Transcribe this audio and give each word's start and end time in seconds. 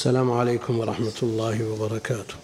السلام 0.00 0.30
عليكم 0.32 0.78
ورحمة 0.78 1.18
الله 1.22 1.56
وبركاته. 1.70 2.34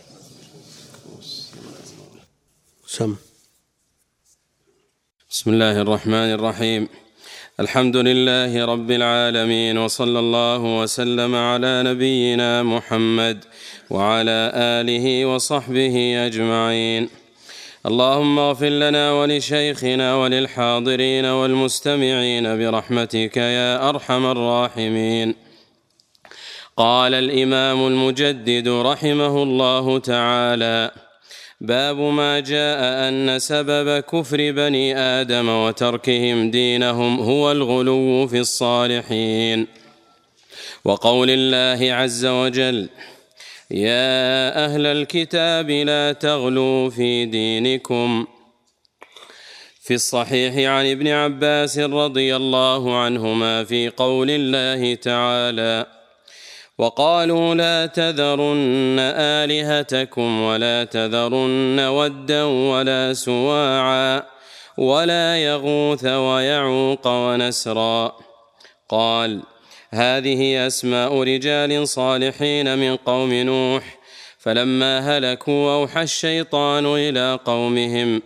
سم. 2.87 3.17
بسم 5.30 5.51
الله 5.51 5.82
الرحمن 5.82 6.30
الرحيم. 6.37 6.89
الحمد 7.61 7.96
لله 7.96 8.64
رب 8.64 8.91
العالمين 8.91 9.79
وصلى 9.79 10.19
الله 10.19 10.62
وسلم 10.80 11.34
على 11.34 11.82
نبينا 11.82 12.62
محمد 12.62 13.45
وعلى 13.91 14.52
آله 14.54 15.27
وصحبه 15.27 16.27
أجمعين. 16.27 17.09
اللهم 17.86 18.38
اغفر 18.38 18.68
لنا 18.68 19.12
ولشيخنا 19.12 20.14
وللحاضرين 20.16 21.25
والمستمعين 21.25 22.45
برحمتك 22.59 23.36
يا 23.36 23.88
أرحم 23.88 24.25
الراحمين. 24.27 25.46
قال 26.79 27.14
الإمام 27.14 27.86
المجدد 27.86 28.68
رحمه 28.68 29.43
الله 29.43 29.98
تعالى 29.98 30.90
باب 31.61 31.96
ما 31.96 32.41
جاء 32.41 33.08
أن 33.08 33.39
سبب 33.39 34.00
كفر 34.00 34.36
بني 34.36 34.98
آدم 34.98 35.48
وتركهم 35.48 36.50
دينهم 36.50 37.20
هو 37.20 37.53
الغلو 37.53 38.27
في 38.27 38.41
الصالحين. 38.41 39.67
وقول 40.84 41.31
الله 41.31 41.94
عز 41.94 42.27
وجل 42.27 42.89
يا 43.70 44.64
أهل 44.64 44.86
الكتاب 44.86 45.70
لا 45.70 46.12
تغلوا 46.12 46.91
في 46.91 47.25
دينكم. 47.25 48.27
في 49.83 49.95
الصحيح 49.95 50.70
عن 50.70 50.91
ابن 50.91 51.08
عباس 51.08 51.78
رضي 51.78 52.36
الله 52.36 52.97
عنهما 52.97 53.64
في 53.64 53.89
قول 53.89 54.31
الله 54.31 54.95
تعالى 54.95 55.95
وقالوا 56.78 57.55
لا 57.55 57.86
تذرن 57.86 58.97
آلهتكم 59.17 60.41
ولا 60.42 60.84
تذرن 60.84 61.81
ودا 61.81 62.45
ولا 62.45 63.12
سواعا 63.12 64.23
ولا 64.77 65.36
يغوث 65.36 66.05
ويعوق 66.05 67.06
ونسرا. 67.06 68.12
قال 68.89 69.42
هذه 69.91 70.67
أسماء 70.67 71.23
رجال 71.23 71.89
صالحين 71.89 72.79
من 72.79 72.97
قوم 72.97 73.33
نوح 73.33 73.98
فلما 74.39 75.19
هلكوا 75.19 75.75
أوحى 75.75 76.03
الشيطان 76.03 76.86
إلى 76.86 77.39
قومهم 77.45 78.23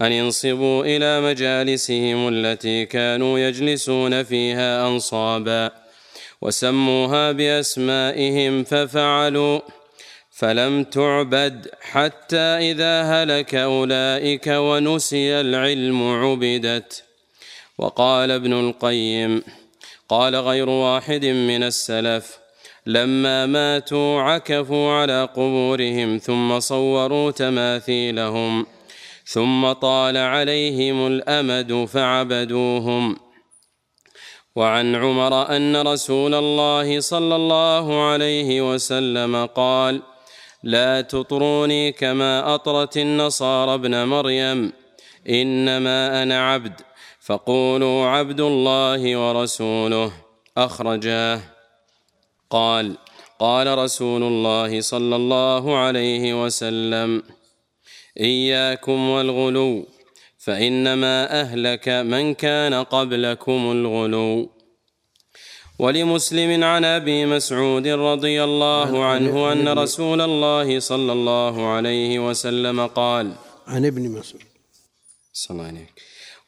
أن 0.00 0.12
انصبوا 0.12 0.84
إلى 0.84 1.20
مجالسهم 1.20 2.28
التي 2.28 2.86
كانوا 2.86 3.38
يجلسون 3.38 4.22
فيها 4.22 4.88
أنصابا. 4.88 5.83
وسموها 6.44 7.32
بأسمائهم 7.32 8.64
ففعلوا 8.64 9.60
فلم 10.30 10.84
تعبد 10.84 11.68
حتى 11.80 12.36
إذا 12.36 13.02
هلك 13.02 13.54
أولئك 13.54 14.46
ونسي 14.46 15.40
العلم 15.40 16.02
عبدت. 16.02 17.04
وقال 17.78 18.30
ابن 18.30 18.52
القيم 18.52 19.42
قال 20.08 20.36
غير 20.36 20.68
واحد 20.68 21.24
من 21.24 21.62
السلف 21.62 22.38
لما 22.86 23.46
ماتوا 23.46 24.20
عكفوا 24.20 24.92
على 24.92 25.28
قبورهم 25.34 26.18
ثم 26.18 26.60
صوروا 26.60 27.30
تماثيلهم 27.30 28.66
ثم 29.24 29.72
طال 29.72 30.16
عليهم 30.16 31.06
الأمد 31.06 31.84
فعبدوهم. 31.84 33.23
وعن 34.56 34.94
عمر 34.94 35.56
أن 35.56 35.76
رسول 35.76 36.34
الله 36.34 37.00
صلى 37.00 37.36
الله 37.36 38.02
عليه 38.10 38.74
وسلم 38.74 39.46
قال 39.46 40.02
لا 40.62 41.00
تطروني 41.00 41.92
كما 41.92 42.54
أطرت 42.54 42.96
النصارى 42.96 43.74
ابن 43.74 44.04
مريم 44.04 44.72
إنما 45.28 46.22
أنا 46.22 46.52
عبد 46.52 46.80
فقولوا 47.20 48.06
عبد 48.06 48.40
الله 48.40 49.16
ورسوله. 49.16 50.12
أخرجاه. 50.58 51.40
قال 52.50 52.96
قال 53.38 53.78
رسول 53.78 54.22
الله 54.22 54.80
صلى 54.80 55.16
الله 55.16 55.76
عليه 55.78 56.44
وسلم 56.44 57.22
إياكم 58.20 59.08
والغلو 59.10 59.86
فإنما 60.44 61.40
أهلك 61.40 61.88
من 61.88 62.34
كان 62.34 62.74
قبلكم 62.74 63.72
الغلو. 63.72 64.50
ولمسلم 65.78 66.64
عن 66.64 66.84
أبي 66.84 67.26
مسعود 67.26 67.86
رضي 67.88 68.44
الله 68.44 69.04
عنه 69.04 69.52
أن 69.52 69.68
رسول 69.68 70.20
الله 70.20 70.78
صلى 70.78 71.12
الله 71.12 71.66
عليه 71.66 72.18
وسلم 72.28 72.86
قال 72.86 73.32
عن 73.66 73.84
ابن 73.86 74.02
مسعود. 74.08 74.42
صلى 75.32 75.54
الله 75.54 75.64
عليك 75.64 75.92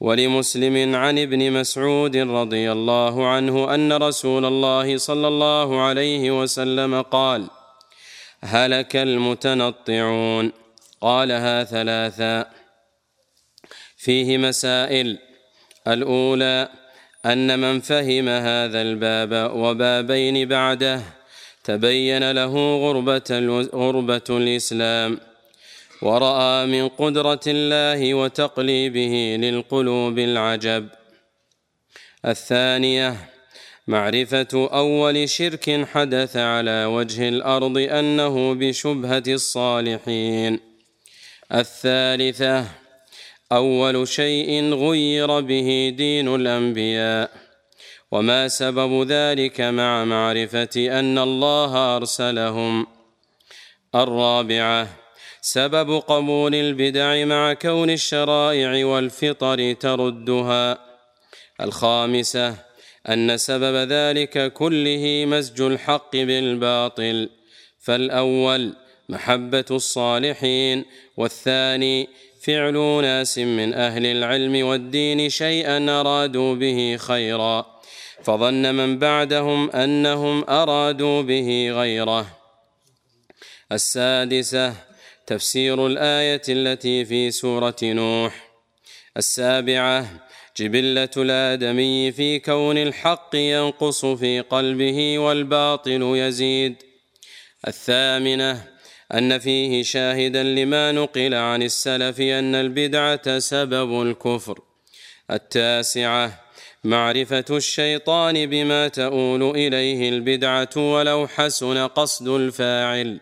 ولمسلم 0.01 0.95
عن 0.95 1.19
ابن 1.19 1.53
مسعود 1.53 2.17
رضي 2.17 2.73
الله 2.73 3.27
عنه 3.27 3.75
أن 3.75 3.93
رسول 3.93 4.45
الله 4.45 4.97
صلى 4.97 5.29
الله 5.29 5.81
عليه 5.81 6.43
وسلم 6.43 7.03
قال 7.03 7.47
هلك 8.41 8.97
المتنطعون. 8.97 10.53
قالها 11.01 11.65
ثلاثا 11.65 12.47
فيه 13.97 14.39
مسائل. 14.39 15.19
الأولى 15.89 16.69
أن 17.27 17.59
من 17.59 17.81
فهم 17.81 18.29
هذا 18.29 18.83
الباب 18.83 19.51
وبابين 19.55 20.49
بعده 20.49 21.03
تبين 21.65 22.31
له 22.31 22.77
غربة 22.77 23.31
غربة 23.75 24.23
الإسلام 24.31 25.21
ورأى 26.03 26.67
من 26.67 26.89
قدرة 26.89 27.41
الله 27.47 28.15
وتقليبه 28.15 29.37
للقلوب 29.41 30.19
العجب. 30.19 30.89
الثانية 32.27 33.17
معرفة 33.87 34.69
أول 34.73 35.29
شرك 35.29 35.87
حدث 35.93 36.37
على 36.37 36.85
وجه 36.85 37.29
الأرض 37.29 37.79
أنه 37.79 38.55
بشبهة 38.55 39.23
الصالحين. 39.29 40.61
الثالثة 41.55 42.86
أول 43.53 44.09
شيء 44.09 44.75
غير 44.75 45.41
به 45.41 45.95
دين 45.97 46.35
الأنبياء. 46.35 47.31
وما 48.13 48.49
سبب 48.49 49.07
ذلك 49.09 49.61
مع 49.61 50.05
معرفة 50.05 50.99
أن 50.99 51.19
الله 51.19 51.97
أرسلهم. 51.97 52.87
الرابعة 53.95 54.89
سبب 55.41 55.91
قبول 55.91 56.55
البدع 56.55 57.25
مع 57.25 57.53
كون 57.53 57.91
الشرائع 57.91 58.87
والفطر 58.87 59.73
تردها. 59.73 60.79
الخامسة 61.61 62.55
أن 63.09 63.37
سبب 63.37 63.93
ذلك 63.93 64.53
كله 64.53 65.25
مزج 65.29 65.63
الحق 65.63 66.17
بالباطل. 66.17 67.31
فالأول 67.81 68.73
محبة 69.09 69.65
الصالحين 69.71 70.85
والثاني 71.17 72.09
فعل 72.47 73.03
ناس 73.03 73.39
من 73.39 73.75
أهل 73.75 74.07
العلم 74.07 74.67
والدين 74.67 75.29
شيئا 75.29 76.01
أرادوا 76.01 76.55
به 76.55 76.97
خيرا 77.01 77.67
فظن 78.23 78.75
من 78.75 78.99
بعدهم 78.99 79.71
أنهم 79.71 80.45
أرادوا 80.51 81.23
به 81.23 81.71
غيره. 81.71 82.27
السادسة 83.73 84.75
تفسير 85.27 85.87
الآية 85.87 86.43
التي 86.49 87.05
في 87.05 87.31
سورة 87.31 87.77
نوح. 87.83 88.51
السابعة 89.17 90.07
جبلة 90.57 91.15
الآدمي 91.17 92.13
في 92.13 92.39
كون 92.39 92.79
الحق 92.79 93.31
ينقص 93.35 94.05
في 94.05 94.41
قلبه 94.41 95.19
والباطل 95.19 96.03
يزيد. 96.03 96.77
الثامنة 97.69 98.76
أن 99.15 99.39
فيه 99.39 99.83
شاهدا 99.83 100.43
لما 100.43 100.93
نقل 100.93 101.35
عن 101.35 101.63
السلف 101.63 102.21
أن 102.21 102.55
البدعة 102.55 103.39
سبب 103.39 104.03
الكفر. 104.03 104.61
التاسعة 105.31 106.41
معرفة 106.85 107.45
الشيطان 107.51 108.47
بما 108.47 108.89
تؤول 108.89 109.57
إليه 109.57 110.09
البدعة 110.09 110.77
ولو 110.77 111.27
حسن 111.27 111.79
قصد 111.79 112.29
الفاعل. 112.29 113.21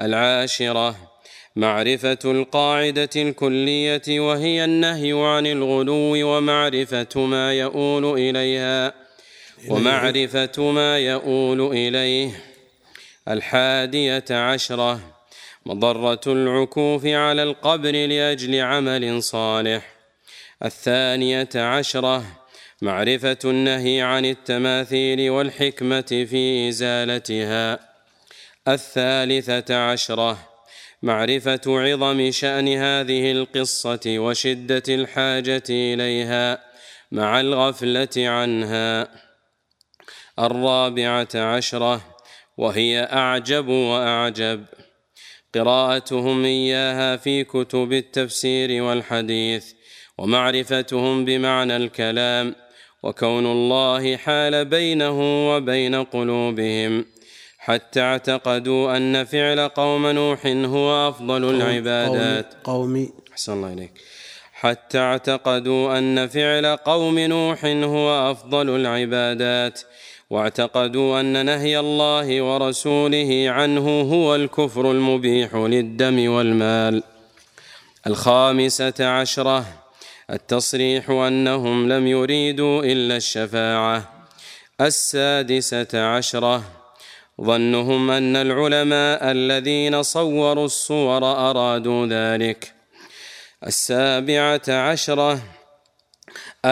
العاشرة 0.00 0.96
معرفة 1.56 2.18
القاعدة 2.24 3.10
الكلية 3.16 4.20
وهي 4.20 4.64
النهي 4.64 5.12
عن 5.12 5.46
الغلو 5.46 6.36
ومعرفة 6.36 7.20
ما 7.26 7.52
يؤول 7.52 8.18
إليها 8.18 8.94
ومعرفة 9.68 10.72
ما 10.72 10.98
يؤول 10.98 11.60
إليه. 11.60 12.55
الحادية 13.28 14.24
عشرة. 14.30 15.00
مضرة 15.66 16.20
العكوف 16.26 17.06
على 17.06 17.42
القبر 17.42 17.90
لأجل 17.90 18.60
عمل 18.60 19.22
صالح. 19.22 19.92
الثانية 20.64 21.48
عشرة. 21.54 22.24
معرفة 22.82 23.38
النهي 23.44 24.02
عن 24.02 24.24
التماثيل 24.24 25.30
والحكمة 25.30 26.26
في 26.30 26.68
إزالتها. 26.68 27.78
الثالثة 28.68 29.76
عشرة. 29.90 30.38
معرفة 31.02 31.60
عظم 31.66 32.30
شأن 32.30 32.68
هذه 32.68 33.32
القصة 33.32 34.00
وشدة 34.06 34.82
الحاجة 34.88 35.64
إليها 35.70 36.58
مع 37.12 37.40
الغفلة 37.40 38.08
عنها. 38.16 39.08
الرابعة 40.38 41.28
عشرة. 41.34 42.15
وهي 42.56 43.08
أعجب 43.12 43.68
وأعجب. 43.68 44.64
قراءتهم 45.54 46.44
إياها 46.44 47.16
في 47.16 47.44
كتب 47.44 47.92
التفسير 47.92 48.82
والحديث 48.82 49.72
ومعرفتهم 50.18 51.24
بمعنى 51.24 51.76
الكلام 51.76 52.54
وكون 53.02 53.46
الله 53.46 54.16
حال 54.16 54.64
بينه 54.64 55.48
وبين 55.50 55.94
قلوبهم. 55.94 57.06
حتى 57.58 58.00
اعتقدوا 58.00 58.96
أن 58.96 59.24
فعل 59.24 59.68
قوم 59.68 60.06
نوح 60.06 60.46
هو 60.46 61.08
أفضل 61.08 61.50
العبادات. 61.54 62.54
قومي 62.64 63.10
أحسن 63.32 63.52
الله 63.52 63.72
إليك. 63.72 63.92
حتى 64.52 64.98
اعتقدوا 64.98 65.98
أن 65.98 66.28
فعل 66.28 66.76
قوم 66.76 67.18
نوح 67.18 67.64
هو 67.64 68.30
أفضل 68.30 68.76
العبادات. 68.76 69.80
واعتقدوا 70.30 71.20
أن 71.20 71.46
نهي 71.46 71.78
الله 71.78 72.42
ورسوله 72.42 73.46
عنه 73.50 74.00
هو 74.00 74.34
الكفر 74.34 74.90
المبيح 74.90 75.54
للدم 75.54 76.30
والمال. 76.30 77.02
الخامسة 78.06 78.94
عشرة 79.00 79.64
التصريح 80.30 81.10
أنهم 81.10 81.92
لم 81.92 82.06
يريدوا 82.06 82.84
إلا 82.84 83.16
الشفاعة. 83.16 84.26
السادسة 84.80 86.16
عشرة 86.16 86.62
ظنهم 87.40 88.10
أن 88.10 88.36
العلماء 88.36 89.30
الذين 89.30 90.02
صوروا 90.02 90.64
الصور 90.64 91.24
أرادوا 91.24 92.06
ذلك. 92.06 92.72
السابعة 93.66 94.62
عشرة 94.68 95.40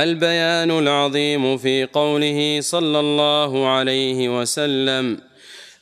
البيان 0.03 0.71
العظيم 0.71 1.59
في 1.59 1.85
قوله 1.93 2.59
صلى 2.61 3.01
الله 3.01 3.69
عليه 3.69 4.41
وسلم 4.41 5.21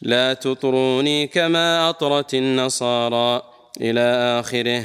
لا 0.02 0.34
تطروني 0.34 1.26
كما 1.26 1.88
أطرت 1.88 2.34
النصارى 2.34 3.42
إلى 3.80 4.40
آخره. 4.40 4.84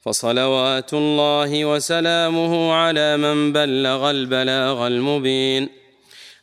فصلوات 0.00 0.94
الله 0.94 1.64
وسلامه 1.64 2.72
على 2.72 3.16
من 3.16 3.52
بلغ 3.52 4.10
البلاغ 4.10 4.86
المبين. 4.86 5.68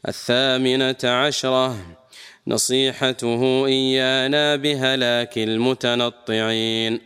الثامنة 0.07 1.03
عشرة 1.03 1.75
نصيحته 2.47 3.65
إيانا 3.65 4.55
بهلاك 4.55 5.37
المتنطعين. 5.37 6.99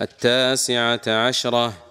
التاسعة 0.00 1.00
عشرة 1.06 1.89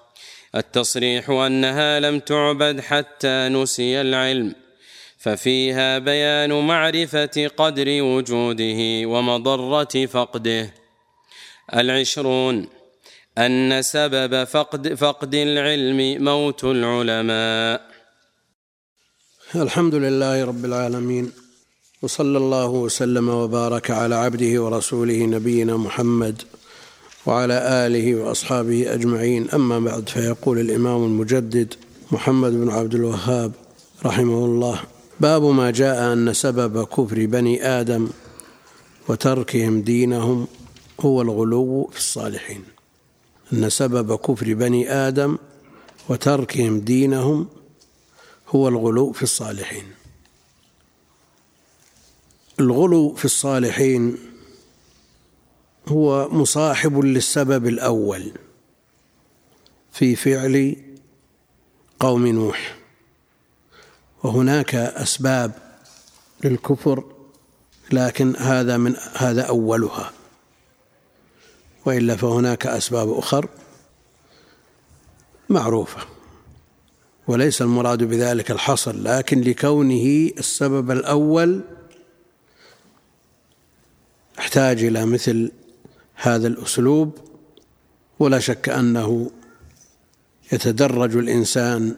التصريح 0.56 1.30
أنها 1.30 2.00
لم 2.00 2.20
تعبد 2.20 2.80
حتى 2.80 3.50
نسي 3.50 4.02
العلم 4.02 4.56
ففيها 5.18 6.00
بيان 6.00 6.68
معرفة 6.68 7.48
قدر 7.58 8.02
وجوده 8.02 9.08
ومضرة 9.08 10.06
فقده. 10.06 10.74
العشرون 11.76 12.68
أن 13.38 13.82
سبب 13.82 14.44
فقد 14.44 14.94
فقد 14.94 15.36
العلم 15.36 16.24
موت 16.24 16.64
العلماء. 16.64 17.90
الحمد 19.56 19.96
لله 19.96 20.46
رب 20.46 20.66
العالمين 20.66 21.32
وصلى 22.02 22.38
الله 22.38 22.70
وسلم 22.70 23.30
وبارك 23.30 23.92
على 23.92 24.16
عبده 24.16 24.64
ورسوله 24.64 25.26
نبينا 25.26 25.78
محمد 25.78 26.42
وعلى 27.26 27.88
آله 27.88 28.16
وأصحابه 28.16 28.94
أجمعين. 28.94 29.50
أما 29.50 29.80
بعد 29.80 30.10
فيقول 30.10 30.60
الإمام 30.60 31.04
المجدد 31.04 31.74
محمد 32.12 32.52
بن 32.52 32.70
عبد 32.70 32.96
الوهاب 32.96 33.52
رحمه 34.06 34.46
الله 34.46 34.82
باب 35.20 35.44
ما 35.44 35.72
جاء 35.72 36.14
أن 36.14 36.34
سبب 36.34 36.84
كفر 36.84 37.26
بني 37.26 37.66
آدم 37.66 38.10
وتركهم 39.08 39.82
دينهم 39.82 40.48
هو 41.02 41.22
الغلو 41.22 41.90
في 41.92 41.98
الصالحين. 41.98 42.64
أن 43.54 43.70
سبب 43.70 44.16
كفر 44.16 44.54
بني 44.54 44.92
آدم 44.92 45.38
وتركهم 46.10 46.80
دينهم 46.80 47.48
هو 48.50 48.68
الغلو 48.68 49.12
في 49.12 49.24
الصالحين. 49.24 49.84
الغلو 52.60 53.14
في 53.14 53.26
الصالحين 53.26 54.18
هو 55.88 56.30
مصاحب 56.30 57.00
للسبب 57.00 57.68
الأول 57.68 58.32
في 59.92 60.16
فعل 60.16 60.76
قوم 62.00 62.28
نوح. 62.28 62.76
وهناك 64.24 64.76
أسباب 64.76 65.52
للكفر 66.44 67.04
لكن 67.92 68.36
هذا 68.36 68.78
من 68.78 68.96
هذا 69.16 69.42
أولها. 69.42 70.12
وإلا 71.86 72.16
فهناك 72.16 72.68
أسباب 72.68 73.12
أخر 73.12 73.50
معروفة. 75.50 76.02
وليس 77.28 77.62
المراد 77.62 78.04
بذلك 78.04 78.52
الحصر 78.52 78.96
لكن 78.96 79.42
لكونه 79.42 80.32
السبب 80.38 80.92
الأول 80.92 81.62
احتاج 84.40 84.84
إلى 84.84 85.06
مثل 85.06 85.52
هذا 86.22 86.48
الأسلوب 86.48 87.18
ولا 88.20 88.40
شك 88.40 88.70
أنه 88.70 89.32
يتدرج 90.52 91.18
الإنسان 91.18 91.96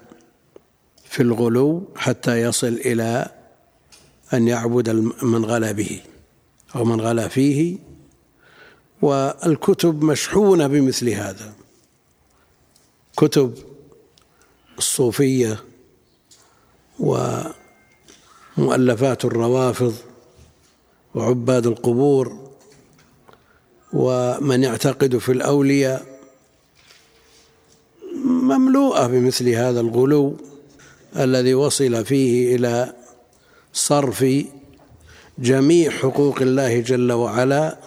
في 1.05 1.23
الغلو 1.23 1.87
حتى 1.95 2.41
يصل 2.41 2.67
إلى 2.67 3.31
أن 4.33 4.47
يعبد 4.47 4.89
من 5.23 5.45
غلا 5.45 5.71
به 5.71 6.01
أو 6.75 6.85
من 6.85 7.01
غلا 7.01 7.27
فيه 7.27 7.77
والكتب 9.01 10.03
مشحونة 10.03 10.67
بمثل 10.67 11.09
هذا. 11.09 11.53
كتب 13.17 13.53
الصوفية 14.77 15.63
ومؤلفات 18.57 19.25
الروافض 19.25 19.95
وعباد 21.15 21.67
القبور 21.67 22.50
ومن 23.93 24.63
يعتقد 24.63 25.17
في 25.17 25.31
الأولياء 25.31 26.05
مملوءة 28.25 29.07
بمثل 29.07 29.49
هذا 29.49 29.79
الغلو 29.79 30.37
الذي 31.17 31.53
وصل 31.53 32.05
فيه 32.05 32.55
إلى 32.55 32.93
صرف 33.73 34.25
جميع 35.39 35.91
حقوق 35.91 36.41
الله 36.41 36.79
جل 36.79 37.11
وعلا 37.11 37.77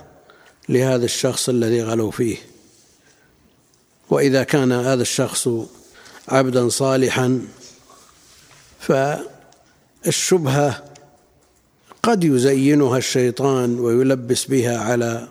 لهذا 0.69 1.05
الشخص 1.05 1.49
الذي 1.49 1.83
غلوا 1.83 2.11
فيه. 2.11 2.37
وإذا 4.11 4.43
كان 4.43 4.73
هذا 4.73 5.03
الشخص 5.03 5.49
عبدا 6.29 6.69
صالحا 6.69 7.41
فالشبهة 10.05 10.85
قد 12.03 12.25
يزينها 12.25 12.99
الشيطان 12.99 13.81
ويلبس 13.81 14.45
بها 14.45 14.79
على 14.79 15.29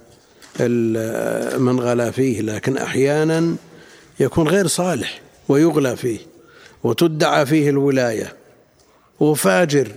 من 1.57 1.79
غلا 1.79 2.11
فيه 2.11 2.41
لكن 2.41 2.77
أحيانا 2.77 3.55
يكون 4.19 4.47
غير 4.47 4.67
صالح 4.67 5.21
ويغلى 5.49 5.95
فيه 5.95 6.19
وتدعى 6.83 7.45
فيه 7.45 7.69
الولاية 7.69 8.35
وفاجر 9.19 9.91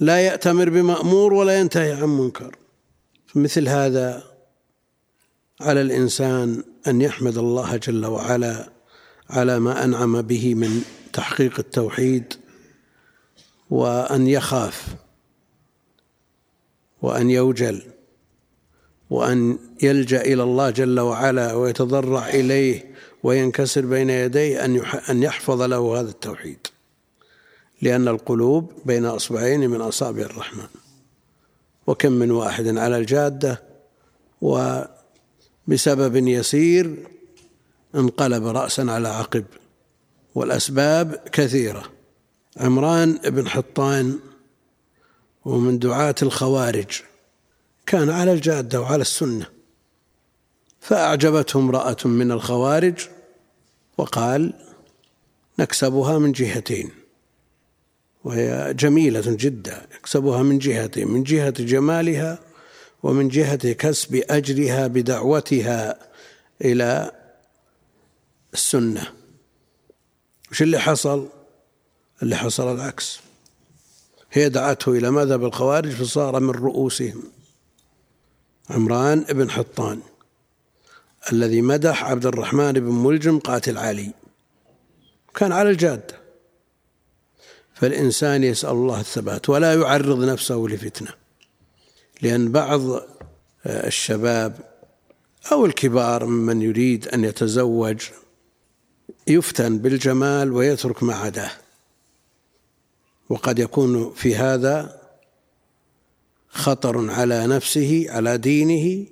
لا 0.00 0.20
يأتمر 0.20 0.70
بمأمور 0.70 1.32
ولا 1.32 1.58
ينتهي 1.58 1.92
عن 1.92 2.08
منكر. 2.08 2.56
مثل 3.34 3.68
هذا 3.68 4.22
على 5.60 5.80
الإنسان 5.80 6.64
أن 6.86 7.00
يحمد 7.00 7.38
الله 7.38 7.76
جل 7.76 8.06
وعلا 8.06 8.68
على 9.30 9.58
ما 9.58 9.84
أنعم 9.84 10.22
به 10.22 10.54
من 10.54 10.82
تحقيق 11.12 11.58
التوحيد 11.58 12.34
وأن 13.70 14.26
يخاف 14.26 14.86
وأن 17.02 17.30
يوجل. 17.30 17.91
وأن 19.12 19.58
يلجأ 19.82 20.20
إلى 20.20 20.42
الله 20.42 20.70
جل 20.70 21.00
وعلا 21.00 21.54
ويتضرع 21.54 22.28
إليه 22.28 22.94
وينكسر 23.22 23.86
بين 23.86 24.10
يديه 24.10 24.64
أن 24.64 24.82
أن 25.10 25.22
يحفظ 25.22 25.62
له 25.62 26.00
هذا 26.00 26.10
التوحيد. 26.10 26.66
لأن 27.82 28.08
القلوب 28.08 28.72
بين 28.84 29.04
أصبعين 29.04 29.70
من 29.70 29.80
أصابع 29.80 30.22
الرحمن. 30.22 30.66
وكم 31.86 32.12
من 32.12 32.30
واحد 32.30 32.76
على 32.78 32.98
الجادة 32.98 33.62
وبسبب 34.42 36.16
يسير 36.28 36.96
انقلب 37.94 38.46
رأسا 38.46 38.82
على 38.82 39.08
عقب. 39.08 39.44
والأسباب 40.34 41.14
كثيرة. 41.32 41.82
عمران 42.56 43.12
بن 43.24 43.48
حطان 43.48 44.18
ومن 45.44 45.78
دعاة 45.78 46.14
الخوارج. 46.22 47.02
كان 47.86 48.10
على 48.10 48.32
الجادة 48.32 48.80
وعلى 48.80 49.00
السنة. 49.00 49.46
فأعجبته 50.80 51.58
امرأة 51.58 51.96
من 52.04 52.32
الخوارج 52.32 53.08
وقال 53.98 54.52
نكسبها 55.58 56.18
من 56.18 56.32
جهتين. 56.32 56.90
وهي 58.24 58.74
جميلة 58.74 59.22
جدا. 59.26 59.86
يكسبها 59.94 60.42
من 60.42 60.58
جهتين 60.58 61.08
من 61.08 61.22
جهة 61.22 61.50
جمالها 61.50 62.38
ومن 63.02 63.28
جهة 63.28 63.72
كسب 63.72 64.22
أجرها 64.30 64.86
بدعوتها 64.86 65.98
إلى 66.64 67.10
السنة. 68.54 69.12
وش 70.50 70.62
اللي 70.62 70.78
حصل؟ 70.78 71.28
اللي 72.22 72.36
حصل 72.36 72.74
العكس. 72.74 73.20
هي 74.32 74.48
دعته 74.48 74.92
إلى 74.92 75.10
مذهب 75.10 75.44
الخوارج 75.44 75.90
فصار 75.90 76.40
من 76.40 76.50
رؤوسهم. 76.50 77.22
عمران 78.70 79.20
بن 79.20 79.50
حطان 79.50 80.00
الذي 81.32 81.62
مدح 81.62 82.04
عبد 82.04 82.26
الرحمن 82.26 82.72
بن 82.72 82.92
ملجم 82.92 83.38
قاتل 83.38 83.78
علي. 83.78 84.12
كان 85.34 85.52
على 85.52 85.70
الجادة 85.70 86.22
فالإنسان 87.74 88.44
يسأل 88.44 88.70
الله 88.70 89.00
الثبات 89.00 89.48
ولا 89.48 89.74
يعرض 89.74 90.24
نفسه 90.24 90.66
لفتنة 90.70 91.08
لأن 92.22 92.52
بعض 92.52 92.80
الشباب 93.66 94.58
أو 95.52 95.66
الكبار 95.66 96.26
ممن 96.26 96.62
يريد 96.62 97.08
أن 97.08 97.24
يتزوج 97.24 98.00
يفتن 99.26 99.78
بالجمال 99.78 100.52
ويترك 100.52 101.02
ما 101.02 101.14
عداه 101.14 101.50
وقد 103.28 103.58
يكون 103.58 104.12
في 104.14 104.36
هذا 104.36 105.01
خطر 106.52 107.10
على 107.10 107.46
نفسه 107.46 108.06
على 108.08 108.38
دينه 108.38 109.06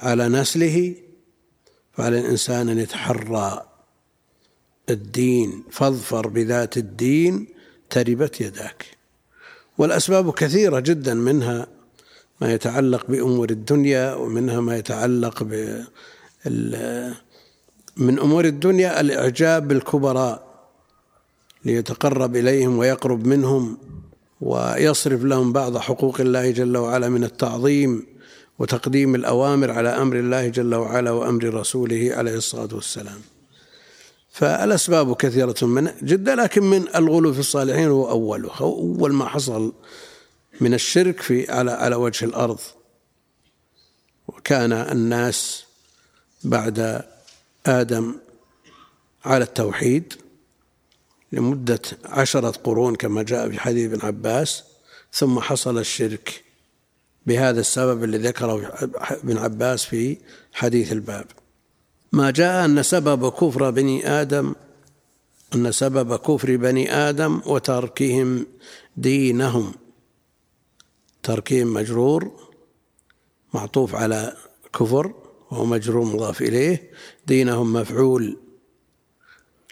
على 0.00 0.28
نسله 0.28 0.94
فعلى 1.92 2.20
الإنسان 2.20 2.68
أن 2.68 2.78
يتحرى 2.78 3.66
الدين 4.90 5.64
فاظفر 5.70 6.28
بذات 6.28 6.76
الدين 6.76 7.46
تربت 7.90 8.40
يداك. 8.40 8.86
والأسباب 9.78 10.32
كثيرة 10.32 10.80
جدا 10.80 11.14
منها 11.14 11.66
ما 12.40 12.52
يتعلق 12.52 13.06
بأمور 13.06 13.50
الدنيا 13.50 14.14
ومنها 14.14 14.60
ما 14.60 14.76
يتعلق 14.76 15.42
ب 15.42 15.84
من 17.96 18.18
أمور 18.18 18.44
الدنيا 18.44 19.00
الإعجاب 19.00 19.68
بالكبراء 19.68 20.50
ليتقرب 21.64 22.36
إليهم 22.36 22.78
ويقرب 22.78 23.26
منهم. 23.26 23.78
ويصرف 24.40 25.24
لهم 25.24 25.52
بعض 25.52 25.76
حقوق 25.76 26.20
الله 26.20 26.50
جل 26.50 26.76
وعلا 26.76 27.08
من 27.08 27.24
التعظيم 27.24 28.06
وتقديم 28.58 29.14
الأوامر 29.14 29.70
على 29.70 29.88
أمر 29.88 30.16
الله 30.16 30.48
جل 30.48 30.74
وعلا 30.74 31.10
وأمر 31.10 31.54
رسوله 31.54 32.10
عليه 32.14 32.34
الصلاة 32.34 32.68
والسلام. 32.72 33.20
فالأسباب 34.32 35.16
كثيرة 35.16 35.56
من 35.62 35.90
جدا 36.02 36.34
لكن 36.34 36.62
من 36.62 36.84
الغلو 36.96 37.32
في 37.32 37.40
الصالحين 37.40 37.88
هو 37.88 38.10
أوله 38.10 38.50
أول 38.60 39.12
ما 39.12 39.28
حصل 39.28 39.72
من 40.60 40.74
الشرك 40.74 41.20
في 41.20 41.52
على 41.52 41.70
على 41.70 41.96
وجه 41.96 42.24
الأرض. 42.24 42.60
وكان 44.28 44.72
الناس 44.72 45.64
بعد 46.44 47.04
آدم 47.66 48.14
على 49.24 49.44
التوحيد 49.44 50.14
لمدة 51.32 51.80
عشرة 52.04 52.50
قرون 52.50 52.94
كما 52.94 53.22
جاء 53.22 53.50
في 53.50 53.60
حديث 53.60 53.92
ابن 53.92 54.06
عباس 54.06 54.64
ثم 55.12 55.40
حصل 55.40 55.78
الشرك 55.78 56.44
بهذا 57.26 57.60
السبب 57.60 58.04
الذي 58.04 58.28
ذكره 58.28 58.72
ابن 58.94 59.38
عباس 59.38 59.84
في 59.84 60.16
حديث 60.52 60.92
الباب. 60.92 61.26
ما 62.12 62.30
جاء 62.30 62.64
أن 62.64 62.82
سبب 62.82 63.28
كفر 63.32 63.70
بني 63.70 64.08
آدم 64.08 64.54
أن 65.54 65.72
سبب 65.72 66.16
كفر 66.16 66.56
بني 66.56 66.94
آدم 66.94 67.40
وتركهم 67.46 68.46
دينهم. 68.96 69.74
تركهم 71.22 71.74
مجرور 71.74 72.50
معطوف 73.54 73.94
على 73.94 74.36
كفر 74.72 75.14
وهو 75.50 75.64
مجرور 75.64 76.04
مضاف 76.04 76.42
إليه. 76.42 76.90
دينهم 77.26 77.72
مفعول 77.72 78.38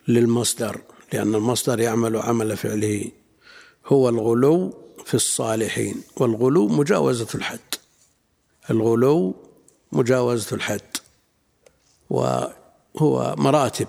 للمصدر. 0.09 0.81
لأن 1.13 1.35
المصدر 1.35 1.81
يعمل 1.81 2.17
عمل 2.17 2.57
فعله. 2.57 3.11
هو 3.87 4.09
الغلو 4.09 4.75
في 5.05 5.15
الصالحين 5.15 6.03
والغلو 6.17 6.69
مجاوزة 6.69 7.29
الحد. 7.35 7.59
الغلو 8.71 9.35
مجاوزة 9.93 10.57
الحد. 10.57 10.97
وهو 12.11 13.35
مراتب. 13.39 13.89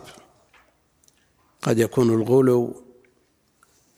قد 1.61 1.79
يكون 1.79 2.13
الغلو 2.13 2.83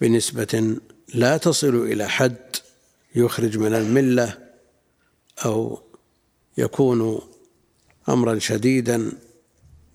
بنسبة 0.01 0.75
لا 1.13 1.37
تصل 1.37 1.75
إلى 1.75 2.09
حد 2.09 2.55
يخرج 3.15 3.57
من 3.57 3.73
الملة 3.73 4.37
أو 5.45 5.79
يكون 6.57 7.21
أمرا 8.09 8.39
شديدا 8.39 9.11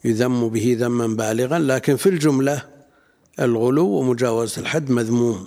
يذم 0.05 0.49
به 0.49 0.77
ذما 0.81 1.07
بالغا 1.07 1.59
لكن 1.59 1.97
في 1.97 2.09
الجملة 2.09 2.76
الغلو 3.41 3.87
ومجاوزة 3.89 4.61
الحد 4.61 4.91
مذموم. 4.91 5.47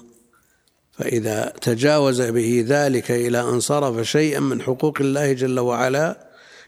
فإذا 0.92 1.54
تجاوز 1.62 2.22
به 2.22 2.66
ذلك 2.68 3.12
إلى 3.12 3.42
أن 3.42 3.60
صرف 3.60 4.08
شيئا 4.08 4.40
من 4.40 4.62
حقوق 4.62 4.98
الله 5.02 5.34
جل 5.34 5.60
وعلا 5.60 6.28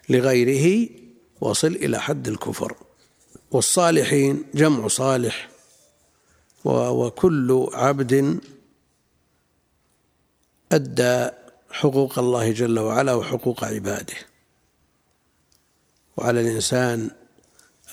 لغيره 0.10 0.90
وصل 1.42 1.68
إلى 1.68 2.00
حد 2.00 2.28
الكفر. 2.28 2.76
والصالحين 3.52 4.44
جمع 4.54 4.88
صالح 4.88 5.50
وكل 6.66 7.70
عبد 7.74 8.40
أدى 10.72 11.30
حقوق 11.72 12.20
الله 12.20 12.52
جل 12.52 12.80
وعلا 12.80 13.14
وحقوق 13.14 13.64
عباده. 13.64 14.16
وعلى 16.18 16.42
الإنسان 16.42 17.10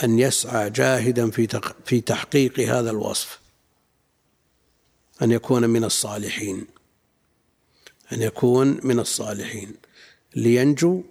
أن 0.04 0.18
يسعى 0.18 0.70
جاهدا 0.70 1.30
في 1.30 1.60
في 1.84 2.00
تحقيق 2.00 2.60
هذا 2.60 2.90
الوصف. 2.90 3.40
أن 5.22 5.30
يكون 5.30 5.70
من 5.70 5.84
الصالحين. 5.84 6.66
أن 8.12 8.22
يكون 8.22 8.80
من 8.82 9.00
الصالحين. 9.00 9.74
لينجو 10.36 11.02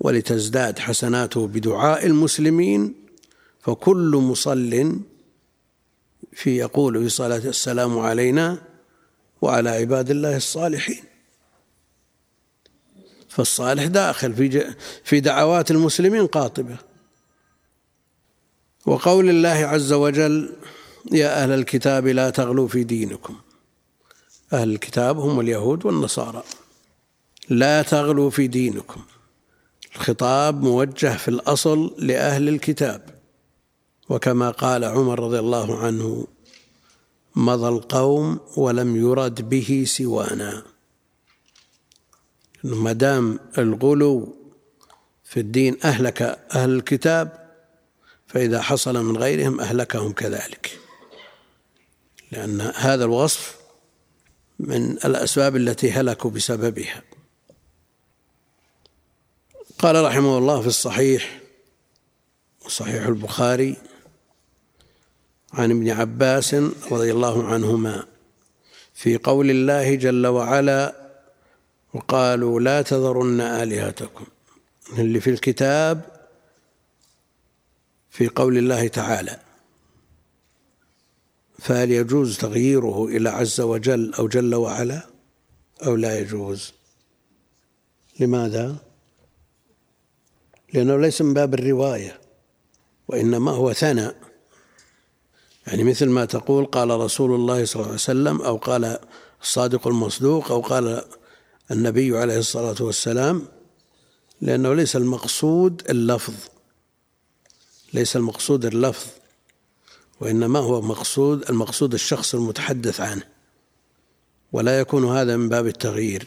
ولتزداد 0.00 0.78
حسناته 0.78 1.46
بدعاء 1.46 2.06
المسلمين 2.06 2.94
فكل 3.60 4.16
مصل 4.16 5.00
في 6.32 6.56
يقول 6.56 7.02
في 7.02 7.08
صلاة 7.08 7.38
السلام 7.38 7.98
علينا 7.98 8.62
وعلى 9.42 9.70
عباد 9.70 10.10
الله 10.10 10.36
الصالحين. 10.36 11.04
فالصالح 13.28 13.84
داخل 13.84 14.34
في 14.34 14.74
في 15.04 15.20
دعوات 15.20 15.70
المسلمين 15.70 16.26
قاطبة. 16.26 16.87
وقول 18.88 19.30
الله 19.30 19.48
عز 19.48 19.92
وجل 19.92 20.52
يا 21.12 21.42
أهل 21.42 21.50
الكتاب 21.50 22.06
لا 22.06 22.30
تغلوا 22.30 22.68
في 22.68 22.84
دينكم. 22.84 23.36
أهل 24.52 24.70
الكتاب 24.70 25.18
هم 25.18 25.40
اليهود 25.40 25.86
والنصارى. 25.86 26.42
لا 27.48 27.82
تغلوا 27.82 28.30
في 28.30 28.46
دينكم. 28.46 29.00
الخطاب 29.96 30.62
موجه 30.62 31.16
في 31.16 31.28
الأصل 31.28 31.94
لأهل 31.98 32.48
الكتاب. 32.48 33.02
وكما 34.08 34.50
قال 34.50 34.84
عمر 34.84 35.20
رضي 35.20 35.38
الله 35.38 35.78
عنه 35.78 36.26
مضى 37.36 37.68
القوم 37.68 38.40
ولم 38.56 38.96
يرد 38.96 39.48
به 39.48 39.84
سوانا. 39.86 40.62
ما 42.64 42.92
دام 42.92 43.38
الغلو 43.58 44.36
في 45.24 45.40
الدين 45.40 45.76
أهلك 45.84 46.22
أهل 46.54 46.70
الكتاب 46.70 47.47
فإذا 48.28 48.62
حصل 48.62 49.04
من 49.04 49.16
غيرهم 49.16 49.60
أهلكهم 49.60 50.12
كذلك. 50.12 50.78
لأن 52.32 52.60
هذا 52.60 53.04
الوصف 53.04 53.56
من 54.58 54.90
الأسباب 54.90 55.56
التي 55.56 55.92
هلكوا 55.92 56.30
بسببها. 56.30 57.02
قال 59.78 60.04
رحمه 60.04 60.38
الله 60.38 60.60
في 60.60 60.66
الصحيح 60.66 61.40
صحيح 62.68 63.06
البخاري 63.06 63.76
عن 65.52 65.70
ابن 65.70 65.90
عباس 65.90 66.54
رضي 66.90 67.12
الله 67.12 67.46
عنهما 67.46 68.06
في 68.94 69.16
قول 69.16 69.50
الله 69.50 69.94
جل 69.94 70.26
وعلا 70.26 70.94
وقالوا 71.94 72.60
لا 72.60 72.82
تذرن 72.82 73.40
آلهتكم. 73.40 74.24
اللي 74.98 75.20
في 75.20 75.30
الكتاب 75.30 76.17
في 78.18 78.28
قول 78.28 78.58
الله 78.58 78.88
تعالى 78.88 79.38
فهل 81.58 81.90
يجوز 81.90 82.38
تغييره 82.38 83.06
إلى 83.06 83.28
عز 83.28 83.60
وجل 83.60 84.14
أو 84.14 84.28
جل 84.28 84.54
وعلا 84.54 85.06
أو 85.86 85.96
لا 85.96 86.18
يجوز. 86.18 86.72
لماذا؟ 88.20 88.76
لأنه 90.74 90.96
ليس 90.96 91.22
من 91.22 91.34
باب 91.34 91.54
الرواية 91.54 92.20
وإنما 93.08 93.50
هو 93.50 93.72
ثناء. 93.72 94.16
يعني 95.66 95.84
مثل 95.84 96.08
ما 96.08 96.24
تقول 96.24 96.64
قال 96.64 96.90
رسول 96.90 97.34
الله 97.34 97.64
صلى 97.64 97.74
الله 97.74 97.86
عليه 97.86 97.94
وسلم 97.94 98.42
أو 98.42 98.56
قال 98.56 98.98
الصادق 99.42 99.86
المصدوق 99.86 100.52
أو 100.52 100.60
قال 100.60 101.04
النبي 101.70 102.18
عليه 102.18 102.38
الصلاة 102.38 102.76
والسلام 102.80 103.46
لأنه 104.40 104.74
ليس 104.74 104.96
المقصود 104.96 105.82
اللفظ. 105.90 106.57
ليس 107.92 108.16
المقصود 108.16 108.64
اللفظ 108.64 109.06
وإنما 110.20 110.58
هو 110.58 110.80
مقصود 110.82 111.50
المقصود 111.50 111.94
الشخص 111.94 112.34
المتحدث 112.34 113.00
عنه. 113.00 113.22
ولا 114.52 114.80
يكون 114.80 115.16
هذا 115.16 115.36
من 115.36 115.48
باب 115.48 115.66
التغيير 115.66 116.26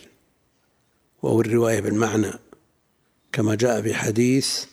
وهو 1.21 1.41
الرواية 1.41 1.79
بالمعنى 1.79 2.31
كما 3.31 3.55
جاء 3.55 3.81
في 3.81 3.93
حديث 3.93 4.65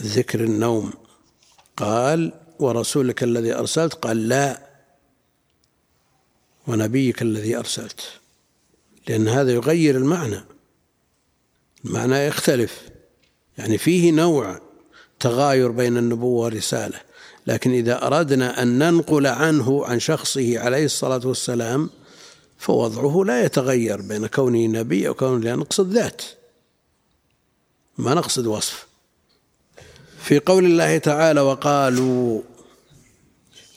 ذكر 0.00 0.44
النوم. 0.44 0.92
قال 1.76 2.32
ورسولك 2.58 3.22
الذي 3.22 3.54
أرسلت؟ 3.54 3.94
قال 3.94 4.28
لا 4.28 4.66
ونبيك 6.66 7.22
الذي 7.22 7.56
أرسلت. 7.56 8.20
لأن 9.08 9.28
هذا 9.28 9.52
يغير 9.52 9.96
المعنى 9.96 10.40
المعنى 11.84 12.16
يختلف. 12.16 12.88
يعني 13.58 13.78
فيه 13.78 14.12
نوع 14.12 14.65
تغاير 15.20 15.70
بين 15.70 15.96
النبوة 15.96 16.44
والرسالة. 16.44 17.00
لكن 17.46 17.70
إذا 17.70 18.06
أردنا 18.06 18.62
أن 18.62 18.78
ننقل 18.78 19.26
عنه 19.26 19.86
عن 19.86 20.00
شخصه 20.00 20.58
عليه 20.58 20.84
الصلاة 20.84 21.20
والسلام 21.24 21.90
فوضعه 22.58 23.24
لا 23.24 23.44
يتغير 23.44 24.00
بين 24.00 24.26
كونه 24.26 24.66
نبي 24.66 25.08
أو 25.08 25.14
كونه 25.14 25.44
لا 25.44 25.56
نقصد 25.56 25.92
ذات. 25.92 26.22
ما 27.98 28.14
نقصد 28.14 28.46
وصف. 28.46 28.86
في 30.22 30.38
قول 30.38 30.64
الله 30.64 30.98
تعالى 30.98 31.40
وقالوا 31.40 32.42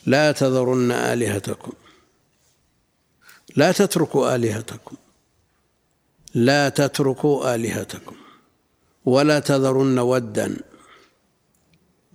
لا 0.06 0.32
تذرن 0.32 0.90
آلهتكم. 0.90 1.72
لا 3.56 3.72
تتركوا 3.72 4.34
آلهتكم. 4.34 4.96
لا 6.34 6.68
تتركوا 6.68 7.54
آلهتكم. 7.54 8.16
ولا 9.04 9.40
تذرن 9.40 9.98
ودا. 9.98 10.56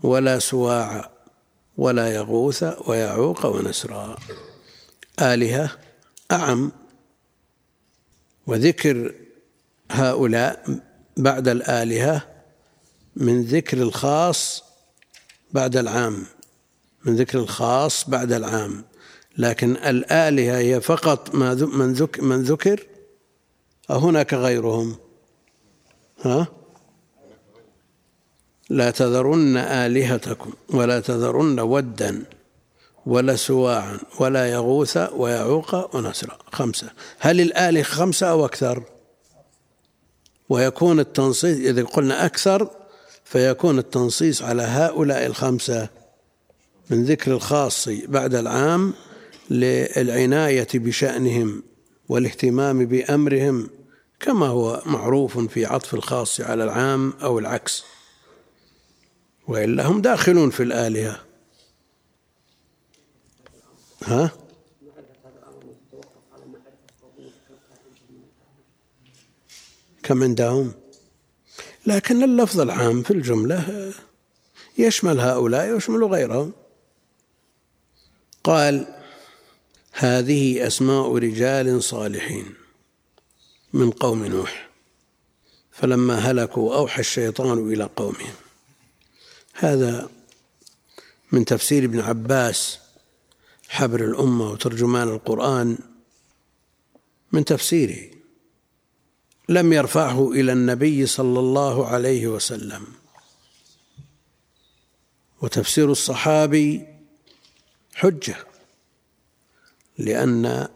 ولا 0.06 0.40
سواعا 0.40 1.10
ولا 1.78 2.16
يغوث 2.16 2.64
ويعوق 2.88 3.46
ونسرا. 3.46 4.18
آلهة 5.22 5.72
أعم. 6.32 6.72
وذكر 8.48 9.14
هؤلاء 9.92 10.80
بعد 11.18 11.48
الآلهة 11.48 12.28
من 13.16 13.42
ذكر 13.44 13.78
الخاص 13.78 14.64
بعد 15.52 15.78
العام. 15.78 16.26
من 17.06 17.16
ذكر 17.16 17.40
الخاص 17.40 18.10
بعد 18.10 18.32
العام. 18.32 18.86
لكن 19.38 19.72
الآلهة 19.76 20.58
هي 20.58 20.82
فقط 20.82 21.36
ما 21.36 21.54
من 21.54 21.94
ذكر 21.94 22.22
من 22.22 22.44
ذكر. 22.44 22.88
أو 23.90 23.98
هناك 23.98 24.34
غيرهم. 24.34 24.96
ها؟ 26.22 26.48
لا 28.70 28.92
تذرن 28.92 29.58
آلهتكم 29.58 30.54
ولا 30.70 31.00
تذرن 31.00 31.60
ودا 31.60 32.24
ولا 33.06 33.36
سواعا 33.36 33.98
ولا 34.20 34.52
يغوث 34.52 34.98
ويعوق 34.98 35.96
ونسرا. 35.96 36.38
خمسة. 36.52 36.90
هل 37.20 37.42
الآلهة 37.42 37.84
خمسة 37.84 38.28
أو 38.28 38.46
أكثر؟ 38.46 38.84
ويكون 40.50 41.00
التنصيص 41.00 41.58
إذا 41.58 41.84
قلنا 41.84 42.26
أكثر 42.26 42.70
فيكون 43.26 43.80
التنصيص 43.80 44.42
على 44.42 44.62
هؤلاء 44.64 45.26
الخمسة 45.26 45.90
من 46.90 47.04
ذكر 47.04 47.32
الخاص 47.32 47.90
بعد 47.90 48.36
العام 48.36 48.94
للعناية 49.50 50.68
بشأنهم 50.74 51.64
والاهتمام 52.10 52.86
بأمرهم 52.86 53.70
كما 54.20 54.48
هو 54.48 54.82
معروف 54.86 55.40
في 55.40 55.66
عطف 55.66 55.94
الخاص 55.94 56.42
على 56.42 56.64
العام 56.64 57.14
أو 57.24 57.40
العكس. 57.40 57.84
وإلا 59.48 59.86
هم 59.88 60.02
داخلون 60.02 60.50
في 60.50 60.64
الآلهة. 60.64 61.22
ها؟ 64.04 64.32
كم 70.04 70.24
عندهم؟ 70.24 70.74
لكن 71.86 72.24
اللفظ 72.24 72.60
العام 72.60 73.04
في 73.04 73.12
الجملة 73.12 73.94
يشمل 74.78 75.20
هؤلاء 75.20 75.72
ويشمل 75.72 76.04
غيرهم. 76.04 76.54
قال 78.44 78.96
هذه 79.92 80.68
أسماء 80.68 81.18
رجال 81.18 81.84
صالحين 81.84 82.54
من 83.74 83.92
قوم 83.92 84.26
نوح. 84.26 84.70
فلما 85.72 86.16
هلكوا 86.16 86.76
أوحى 86.76 87.00
الشيطان 87.00 87.74
إلى 87.74 87.84
قومهم. 87.84 88.45
هذا 89.58 90.10
من 91.32 91.46
تفسير 91.46 91.84
ابن 91.84 92.00
عباس 92.00 92.80
حبر 93.70 94.06
الأمة 94.06 94.52
وترجمان 94.52 95.08
القرآن 95.08 95.78
من 97.32 97.46
تفسيره. 97.46 98.12
لم 99.50 99.74
يرفعه 99.74 100.32
إلى 100.32 100.52
النبي 100.52 101.06
صلى 101.06 101.40
الله 101.40 101.88
عليه 101.88 102.28
وسلم. 102.28 102.88
وتفسير 105.42 105.92
الصحابي 105.92 106.86
حجة 107.96 108.36
لأن 109.98 110.68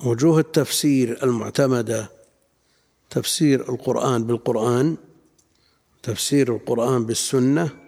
وجوه 0.00 0.40
التفسير 0.40 1.22
المعتمدة 1.22 2.10
تفسير 3.10 3.72
القرآن 3.72 4.26
بالقرآن 4.26 4.96
تفسير 6.02 6.56
القرآن 6.56 7.06
بالسنة 7.06 7.85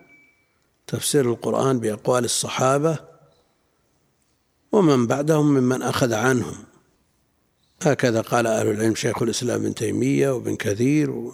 تفسير 0.89 1.31
القرآن 1.31 1.81
بأقوال 1.81 2.25
الصحابة 2.25 2.99
ومن 4.73 5.07
بعدهم 5.07 5.55
ممن 5.55 5.83
أخذ 5.83 6.13
عنهم. 6.13 6.65
هكذا 7.83 8.21
قال 8.21 8.47
أهل 8.47 8.69
العلم 8.69 8.95
شيخ 8.95 9.23
الإسلام 9.23 9.61
ابن 9.61 9.75
تيمية 9.75 10.31
وابن 10.31 10.57
كثير 10.57 11.33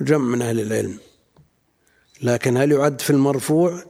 وجمع 0.00 0.24
من 0.24 0.42
أهل 0.42 0.60
العلم. 0.60 0.98
لكن 2.22 2.56
هل 2.56 2.72
يعد 2.72 3.00
في 3.00 3.10
المرفوع؟ 3.10 3.84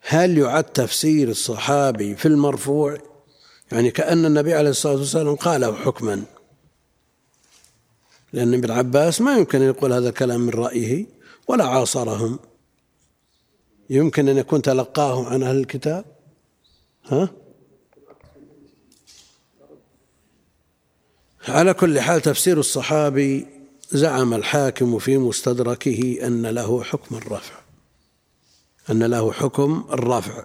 هل 0.00 0.38
يعد 0.38 0.64
تفسير 0.64 1.28
الصحابي 1.28 2.16
في 2.16 2.28
المرفوع؟ 2.28 2.98
يعني 3.72 3.90
كأن 3.90 4.26
النبي 4.26 4.54
عليه 4.54 4.70
الصلاة 4.70 4.94
والسلام 4.94 5.36
قاله 5.36 5.74
حكما. 5.74 6.22
لأن 8.32 8.54
ابن 8.54 8.70
عباس 8.70 9.20
ما 9.20 9.36
يمكن 9.36 9.62
أن 9.62 9.68
يقول 9.68 9.92
هذا 9.92 10.08
الكلام 10.08 10.40
من 10.40 10.50
رأيه 10.50 11.06
ولا 11.48 11.64
عاصرهم. 11.64 12.38
يمكن 13.90 14.28
أن 14.28 14.38
يكون 14.38 14.62
تلقاه 14.62 15.26
عن 15.26 15.42
أهل 15.42 15.56
الكتاب؟ 15.56 16.04
ها؟ 17.04 17.30
على 21.48 21.74
كل 21.74 22.00
حال 22.00 22.20
تفسير 22.20 22.58
الصحابي 22.58 23.46
زعم 23.90 24.34
الحاكم 24.34 24.98
في 24.98 25.18
مستدركه 25.18 26.26
أن 26.26 26.46
له 26.46 26.82
حكم 26.82 27.16
الرفع. 27.16 27.54
أن 28.90 29.02
له 29.02 29.32
حكم 29.32 29.84
الرفع. 29.92 30.44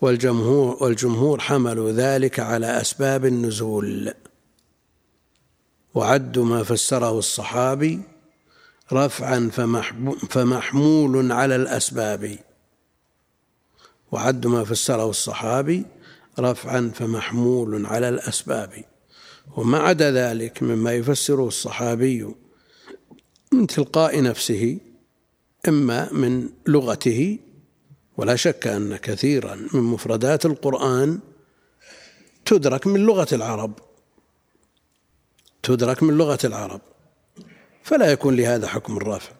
والجمهور 0.00 0.82
والجمهور 0.82 1.40
حملوا 1.40 1.92
ذلك 1.92 2.40
على 2.40 2.80
أسباب 2.80 3.26
النزول. 3.26 4.14
وعدوا 5.94 6.44
ما 6.44 6.62
فسره 6.62 7.18
الصحابي 7.18 8.00
رفعا 8.92 9.50
فمحمول 10.28 11.32
على 11.32 11.56
الأسباب. 11.56 12.38
وعد 14.12 14.46
ما 14.46 14.64
فسره 14.64 15.10
الصحابي 15.10 15.86
رفعا 16.38 16.92
فمحمول 16.94 17.86
على 17.86 18.08
الأسباب. 18.08 18.84
وما 19.56 19.78
عدا 19.78 20.10
ذلك 20.10 20.62
مما 20.62 20.92
يفسره 20.92 21.48
الصحابي 21.48 22.34
من 23.52 23.66
تلقاء 23.66 24.22
نفسه 24.22 24.78
إما 25.68 26.12
من 26.12 26.48
لغته 26.66 27.38
ولا 28.16 28.36
شك 28.36 28.66
أن 28.66 28.96
كثيرا 28.96 29.54
من 29.74 29.80
مفردات 29.80 30.46
القرآن 30.46 31.18
تدرك 32.44 32.86
من 32.86 33.00
لغة 33.00 33.28
العرب. 33.32 33.72
تدرك 35.64 36.02
من 36.02 36.14
لغة 36.14 36.38
العرب 36.44 36.80
فلا 37.82 38.12
يكون 38.12 38.36
لهذا 38.36 38.66
حكم 38.68 38.96
الرافع 38.96 39.32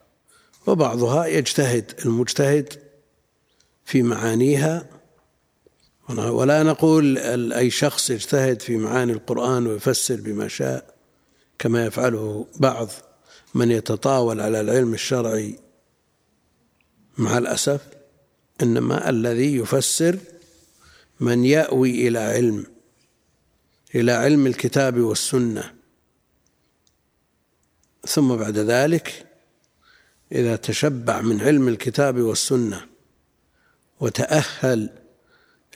وبعضها 0.67 1.27
يجتهد 1.27 1.93
المجتهد 2.05 2.73
في 3.85 4.03
معانيها. 4.03 4.87
ولا 6.09 6.63
نقول 6.63 7.19
أي 7.53 7.71
شخص 7.71 8.11
يجتهد 8.11 8.63
في 8.63 8.77
معاني 8.77 9.13
القرآن 9.13 9.67
ويفسر 9.67 10.21
بما 10.21 10.49
شاء 10.49 10.95
كما 11.59 11.87
يفعله 11.87 12.47
بعض 12.57 12.89
من 13.55 13.71
يتطاول 13.71 14.41
على 14.41 14.61
العلم 14.61 14.95
الشرعي. 14.95 15.59
مع 17.19 17.39
الأسف 17.39 17.81
إنما 18.63 19.11
الذي 19.11 19.57
يفسر 19.57 20.19
من 21.21 21.45
يأوي 21.45 22.09
إلى 22.09 22.19
علم 22.19 22.67
إلى 23.95 24.13
علم 24.13 24.47
الكتاب 24.47 24.99
والسنة. 24.99 25.74
ثم 28.07 28.37
بعد 28.37 28.59
ذلك 28.59 29.27
إذا 30.33 30.57
تشبع 30.57 31.21
من 31.21 31.41
علم 31.41 31.69
الكتاب 31.69 32.21
والسنة 32.21 32.87
وتأهل 34.01 34.91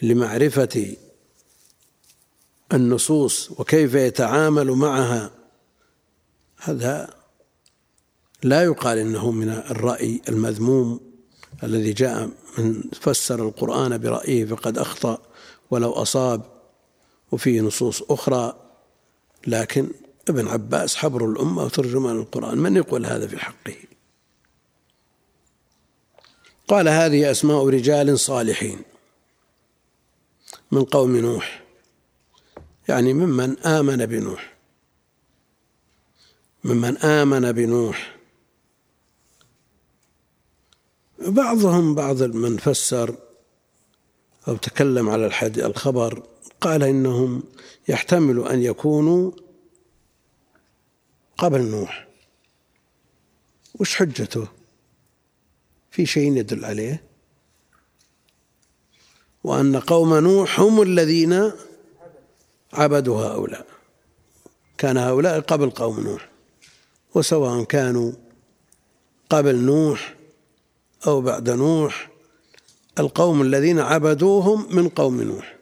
لمعرفة 0.03 0.97
النصوص 2.73 3.51
وكيف 3.51 3.95
يتعامل 3.95 4.71
معها 4.71 5.31
هذا 6.57 7.15
لا 8.43 8.63
يقال 8.63 8.99
إنه 8.99 9.31
من 9.31 9.49
الرأي 9.49 10.21
المذموم 10.29 11.01
الذي 11.63 11.93
جاء 11.93 12.31
من 12.59 12.83
فسر 13.01 13.49
القرآن 13.49 13.99
برأيه 13.99 14.45
فقد 14.45 14.79
أخطأ 14.79 15.19
ولو 15.71 15.93
أصاب 15.93 16.43
وفيه 17.33 17.61
نصوص 17.61 18.03
أخرى 18.03 18.57
لكن 19.47 19.91
ابن 20.31 20.49
عباس 20.49 20.97
حبر 20.97 21.31
الأمة 21.31 21.65
وترجمان 21.65 22.17
القرآن. 22.17 22.59
من 22.59 22.77
يقول 22.77 23.07
هذا 23.07 23.27
في 23.27 23.39
حقه؟ 23.39 23.77
قال 26.69 26.89
هذه 26.89 27.31
أسماء 27.31 27.69
رجال 27.69 28.19
صالحين 28.19 28.83
من 30.73 30.85
قوم 30.85 31.17
نوح 31.17 31.65
يعني 32.89 33.13
ممن 33.13 33.59
آمن 33.59 34.07
بنوح 34.07 34.57
ممن 36.65 36.97
آمن 36.97 37.53
بنوح. 37.53 38.17
بعضهم 41.19 41.95
بعض 41.95 42.23
من 42.23 42.57
فسر 42.57 43.15
أو 44.49 44.57
تكلم 44.57 45.11
على 45.11 45.31
الخبر 45.43 46.23
قال 46.61 46.83
إنهم 46.83 47.43
يحتمل 47.89 48.49
أن 48.49 48.63
يكونوا 48.63 49.31
قبل 51.39 51.63
نوح. 51.63 52.09
وش 53.75 53.97
حجته؟ 53.97 54.49
في 55.91 56.07
شيء 56.07 56.37
يدل 56.37 56.65
عليه؟ 56.65 57.05
وأن 59.45 59.77
قوم 59.77 60.15
نوح 60.15 60.61
هم 60.61 60.83
الذين 60.83 61.53
عبدوا 62.73 63.21
هؤلاء. 63.25 63.67
كان 64.79 64.97
هؤلاء 64.97 65.41
قبل 65.41 65.71
قوم 65.71 66.01
نوح. 66.01 66.29
وسواء 67.15 67.65
كانوا 67.65 68.13
قبل 69.31 69.57
نوح 69.57 70.15
أو 71.07 71.21
بعد 71.21 71.51
نوح 71.51 72.11
القوم 72.99 73.43
الذين 73.43 73.79
عبدوهم 73.79 74.77
من 74.77 74.89
قوم 74.89 75.23
نوح. 75.23 75.59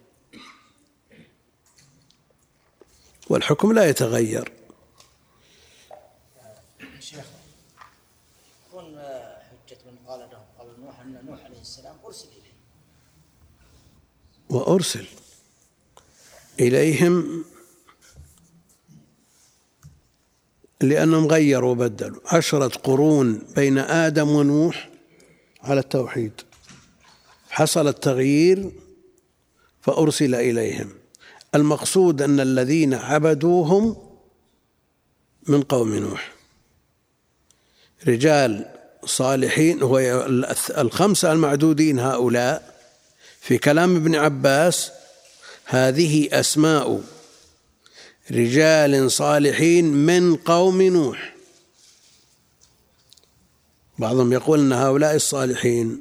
والحكم 3.30 3.72
لا 3.72 3.88
يتغير 3.88 4.52
شيخ 7.00 7.26
يكون 8.68 8.98
حجة 8.98 9.78
من 9.86 9.98
قال 10.06 10.20
لهم 10.20 10.44
قبل 10.58 10.80
نوح 10.80 11.00
أن 11.00 11.26
نوح 11.26 11.44
عليه 11.44 11.60
السلام 11.60 11.96
أرسل 12.04 12.28
إليه 12.28 12.52
وأرسل 14.56 15.06
إليهم 16.60 17.44
لأنهم 20.80 21.26
غيروا 21.26 21.70
وبدلوا. 21.70 22.20
عشرة 22.26 22.68
قرون 22.68 23.42
بين 23.56 23.78
آدم 23.78 24.28
ونوح 24.28 24.90
على 25.62 25.80
التوحيد. 25.80 26.32
حصل 27.48 27.88
التغيير 27.88 28.70
فأرسل 29.80 30.34
إليهم. 30.34 30.90
المقصود 31.54 32.22
أن 32.22 32.40
الذين 32.40 32.94
عبدوهم 32.94 33.96
من 35.46 35.62
قوم 35.62 35.94
نوح. 35.94 36.32
رجال 38.08 38.72
صالحين 39.04 39.82
هو 39.82 39.98
الخمسة 40.78 41.32
المعدودين 41.32 41.98
هؤلاء 41.98 42.75
في 43.46 43.58
كلام 43.58 43.96
ابن 43.96 44.14
عباس 44.14 44.90
هذه 45.64 46.28
أسماء 46.32 47.02
رجال 48.30 49.10
صالحين 49.10 49.84
من 49.84 50.36
قوم 50.36 50.82
نوح. 50.82 51.34
بعضهم 53.98 54.32
يقول 54.32 54.60
أن 54.60 54.72
هؤلاء 54.72 55.14
الصالحين 55.14 56.00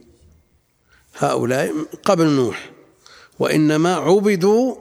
هؤلاء 1.18 1.74
قبل 2.04 2.26
نوح 2.26 2.72
وإنما 3.40 3.96
عبدوا 3.96 4.76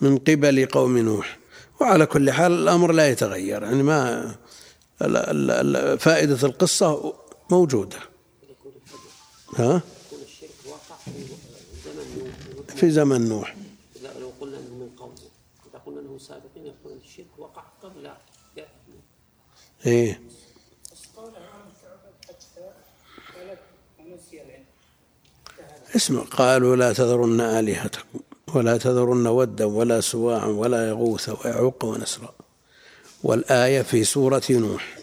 من 0.00 0.18
قبل 0.18 0.66
قوم 0.66 0.98
نوح. 0.98 1.38
وعلى 1.80 2.06
كل 2.06 2.30
حال 2.30 2.52
الأمر 2.52 2.92
لا 2.92 3.08
يتغير 3.08 3.62
يعني 3.62 3.82
ما 3.82 4.34
فائدة 5.96 6.46
القصة 6.46 7.14
موجودة. 7.50 7.98
ها؟ 9.56 9.82
في 12.76 12.90
زمن 12.90 13.28
نوح. 13.28 13.56
لو 14.20 14.32
قلنا 14.40 14.58
إنه 14.58 14.74
من 14.74 14.90
قوم 14.98 15.14
إذا 15.70 15.78
قلنا 15.86 16.00
إنه 16.00 16.18
سابقين 16.18 16.66
يقولون 16.66 17.00
الشرك 17.04 17.38
وقع 17.38 17.62
قبل 17.82 18.10
إيه. 19.86 20.20
اسمع 25.96 26.22
قالوا 26.22 26.76
لا 26.76 26.92
تذرن 26.92 27.40
آلهتكم 27.40 28.20
ولا 28.54 28.76
تذرن 28.76 29.26
ودا 29.26 29.64
ولا 29.64 30.00
سواعا 30.00 30.46
ولا 30.46 30.88
يغوث 30.88 31.28
ويعوق 31.28 31.84
ونسرا. 31.84 32.34
والآية 33.22 33.82
في 33.82 34.04
سورة 34.04 34.42
نوح. 34.50 34.98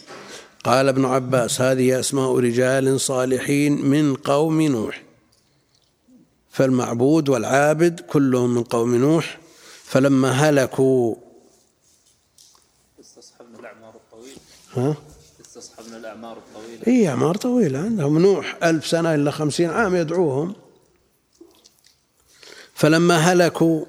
قال 0.63 0.87
ابن 0.87 1.05
عباس 1.05 1.61
هذه 1.61 1.99
أسماء 1.99 2.39
رجال 2.39 3.01
صالحين 3.01 3.85
من 3.85 4.15
قوم 4.15 4.61
نوح. 4.61 5.03
فالمعبود 6.51 7.29
والعابد 7.29 7.99
كلهم 7.99 8.55
من 8.55 8.63
قوم 8.63 8.95
نوح 8.95 9.39
فلما 9.83 10.31
هلكوا 10.31 11.15
استصحبنا 12.99 13.59
الأعمار 13.59 13.93
الطويلة. 13.95 14.37
ها؟ 14.73 14.95
استصحبنا 15.41 15.97
الأعمار 15.97 16.37
الطويلة. 16.37 16.87
إيه 16.87 17.09
أعمار 17.09 17.37
طويلة 17.37 17.79
عندهم 17.79 18.17
نوح 18.17 18.57
ألف 18.63 18.87
سنة 18.87 19.15
إلا 19.15 19.31
خمسين 19.31 19.69
عام 19.69 19.95
يدعوهم. 19.95 20.55
فلما 22.73 23.17
هلكوا 23.17 23.85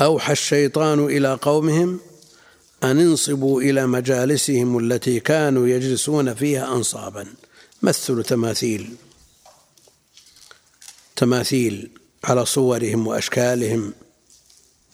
أوحى 0.00 0.32
الشيطان 0.32 1.04
إلى 1.04 1.38
قومهم 1.42 2.00
أن 2.82 2.98
انصبوا 2.98 3.62
إلى 3.62 3.86
مجالسهم 3.86 4.78
التي 4.78 5.20
كانوا 5.20 5.68
يجلسون 5.68 6.34
فيها 6.34 6.72
أنصابا. 6.76 7.26
مثلوا 7.82 8.22
تماثيل. 8.22 8.94
تماثيل 11.20 11.90
على 12.24 12.46
صورهم 12.46 13.06
وأشكالهم. 13.06 13.92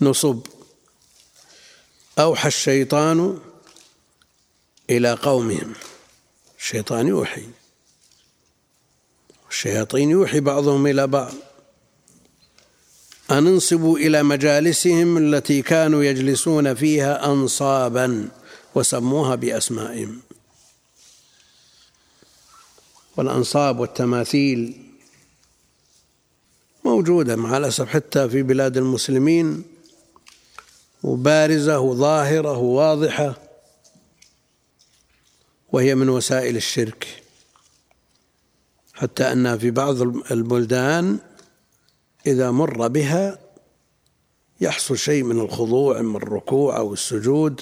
نصب. 0.01 0.41
أوحى 2.19 2.49
الشيطان 2.49 3.39
إلى 4.91 5.12
قومهم. 5.12 5.73
الشيطان 6.59 7.07
يوحي. 7.07 7.47
الشياطين 9.51 10.11
يوحي 10.11 10.41
بعضهم 10.41 10.87
إلى 10.87 11.07
بعض. 11.07 11.35
أن 13.31 13.47
انصبوا 13.47 13.99
إلى 13.99 14.23
مجالسهم 14.23 15.17
التي 15.19 15.62
كانوا 15.62 16.05
يجلسون 16.05 16.75
فيها 16.75 17.27
أنصابا 17.27 18.29
وسموها 18.75 19.35
بأسمائهم. 19.35 20.21
والأنصاب 23.17 23.81
والتماثيل 23.81 24.86
موجودة 26.96 27.37
مع 27.37 27.56
الأسف 27.56 27.88
حتى 27.88 28.28
في 28.28 28.42
بلاد 28.42 28.76
المسلمين 28.76 29.64
وبارزة 31.02 31.78
وظاهرة 31.78 32.59
وواضحة 32.59 33.35
وهي 35.72 35.94
من 35.94 36.09
وسائل 36.09 36.56
الشرك. 36.56 37.22
حتى 38.92 39.32
أنها 39.32 39.56
في 39.56 39.70
بعض 39.70 40.02
البلدان 40.30 41.18
إذا 42.26 42.50
مر 42.50 42.88
بها 42.88 43.38
يحصل 44.61 44.98
شيء 44.98 45.22
من 45.22 45.40
الخضوع 45.40 46.02
من 46.02 46.16
الركوع 46.16 46.76
أو 46.76 46.92
السجود 46.92 47.61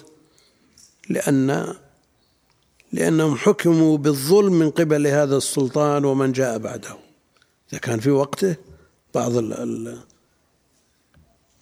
لأن 1.08 1.74
لأنهم 2.92 3.36
حكموا 3.36 3.98
بالظلم 3.98 4.52
من 4.52 4.70
قبل 4.70 5.06
هذا 5.06 5.36
السلطان 5.36 6.04
ومن 6.04 6.32
جاء 6.32 6.58
بعده. 6.58 6.96
إذا 7.72 7.78
كان 7.78 8.00
في 8.00 8.10
وقته 8.10 8.56
بعض 9.14 9.32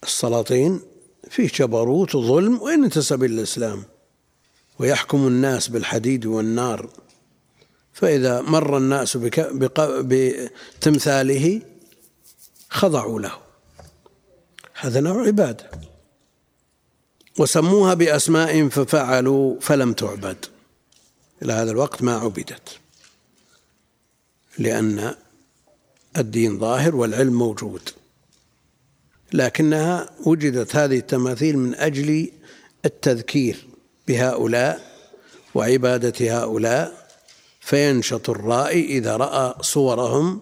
السلاطين 0.03 0.81
فيه 1.29 1.47
جبروت 1.47 2.15
وظلم 2.15 2.61
وإن 2.61 2.83
انتسب 2.83 3.23
إلى 3.23 3.33
الإسلام 3.33 3.83
ويحكم 4.79 5.27
الناس 5.27 5.67
بالحديد 5.67 6.25
والنار. 6.25 6.89
فإذا 7.93 8.41
مر 8.41 8.77
الناس 8.77 9.17
بتمثاله 10.79 11.61
خضعوا 12.69 13.19
له. 13.19 13.37
هذا 14.73 14.99
نوع 14.99 15.25
عبادة. 15.25 15.71
وسموها 17.39 17.93
بأسماء 17.93 18.67
ففعلوا 18.67 19.59
فلم 19.59 19.93
تعبد. 19.93 20.45
إلى 21.41 21.53
هذا 21.53 21.71
الوقت 21.71 22.01
ما 22.01 22.15
عبدت. 22.15 22.79
لأن 24.57 25.15
الدين 26.17 26.59
ظاهر 26.59 26.95
والعلم 26.95 27.33
موجود. 27.33 27.89
لكنها 29.33 30.09
وجدت 30.25 30.75
هذه 30.75 30.97
التماثيل 30.97 31.57
من 31.57 31.75
أجل 31.75 32.31
التذكير 32.85 33.67
بهؤلاء 34.07 34.93
وعبادة 35.55 36.39
هؤلاء 36.39 37.07
فينشط 37.61 38.29
الرائي 38.29 38.85
إذا 38.85 39.17
رأى 39.17 39.55
صورهم 39.61 40.41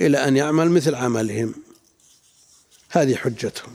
إلى 0.00 0.28
أن 0.28 0.36
يعمل 0.36 0.70
مثل 0.70 0.94
عملهم. 0.94 1.54
هذه 2.90 3.14
حجتهم. 3.14 3.72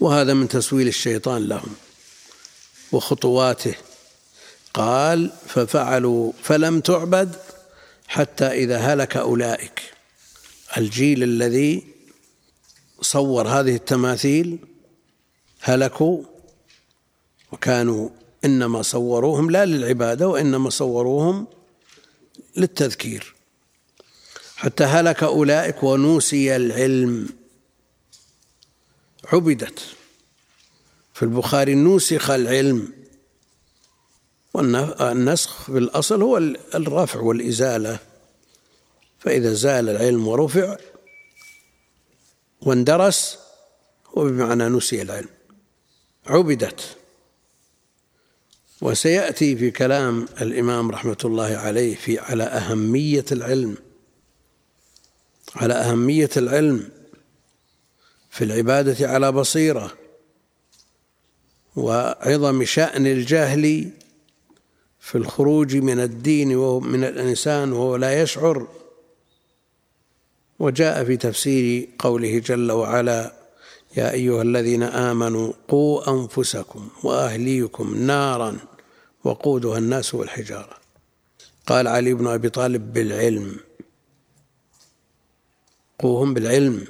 وهذا 0.00 0.34
من 0.34 0.48
تسويل 0.48 0.88
الشيطان 0.88 1.48
لهم 1.48 1.74
وخطواته. 2.92 3.74
قال 4.74 5.30
ففعلوا 5.46 6.32
فلم 6.42 6.80
تعبد 6.80 7.36
حتى 8.08 8.44
إذا 8.44 8.78
هلك 8.78 9.16
أولئك. 9.16 9.82
الجيل 10.76 11.22
الذي 11.22 11.86
صور 13.00 13.48
هذه 13.48 13.74
التماثيل 13.74 14.58
هلكوا 15.60 16.22
وكانوا 17.52 18.08
إنما 18.44 18.82
صوروهم 18.82 19.50
لا 19.50 19.66
للعبادة 19.66 20.28
وإنما 20.28 20.70
صوروهم 20.70 21.46
للتذكير. 22.56 23.34
حتى 24.56 24.84
هلك 24.84 25.22
أولئك 25.22 25.82
ونوسي 25.82 26.56
العلم. 26.56 27.28
عبدت. 29.32 29.78
في 31.14 31.22
البخاري 31.22 31.74
نوسخ 31.74 32.30
العلم. 32.30 32.92
والنسخ 34.56 35.62
في 35.62 35.78
الأصل 35.78 36.22
هو 36.22 36.36
الرفع 36.74 37.20
والإزالة. 37.20 37.98
فإذا 39.18 39.52
زال 39.52 39.88
العلم 39.88 40.28
ورفع 40.28 40.76
واندرس 42.60 43.38
هو 44.18 44.24
بمعنى 44.24 44.68
نسي 44.68 45.02
العلم. 45.02 45.28
عبدت. 46.26 46.96
وسيأتي 48.80 49.56
في 49.56 49.70
كلام 49.70 50.28
الإمام 50.40 50.90
رحمة 50.90 51.18
الله 51.24 51.56
عليه 51.56 51.94
في 51.94 52.18
على 52.18 52.44
أهمية 52.44 53.24
العلم. 53.32 53.76
على 55.56 55.74
أهمية 55.74 56.30
العلم 56.36 56.88
في 58.30 58.44
العبادة 58.44 59.08
على 59.08 59.32
بصيرة 59.32 59.92
وعظم 61.76 62.64
شأن 62.64 63.06
الجهل 63.06 63.90
في 65.06 65.18
الخروج 65.18 65.76
من 65.76 66.00
الدين 66.00 66.56
ومن 66.56 67.04
الإنسان 67.04 67.72
وهو 67.72 67.96
لا 67.96 68.22
يشعر. 68.22 68.66
وجاء 70.58 71.04
في 71.04 71.16
تفسير 71.16 71.88
قوله 71.98 72.38
جل 72.38 72.72
وعلا 72.72 73.34
يا 73.96 74.12
أيها 74.12 74.42
الذين 74.42 74.82
آمنوا 74.82 75.52
قوا 75.68 76.10
أنفسكم 76.10 76.88
وأهليكم 77.02 77.94
نارا 77.94 78.58
وقودها 79.24 79.78
الناس 79.78 80.14
والحجارة. 80.14 80.76
قال 81.66 81.88
علي 81.88 82.14
بن 82.14 82.26
أبي 82.26 82.48
طالب 82.48 82.92
بالعلم. 82.92 83.56
قوهم 85.98 86.34
بالعلم. 86.34 86.84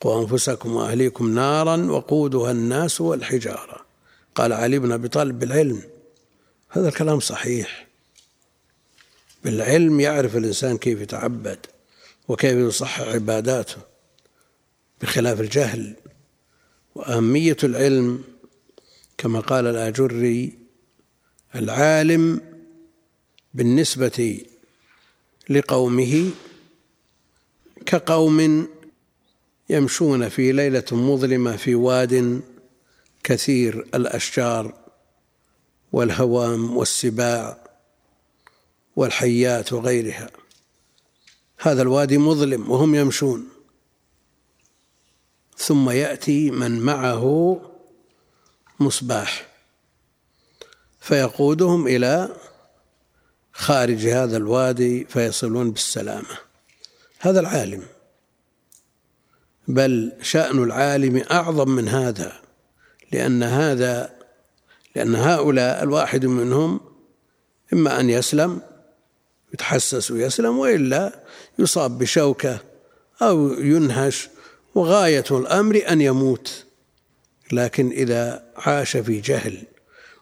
قوا 0.00 0.22
أنفسكم 0.22 0.76
وأهليكم 0.76 1.34
نارا 1.34 1.76
وقودها 1.76 2.50
الناس 2.50 3.00
والحجارة. 3.00 3.76
قال 4.34 4.52
علي 4.52 4.78
بن 4.78 4.92
أبي 4.92 5.08
طالب 5.08 5.38
بالعلم. 5.38 5.97
هذا 6.68 6.88
الكلام 6.88 7.20
صحيح. 7.20 7.86
بالعلم 9.44 10.00
يعرف 10.00 10.36
الإنسان 10.36 10.78
كيف 10.78 11.00
يتعبد 11.00 11.66
وكيف 12.28 12.56
يصحح 12.56 13.00
عباداته 13.00 13.76
بخلاف 15.02 15.40
الجهل. 15.40 15.96
وأهمية 16.94 17.56
العلم 17.64 18.24
كما 19.18 19.40
قال 19.40 19.66
الآجري 19.66 20.58
العالم 21.54 22.40
بالنسبة 23.54 24.40
لقومه 25.50 26.30
كقوم 27.86 28.68
يمشون 29.70 30.28
في 30.28 30.52
ليلة 30.52 30.84
مظلمة 30.92 31.56
في 31.56 31.74
واد 31.74 32.42
كثير 33.24 33.86
الأشجار. 33.94 34.87
والهوام 35.92 36.76
والسباع 36.76 37.68
والحيات 38.96 39.72
وغيرها. 39.72 40.30
هذا 41.58 41.82
الوادي 41.82 42.18
مظلم 42.18 42.70
وهم 42.70 42.94
يمشون. 42.94 43.48
ثم 45.56 45.90
يأتي 45.90 46.50
من 46.50 46.80
معه 46.80 47.60
مصباح. 48.80 49.48
فيقودهم 51.00 51.86
إلى 51.86 52.36
خارج 53.52 54.06
هذا 54.06 54.36
الوادي 54.36 55.04
فيصلون 55.04 55.70
بالسلامة. 55.70 56.38
هذا 57.18 57.40
العالم. 57.40 57.82
بل 59.68 60.12
شأن 60.22 60.62
العالم 60.62 61.24
أعظم 61.30 61.68
من 61.68 61.88
هذا 61.88 62.40
لأن 63.12 63.42
هذا 63.42 64.17
لأن 64.96 65.14
هؤلاء 65.14 65.82
الواحد 65.82 66.26
منهم 66.26 66.80
إما 67.72 68.00
أن 68.00 68.10
يسلم 68.10 68.60
يتحسس 69.54 70.10
ويسلم 70.10 70.58
وإلا 70.58 71.24
يصاب 71.58 71.98
بشوكة 71.98 72.58
أو 73.22 73.52
ينهش 73.52 74.28
وغاية 74.74 75.24
الأمر 75.30 75.82
أن 75.88 76.00
يموت. 76.00 76.64
لكن 77.52 77.90
إذا 77.90 78.44
عاش 78.56 78.96
في 78.96 79.20
جهل 79.20 79.62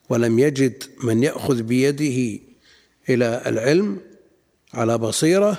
ولم 0.09 0.39
يجد 0.39 0.85
من 1.05 1.23
يأخذ 1.23 1.63
بيده 1.63 2.43
إلى 3.09 3.43
العلم 3.47 4.01
على 4.75 4.99
بصيرة 4.99 5.59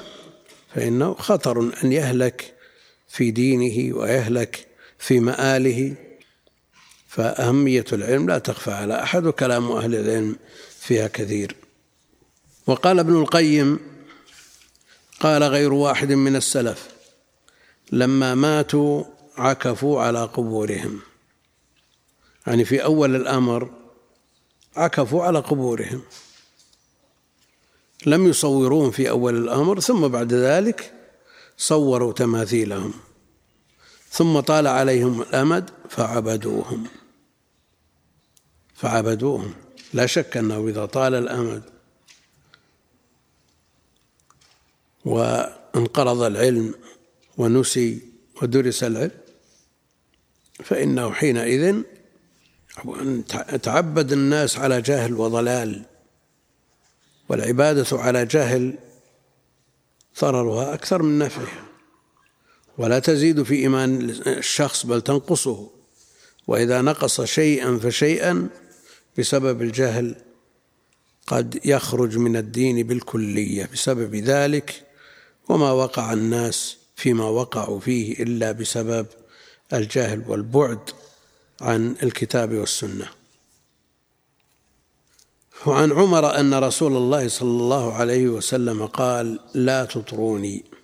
فإنه 0.76 1.14
خطر 1.14 1.72
أن 1.84 1.92
يهلك 1.92 2.54
في 3.08 3.32
دينه 3.32 3.98
ويهلك 3.98 4.68
في 5.00 5.20
مآله. 5.20 5.96
فأهمية 7.08 7.86
العلم 7.94 8.28
لا 8.28 8.38
تخفى 8.38 8.72
على 8.72 9.04
أحد 9.04 9.26
وكلام 9.26 9.72
أهل 9.72 9.96
العلم 9.96 10.36
فيها 10.80 11.08
كثير. 11.08 11.56
وقال 12.68 13.00
ابن 13.00 13.16
القيم 13.22 13.80
قال 15.20 15.44
غير 15.44 15.74
واحد 15.74 16.12
من 16.12 16.36
السلف 16.36 16.88
لما 17.92 18.36
ماتوا 18.36 19.04
عكفوا 19.38 20.02
على 20.02 20.24
قبورهم. 20.24 21.00
يعني 22.48 22.66
في 22.66 22.84
أول 22.84 23.16
الأمر 23.16 23.70
عكفوا 24.76 25.24
على 25.24 25.40
قبورهم. 25.40 26.02
لم 28.06 28.28
يصوروهم 28.28 28.92
في 28.92 29.10
أول 29.10 29.38
الأمر 29.38 29.80
ثم 29.80 30.08
بعد 30.08 30.34
ذلك 30.34 30.94
صوروا 31.58 32.14
تماثيلهم. 32.14 32.94
ثم 34.18 34.40
طال 34.40 34.68
عليهم 34.68 35.22
الأمد 35.22 35.70
فعبدوهم. 35.90 36.88
فعبدوهم. 38.74 39.54
لا 39.94 40.06
شك 40.06 40.38
أنه 40.38 40.68
إذا 40.68 40.86
طال 40.86 41.16
الأمد 41.16 41.64
وانقرض 45.06 46.22
العلم 46.22 46.74
ونسي 47.38 48.02
ودرس 48.42 48.84
العلم 48.84 49.12
فإنه 50.64 51.12
حينئذ 51.12 51.82
تعبد 53.64 54.12
الناس 54.12 54.58
على 54.58 54.82
جهل 54.82 55.14
وضلال 55.14 55.86
والعبادة 57.30 57.86
على 57.92 58.26
جهل 58.26 58.78
ضررها 60.22 60.74
أكثر 60.74 61.02
من 61.02 61.20
نفعها. 61.20 61.67
ولا 62.78 63.00
تزيد 63.00 63.44
في 63.44 63.56
إيمان 63.56 64.10
الشخص 64.28 64.86
بل 64.86 65.02
تنقصه. 65.02 65.70
وإذا 66.48 66.82
نقص 66.82 67.22
شيئا 67.22 67.80
فشيئا 67.84 68.50
بسبب 69.18 69.62
الجهل 69.62 70.16
قد 71.28 71.60
يخرج 71.66 72.18
من 72.18 72.38
الدين 72.38 72.88
بالكلية. 72.88 73.70
بسبب 73.74 74.16
ذلك 74.16 74.84
وما 75.50 75.72
وقع 75.72 76.14
الناس 76.14 76.78
فيما 76.96 77.26
وقعوا 77.26 77.80
فيه 77.80 78.24
إلا 78.24 78.52
بسبب 78.52 79.06
الجهل 79.74 80.24
والبعد 80.28 80.80
عن 81.62 81.96
الكتاب 82.04 82.54
والسنة. 82.54 83.08
وعن 85.66 85.92
عمر 85.92 86.40
أن 86.40 86.54
رسول 86.54 86.98
الله 86.98 87.28
صلى 87.28 87.50
الله 87.50 87.94
عليه 87.94 88.28
وسلم 88.28 88.86
قال 88.86 89.40
لا 89.54 89.86
تطروني. 89.86 90.77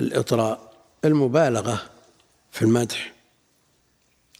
الإطراء 0.00 0.72
المبالغة 1.04 1.90
في 2.52 2.62
المدح. 2.62 3.14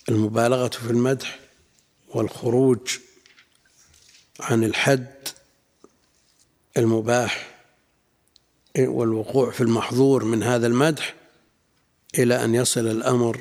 المبالغة 0.09 0.68
في 0.68 0.90
المدح 0.90 1.40
والخروج 2.09 2.99
عن 4.40 4.64
الحد 4.64 5.29
المباح 6.77 7.59
والوقوع 8.79 9.51
في 9.51 9.61
المحظور 9.61 10.25
من 10.25 10.42
هذا 10.42 10.66
المدح 10.66 11.14
إلى 12.18 12.44
أن 12.44 12.55
يصل 12.55 12.87
الأمر 12.87 13.40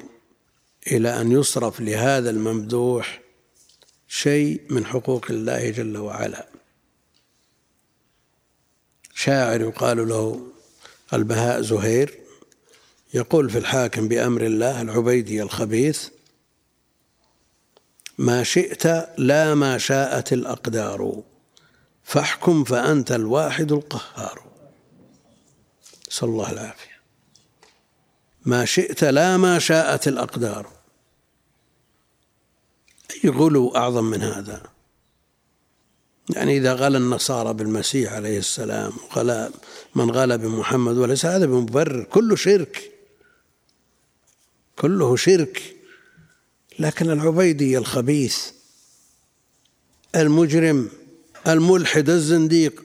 إلى 0.87 1.21
أن 1.21 1.31
يصرف 1.31 1.81
لهذا 1.81 2.29
الممدوح 2.29 3.21
شيء 4.07 4.61
من 4.69 4.85
حقوق 4.85 5.25
الله 5.29 5.69
جل 5.69 5.97
وعلا. 5.97 6.47
شاعر 9.13 9.61
يقال 9.61 10.09
له 10.09 10.51
البهاء 11.13 11.61
زهير 11.61 12.19
يقول 13.13 13.49
في 13.49 13.57
الحاكم 13.57 14.07
بأمر 14.07 14.41
الله 14.41 14.81
العبيدي 14.81 15.41
الخبيث 15.41 16.09
ما 18.17 18.43
شئت 18.43 18.85
لا 19.17 19.55
ما 19.55 19.77
شاءت 19.77 20.33
الأقدار 20.33 21.23
فاحكم 22.03 22.63
فأنت 22.63 23.11
الواحد 23.11 23.71
القهار. 23.71 24.43
نسأل 26.11 26.27
الله 26.27 26.51
العافية 26.51 26.97
ما 28.45 28.65
شئت 28.65 29.03
لا 29.03 29.37
ما 29.37 29.59
شاءت 29.59 30.07
الأقدار. 30.07 30.71
أي 33.11 33.29
غلو 33.29 33.75
أعظم 33.75 34.03
من 34.03 34.21
هذا. 34.21 34.76
يعني 36.29 36.57
إذا 36.57 36.73
غلا 36.73 36.97
النصارى 36.97 37.53
بالمسيح 37.53 38.13
عليه 38.13 38.39
السلام 38.39 38.93
وغلا 39.09 39.51
من 39.95 40.11
غلا 40.11 40.35
بمحمد 40.35 40.97
وليس 40.97 41.25
هذا 41.25 41.45
بمبرر 41.45 42.03
كله 42.03 42.35
شرك. 42.35 42.91
كله 44.75 45.15
شرك. 45.15 45.75
لكن 46.79 47.11
العبيدي 47.11 47.77
الخبيث 47.77 48.51
المجرم 50.15 50.89
الملحد 51.47 52.09
الزنديق 52.09 52.83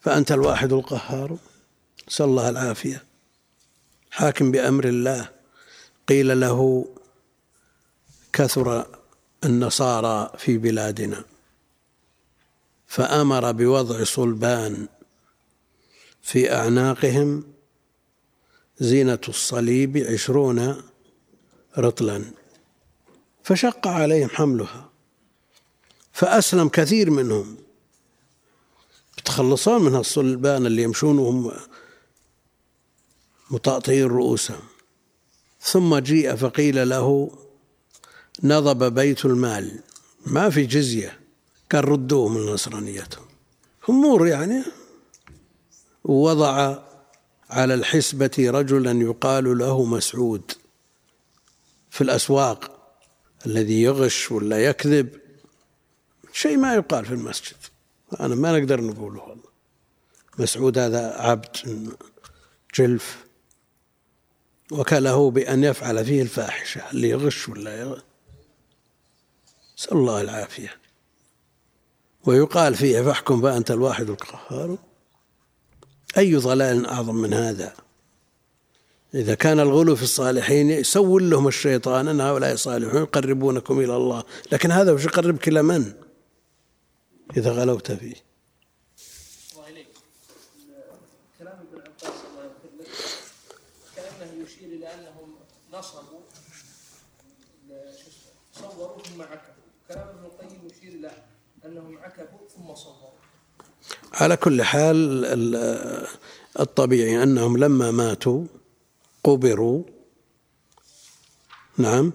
فأنت 0.00 0.32
الواحد 0.32 0.72
القهار. 0.72 1.36
نسأل 2.08 2.26
الله 2.26 2.48
العافية. 2.48 3.04
حاكم 4.10 4.50
بأمر 4.50 4.84
الله. 4.84 5.28
قيل 6.08 6.40
له 6.40 6.86
كثر 8.32 8.86
النصارى 9.44 10.32
في 10.38 10.58
بلادنا. 10.58 11.24
فأمر 12.92 13.52
بوضع 13.52 14.04
صلبان 14.04 14.88
في 16.22 16.52
أعناقهم 16.54 17.44
زينة 18.80 19.18
الصليب 19.28 19.96
عشرون 19.96 20.82
رطلا. 21.78 22.24
فشق 23.44 23.86
عليهم 23.86 24.28
حملها. 24.28 24.90
فأسلم 26.12 26.68
كثير 26.68 27.10
منهم. 27.10 27.56
يتخلصون 29.18 29.82
من 29.82 29.96
الصلبان 29.96 30.66
اللي 30.66 30.82
يمشون 30.82 31.18
وهم 31.18 31.52
مطاطئين 33.50 34.06
رؤوسهم. 34.06 34.62
ثم 35.60 35.98
جيء 35.98 36.36
فقيل 36.36 36.88
له 36.88 37.30
نضب 38.42 38.94
بيت 38.94 39.24
المال. 39.24 39.80
ما 40.26 40.50
في 40.50 40.66
جزية. 40.66 41.21
قال 41.72 41.88
ردوه 41.88 42.28
من 42.28 42.46
نصرانيتهم 42.46 43.26
أمور 43.88 44.26
يعني 44.26 44.62
ووضع 46.04 46.78
على 47.50 47.74
الحسبة 47.74 48.30
رجلا 48.38 48.92
يقال 49.02 49.58
له 49.58 49.84
مسعود 49.84 50.52
في 51.90 52.00
الأسواق 52.00 52.82
الذي 53.46 53.82
يغش 53.82 54.32
ولا 54.32 54.64
يكذب 54.64 55.20
شيء 56.32 56.56
ما 56.56 56.74
يقال 56.74 57.04
في 57.04 57.12
المسجد. 57.14 57.56
أنا 58.20 58.34
ما 58.34 58.58
نقدر 58.58 58.80
نقوله 58.80 59.22
والله. 59.22 59.52
مسعود 60.38 60.78
هذا 60.78 61.20
عبد 61.20 61.56
جلف 62.74 63.24
وكله 64.72 65.30
بأن 65.30 65.64
يفعل 65.64 66.04
فيه 66.04 66.22
الفاحشة 66.22 66.90
اللي 66.90 67.08
يغش 67.08 67.48
ولا 67.48 67.80
يغش 67.80 68.02
نسأل 69.78 69.96
الله 69.96 70.20
العافية. 70.20 70.81
ويقال 72.26 72.74
فيه 72.74 73.02
فاحكم 73.02 73.42
فأنت 73.42 73.70
الواحد 73.70 74.10
القهار. 74.10 74.78
أي 76.16 76.36
ضلال 76.36 76.86
أعظم 76.86 77.14
من 77.14 77.34
هذا؟ 77.34 77.72
إذا 79.14 79.34
كان 79.34 79.60
الغلو 79.60 79.96
في 79.96 80.02
الصالحين 80.02 80.70
يسول 80.70 81.30
لهم 81.30 81.48
الشيطان 81.48 82.08
أن 82.08 82.20
هؤلاء 82.20 82.56
صالحون 82.56 83.02
يقربونكم 83.02 83.80
إلى 83.80 83.96
الله 83.96 84.24
لكن 84.52 84.70
هذا 84.70 84.92
وش 84.92 85.04
يقربك 85.04 85.48
إلى 85.48 85.62
من؟ 85.62 85.92
إذا 87.36 87.52
غلوت 87.52 87.92
فيه 87.92 88.14
كلام 91.38 91.58
ابن 91.58 91.80
عباس 91.80 92.20
الله 92.30 92.44
يغفر 92.44 92.68
لك 92.80 92.88
كانه 93.96 94.44
يشير 94.44 94.68
إلى 94.68 94.94
انهم 94.94 95.34
نصبوا 95.72 96.20
صوروا 98.52 99.02
ثم 99.02 99.22
عكفوا 99.22 99.62
كلام 99.88 100.08
ابن 100.08 100.24
القيم 100.24 100.68
يشير 100.70 100.92
إلى 100.92 101.10
انهم 101.64 101.98
عكفوا 101.98 102.48
ثم 102.56 102.74
صوروا 102.74 103.10
على 104.14 104.36
كل 104.36 104.62
حال 104.62 105.24
الطبيعي 106.60 107.22
أنهم 107.22 107.56
لما 107.56 107.90
ماتوا 107.90 108.44
قبروا. 109.24 109.82
نعم. 111.78 112.12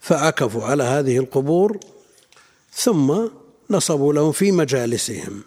فعكفوا 0.00 0.64
على 0.64 0.82
هذه 0.82 1.18
القبور 1.18 1.80
ثم 2.72 3.14
نصبوا 3.70 4.12
لهم 4.12 4.32
في 4.32 4.52
مجالسهم. 4.52 5.42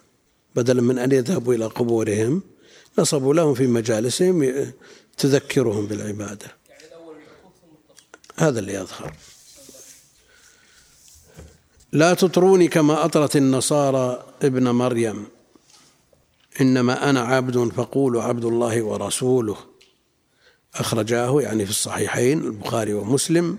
بدلا 0.56 0.82
من 0.82 0.98
أن 0.98 1.12
يذهبوا 1.12 1.54
إلى 1.54 1.66
قبورهم 1.66 2.42
نصبوا 2.98 3.34
لهم 3.34 3.54
في 3.54 3.66
مجالسهم 3.66 4.66
تذكرهم 5.16 5.86
بالعبادة. 5.86 6.46
هذا 8.36 8.58
اللي 8.58 8.74
يظهر. 8.74 9.14
لا 11.92 12.14
تطروني 12.14 12.68
كما 12.68 13.04
أطرت 13.04 13.36
النصارى 13.36 14.24
ابن 14.42 14.70
مريم. 14.70 15.26
إنما 16.60 17.10
أنا 17.10 17.20
عبد 17.20 17.72
فقولوا 17.72 18.22
عبد 18.22 18.44
الله 18.44 18.82
ورسوله. 18.82 19.56
أخرجاه 20.74 21.40
يعني 21.40 21.64
في 21.64 21.70
الصحيحين 21.70 22.38
البخاري 22.38 22.94
ومسلم. 22.94 23.58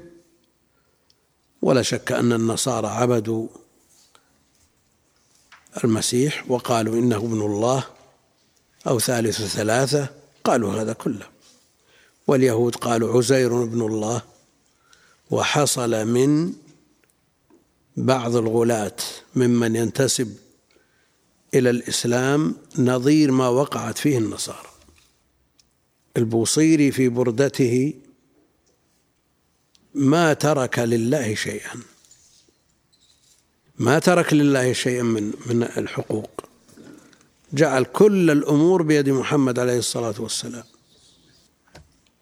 ولا 1.62 1.82
شك 1.82 2.12
أن 2.12 2.34
النصارى 2.34 2.88
عبدوا 2.88 3.48
المسيح 5.84 6.52
وقالوا 6.52 6.96
إنه 6.96 7.18
ابن 7.18 7.42
الله 7.42 7.84
أو 8.88 9.00
ثالث 9.00 9.42
ثلاثة. 9.42 10.10
قالوا 10.44 10.74
هذا 10.74 10.94
كله. 10.94 11.26
واليهود 12.28 12.76
قالوا 12.76 13.18
عزير 13.18 13.64
ابن 13.64 13.82
الله. 13.82 14.22
وحصل 15.32 16.06
من 16.06 16.54
بعض 17.98 18.36
الغلاة 18.36 18.96
ممن 19.36 19.76
ينتسب 19.76 20.36
إلى 21.54 21.70
الإسلام 21.70 22.56
نظير 22.78 23.32
ما 23.32 23.48
وقعت 23.48 23.98
فيه 23.98 24.18
النصارى. 24.18 24.70
البوصيري 26.18 26.92
في 26.92 27.10
بردته 27.10 27.94
ما 29.94 30.34
ترك 30.34 30.80
لله 30.80 31.36
شيئا. 31.36 31.76
ما 33.80 34.00
ترك 34.00 34.34
لله 34.34 34.74
شيئا 34.74 35.04
من 35.04 35.34
من 35.46 35.64
الحقوق. 35.64 36.30
جعل 37.54 37.84
كل 37.84 38.32
الأمور 38.32 38.82
بيد 38.82 39.10
محمد 39.10 39.60
عليه 39.60 39.78
الصلاة 39.78 40.16
والسلام. 40.20 40.64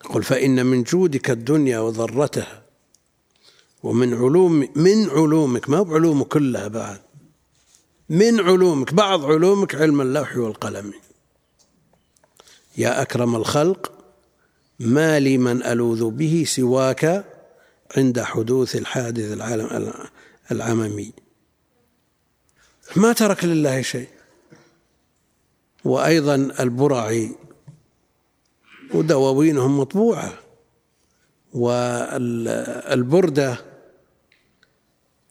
يقول 0.06 0.24
فإن 0.24 0.66
من 0.66 0.84
جودك 0.84 1.30
الدنيا 1.30 1.80
وضرتها 1.80 2.64
ومن 3.84 4.14
علوم 4.14 4.68
من 4.76 5.10
علومك 5.10 5.70
ما 5.70 5.82
بعلومه 5.82 6.26
كلها 6.26 6.68
بعد. 6.68 7.09
من 8.10 8.40
علومك 8.40 8.94
بعض 8.94 9.26
علومك 9.26 9.76
علم 9.76 10.02
اللوح 10.02 10.38
والقلم. 10.38 10.94
يا 12.78 13.02
أكرم 13.02 13.36
الخلق 13.36 13.92
ما 14.80 15.20
لي 15.20 15.38
من 15.38 15.64
ألوذ 15.64 16.10
به 16.10 16.44
سواك 16.48 17.26
عند 17.98 18.22
حدوث 18.22 18.76
الحادث 18.76 19.34
العالم 19.34 19.94
العممي. 20.52 21.14
ما 22.96 23.14
ترك 23.14 23.44
لله 23.46 23.82
شيء. 23.82 24.08
وأيضا 25.86 26.36
البرعي 26.36 27.36
ودواوينهم 28.94 29.80
مطبوعة. 29.80 30.40
والبردة 31.54 32.86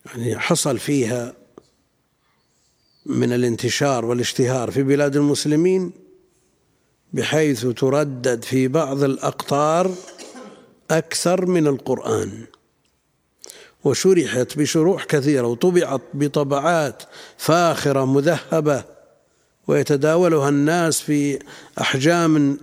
يعني 0.07 0.39
حصل 0.39 0.79
فيها 0.79 1.38
من 3.09 3.33
الانتشار 3.33 4.05
والاشتهار 4.05 4.71
في 4.71 4.83
بلاد 4.83 5.17
المسلمين 5.17 5.93
بحيث 7.13 7.67
تردد 7.67 8.45
في 8.45 8.69
بعض 8.69 9.03
الأقطار 9.03 9.95
أكثر 10.91 11.47
من 11.47 11.67
القرآن. 11.67 12.47
وشرحت 13.85 14.59
بشروح 14.59 15.05
كثيرة 15.05 15.47
وطبعت 15.47 16.01
بطبعات 16.15 17.03
فاخرة 17.37 18.05
مذهبة 18.05 18.85
ويتداولها 19.67 20.49
الناس 20.49 21.01
في 21.01 21.39
أحجام 21.81 22.57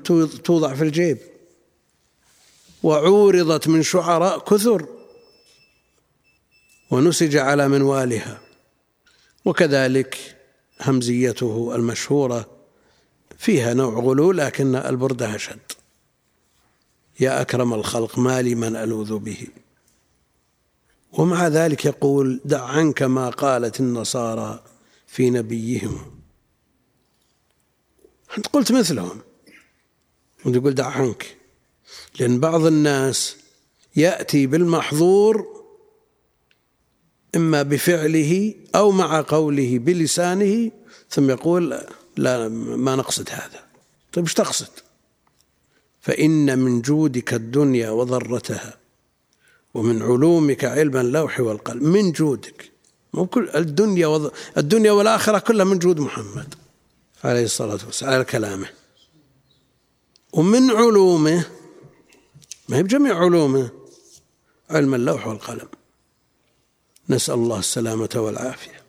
توضع 0.44 0.74
في 0.74 0.84
الجيب. 0.84 1.18
وعورضت 2.84 3.68
من 3.68 3.84
شعراء 3.84 4.40
كثر 4.40 4.86
ونسج 6.92 7.36
على 7.36 7.68
منوالها. 7.68 8.42
وكذلك 9.46 10.35
همزيته 10.82 11.76
المشهورة 11.76 12.50
فيها 13.38 13.74
نوع 13.74 13.94
غلو 13.94 14.32
لكن 14.32 14.76
البردة 14.76 15.36
أشد. 15.36 15.72
يا 17.20 17.42
أكرم 17.42 17.74
الخلق 17.74 18.20
ما 18.20 18.42
لي 18.42 18.56
من 18.56 18.76
ألوذ 18.76 19.18
به. 19.18 19.48
ومع 21.12 21.48
ذلك 21.48 21.86
يقول 21.86 22.42
دع 22.46 22.64
عنك 22.64 23.02
ما 23.02 23.30
قالت 23.30 23.80
النصارى 23.80 24.64
في 25.08 25.30
نبيهم. 25.30 26.22
أنت 28.38 28.48
قلت 28.48 28.72
مثلهم. 28.72 29.22
وتقول 30.46 30.74
دع 30.76 30.88
عنك. 30.88 31.38
لأن 32.20 32.40
بعض 32.40 32.66
الناس 32.66 33.36
يأتي 33.96 34.48
بالمحظور 34.48 35.55
إما 37.36 37.64
بفعله 37.64 38.54
أو 38.76 38.92
مع 38.92 39.22
قوله 39.22 39.80
بلسانه 39.80 40.72
ثم 41.10 41.30
يقول 41.30 41.82
لا 42.18 42.48
ما 42.50 42.96
نقصد 42.96 43.30
هذا. 43.30 43.64
طيب 44.14 44.24
إيش 44.24 44.34
تقصد؟ 44.34 44.70
فإن 46.02 46.60
من 46.60 46.82
جودك 46.82 47.34
الدنيا 47.34 47.90
وضرتها 47.90 48.78
ومن 49.74 50.02
علومك 50.02 50.66
علم 50.66 50.98
اللوح 50.98 51.40
والقلم 51.40 51.84
من 51.84 52.12
جودك. 52.12 52.72
كل 53.30 53.50
الدنيا 53.56 54.08
وض... 54.08 54.32
الدنيا 54.58 54.92
والآخرة 54.92 55.40
كلها 55.40 55.66
من 55.66 55.80
جود 55.80 56.00
محمد 56.00 56.54
عليه 57.24 57.44
الصلاة 57.44 57.80
والسلام 57.86 58.14
على 58.14 58.24
كلامه. 58.24 58.70
ومن 60.34 60.72
علومه 60.72 61.46
ما 62.70 62.78
هي 62.78 62.84
بجميع 62.84 63.18
علومه 63.18 63.70
علم 64.70 64.96
اللوح 64.96 65.28
والقلم. 65.28 65.68
نسأل 67.10 67.34
الله 67.34 67.60
السلامة 67.60 68.10
والعافية. 68.16 68.82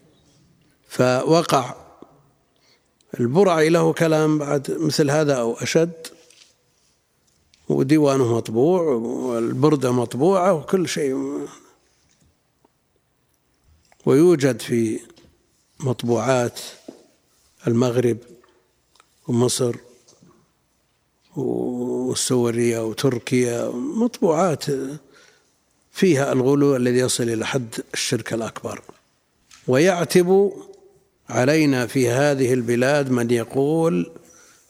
فوقع 0.89 1.75
البرعي 3.21 3.69
له 3.69 3.93
كلام 3.93 4.39
بعد 4.39 4.71
مثل 4.71 5.11
هذا 5.11 5.35
أو 5.35 5.55
أشد. 5.55 6.07
وديوانه 7.69 8.37
مطبوع 8.37 8.83
والبردة 8.83 9.93
مطبوعة 9.93 10.53
وكل 10.53 10.89
شيء. 10.89 11.47
ويوجد 14.07 14.61
في 14.61 15.01
مطبوعات 15.81 16.61
المغرب 17.67 18.19
ومصر 19.29 19.77
والسورية 21.37 22.87
وتركيا 22.87 23.69
مطبوعات 23.71 24.64
فيها 25.97 26.33
الغلو 26.33 26.77
الذي 26.77 26.99
يصل 26.99 27.23
إلى 27.23 27.47
حد 27.47 27.75
الشرك 27.95 28.33
الأكبر. 28.33 28.81
ويعتب 29.67 30.53
علينا 31.29 31.87
في 31.87 32.09
هذه 32.09 32.55
البلاد 32.55 33.11
من 33.11 33.31
يقول 33.31 34.11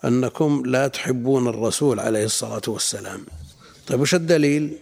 أنكم 0.04 0.62
لا 0.66 0.88
تحبون 0.88 1.48
الرسول 1.48 2.00
عليه 2.00 2.24
الصلاة 2.24 2.62
والسلام. 2.68 3.26
طيب 3.86 4.00
وش 4.00 4.14
الدليل؟ 4.14 4.76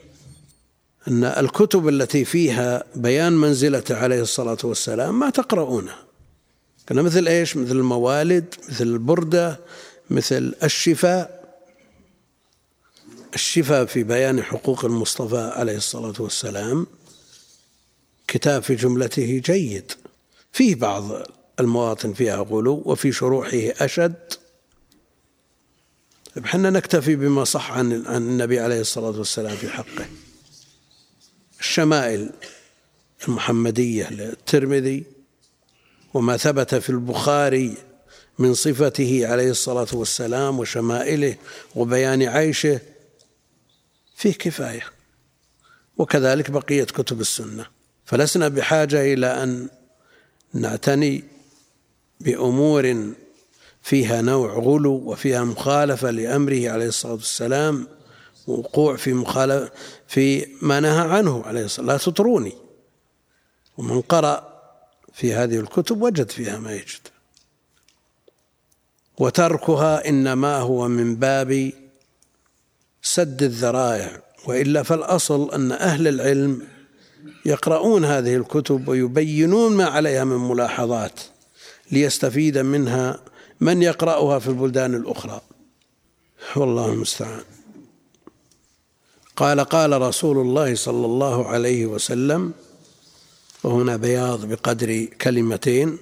أن 1.08 1.24
الكتب 1.24 1.88
التي 1.88 2.24
فيها 2.24 2.84
بيان 2.94 3.32
منزلته 3.32 3.96
عليه 3.96 4.22
الصلاة 4.22 4.58
والسلام 4.64 5.18
ما 5.18 5.30
تقرؤونها 5.30 5.98
كان 6.86 7.02
مثل 7.02 7.28
إيش؟ 7.28 7.56
مثل 7.56 7.76
الموالد 7.76 8.54
مثل 8.68 8.84
البردة 8.84 9.60
مثل 10.10 10.54
الشفاء. 10.62 11.43
الشفاء 13.34 13.84
في 13.84 14.02
بيان 14.02 14.42
حقوق 14.42 14.84
المصطفى 14.84 15.52
عليه 15.56 15.76
الصلاة 15.76 16.14
والسلام. 16.18 16.86
كتاب 18.28 18.62
في 18.62 18.74
جملته 18.74 19.42
جيد. 19.44 19.92
فيه 20.52 20.74
بعض 20.74 21.10
المواطن 21.60 22.12
فيها 22.12 22.36
غلو 22.36 22.82
وفي 22.86 23.12
شروحه 23.12 23.58
أشد. 23.80 24.32
إحنا 26.44 26.70
نكتفي 26.70 27.16
بما 27.16 27.44
صح 27.44 27.72
عن 27.72 28.06
عن 28.06 28.22
النبي 28.22 28.60
عليه 28.60 28.80
الصلاة 28.80 29.18
والسلام 29.18 29.56
في 29.56 29.68
حقه. 29.68 30.06
الشمائل 31.60 32.30
المحمدية 33.28 34.10
للترمذي 34.10 35.04
وما 36.14 36.36
ثبت 36.36 36.74
في 36.74 36.90
البخاري 36.90 37.76
من 38.38 38.54
صفته 38.54 39.26
عليه 39.26 39.50
الصلاة 39.50 39.86
والسلام 39.92 40.58
وشمائله 40.58 41.36
وبيان 41.74 42.22
عيشه 42.22 42.80
فيه 44.14 44.32
كفاية. 44.32 44.84
وكذلك 45.96 46.50
بقية 46.50 46.84
كتب 46.84 47.20
السنة. 47.20 47.66
فلسنا 48.04 48.48
بحاجة 48.48 49.14
إلى 49.14 49.42
أن 49.42 49.68
نعتني 50.52 51.24
بأمور 52.20 53.12
فيها 53.82 54.22
نوع 54.22 54.52
غلو 54.52 54.92
وفيها 54.92 55.44
مخالفة 55.44 56.10
لأمره 56.10 56.70
عليه 56.70 56.86
الصلاة 56.86 57.12
والسلام 57.12 57.88
وقوع 58.46 58.96
في 58.96 59.12
مخالفة 59.12 59.72
في 60.08 60.46
ما 60.62 60.80
نهى 60.80 61.08
عنه 61.08 61.42
عليه 61.44 61.64
الصلاة 61.64 61.86
لا 61.86 61.96
تطروني. 61.96 62.52
ومن 63.76 64.00
قرأ 64.00 64.54
في 65.12 65.34
هذه 65.34 65.60
الكتب 65.60 66.02
وجد 66.02 66.30
فيها 66.30 66.58
ما 66.58 66.72
يجد. 66.72 67.08
وتركها 69.18 70.08
إنما 70.08 70.56
هو 70.56 70.88
من 70.88 71.16
باب 71.16 71.72
سد 73.06 73.42
الذرائع 73.42 74.22
وإلا 74.46 74.82
فالأصل 74.82 75.50
أن 75.54 75.72
أهل 75.72 76.08
العلم 76.08 76.62
يقرؤون 77.46 78.04
هذه 78.04 78.36
الكتب 78.36 78.88
ويبينون 78.88 79.76
ما 79.76 79.84
عليها 79.84 80.24
من 80.24 80.48
ملاحظات 80.48 81.20
ليستفيد 81.92 82.58
منها 82.58 83.20
من 83.60 83.82
يقرأها 83.82 84.38
في 84.38 84.48
البلدان 84.48 84.94
الأخرى. 84.94 85.40
والله 86.56 86.92
المستعان. 86.92 87.44
قال 89.36 89.60
قال 89.60 90.02
رسول 90.02 90.38
الله 90.38 90.74
صلى 90.74 91.06
الله 91.06 91.48
عليه 91.48 91.86
وسلم 91.86 92.52
وهنا 93.64 93.96
بياض 93.96 94.44
بقدر 94.44 95.04
كلمتين 95.04 95.98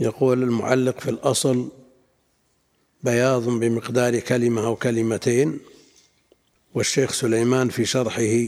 يقول 0.00 0.42
المعلق 0.42 1.00
في 1.00 1.10
الأصل 1.10 1.68
بياض 3.06 3.48
بمقدار 3.48 4.20
كلمة 4.20 4.66
أو 4.66 4.76
كلمتين 4.76 5.58
والشيخ 6.74 7.12
سليمان 7.12 7.68
في 7.68 7.84
شرحه 7.84 8.46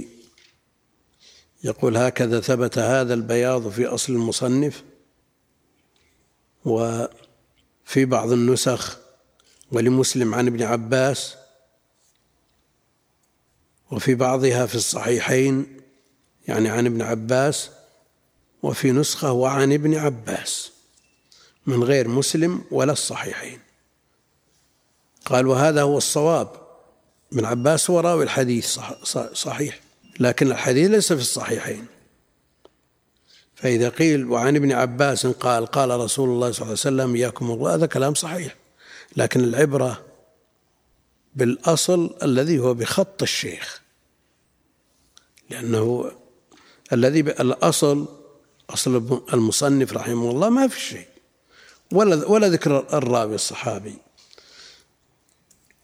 يقول 1.65 1.97
هكذا 1.97 2.41
ثبت 2.41 2.79
هذا 2.79 3.15
البياض 3.15 3.69
في 3.69 3.87
أصل 3.87 4.13
المصنف 4.13 4.83
وفي 6.65 8.05
بعض 8.05 8.33
النسخ 8.33 8.99
ولمسلم 9.73 10.35
عن 10.35 10.47
ابن 10.47 10.63
عباس 10.63 11.35
وفي 13.91 14.15
بعضها 14.15 14.67
في 14.67 14.75
الصحيحين 14.75 15.81
يعني 16.49 16.69
عن 16.69 16.87
ابن 16.87 17.03
عباس 17.03 17.71
وفي 18.63 18.93
نسخة 18.93 19.33
وعن 19.33 19.73
ابن 19.73 19.95
عباس 19.95 20.73
من 21.67 21.85
غير 21.85 22.09
مسلم 22.09 22.65
ولا 22.71 22.93
الصحيحين. 22.93 23.68
قال 25.29 25.47
وهذا 25.47 25.83
هو 25.83 25.99
الصواب. 25.99 26.49
ابن 27.33 27.45
عباس 27.45 27.91
هو 27.91 28.01
راوي 28.01 28.25
الحديث 28.25 28.79
صحيح. 29.33 29.81
لكن 30.21 30.51
الحديث 30.51 30.91
ليس 30.91 31.13
في 31.13 31.21
الصحيحين. 31.21 31.87
فإذا 33.55 33.89
قيل 33.89 34.31
وعن 34.31 34.57
ابن 34.57 34.73
عباس 34.73 35.27
قال 35.27 35.67
قال 35.67 35.91
رسول 35.91 36.29
الله 36.29 36.53
صلى 36.53 36.63
الله 36.63 36.65
عليه 36.65 36.73
وسلم 36.73 37.15
إياكم 37.15 37.51
الله 37.51 37.75
هذا 37.75 37.87
كلام 37.87 38.15
صحيح. 38.15 38.57
لكن 39.17 39.41
العبرة 39.41 40.05
بالأصل 41.35 42.17
الذي 42.23 42.59
هو 42.59 42.75
بخط 42.75 43.23
الشيخ. 43.23 43.83
لأنه 45.51 46.13
الذي 46.93 47.21
الأصل 47.21 48.09
أصل 48.71 49.23
المصنف 49.33 49.93
رحمه 49.93 50.31
الله 50.31 50.49
ما 50.49 50.69
في 50.69 50.81
شيء. 50.81 51.09
ولا 51.93 52.27
ولا 52.27 52.49
ذكر 52.49 52.99
الراوي 52.99 53.35
الصحابي. 53.35 54.08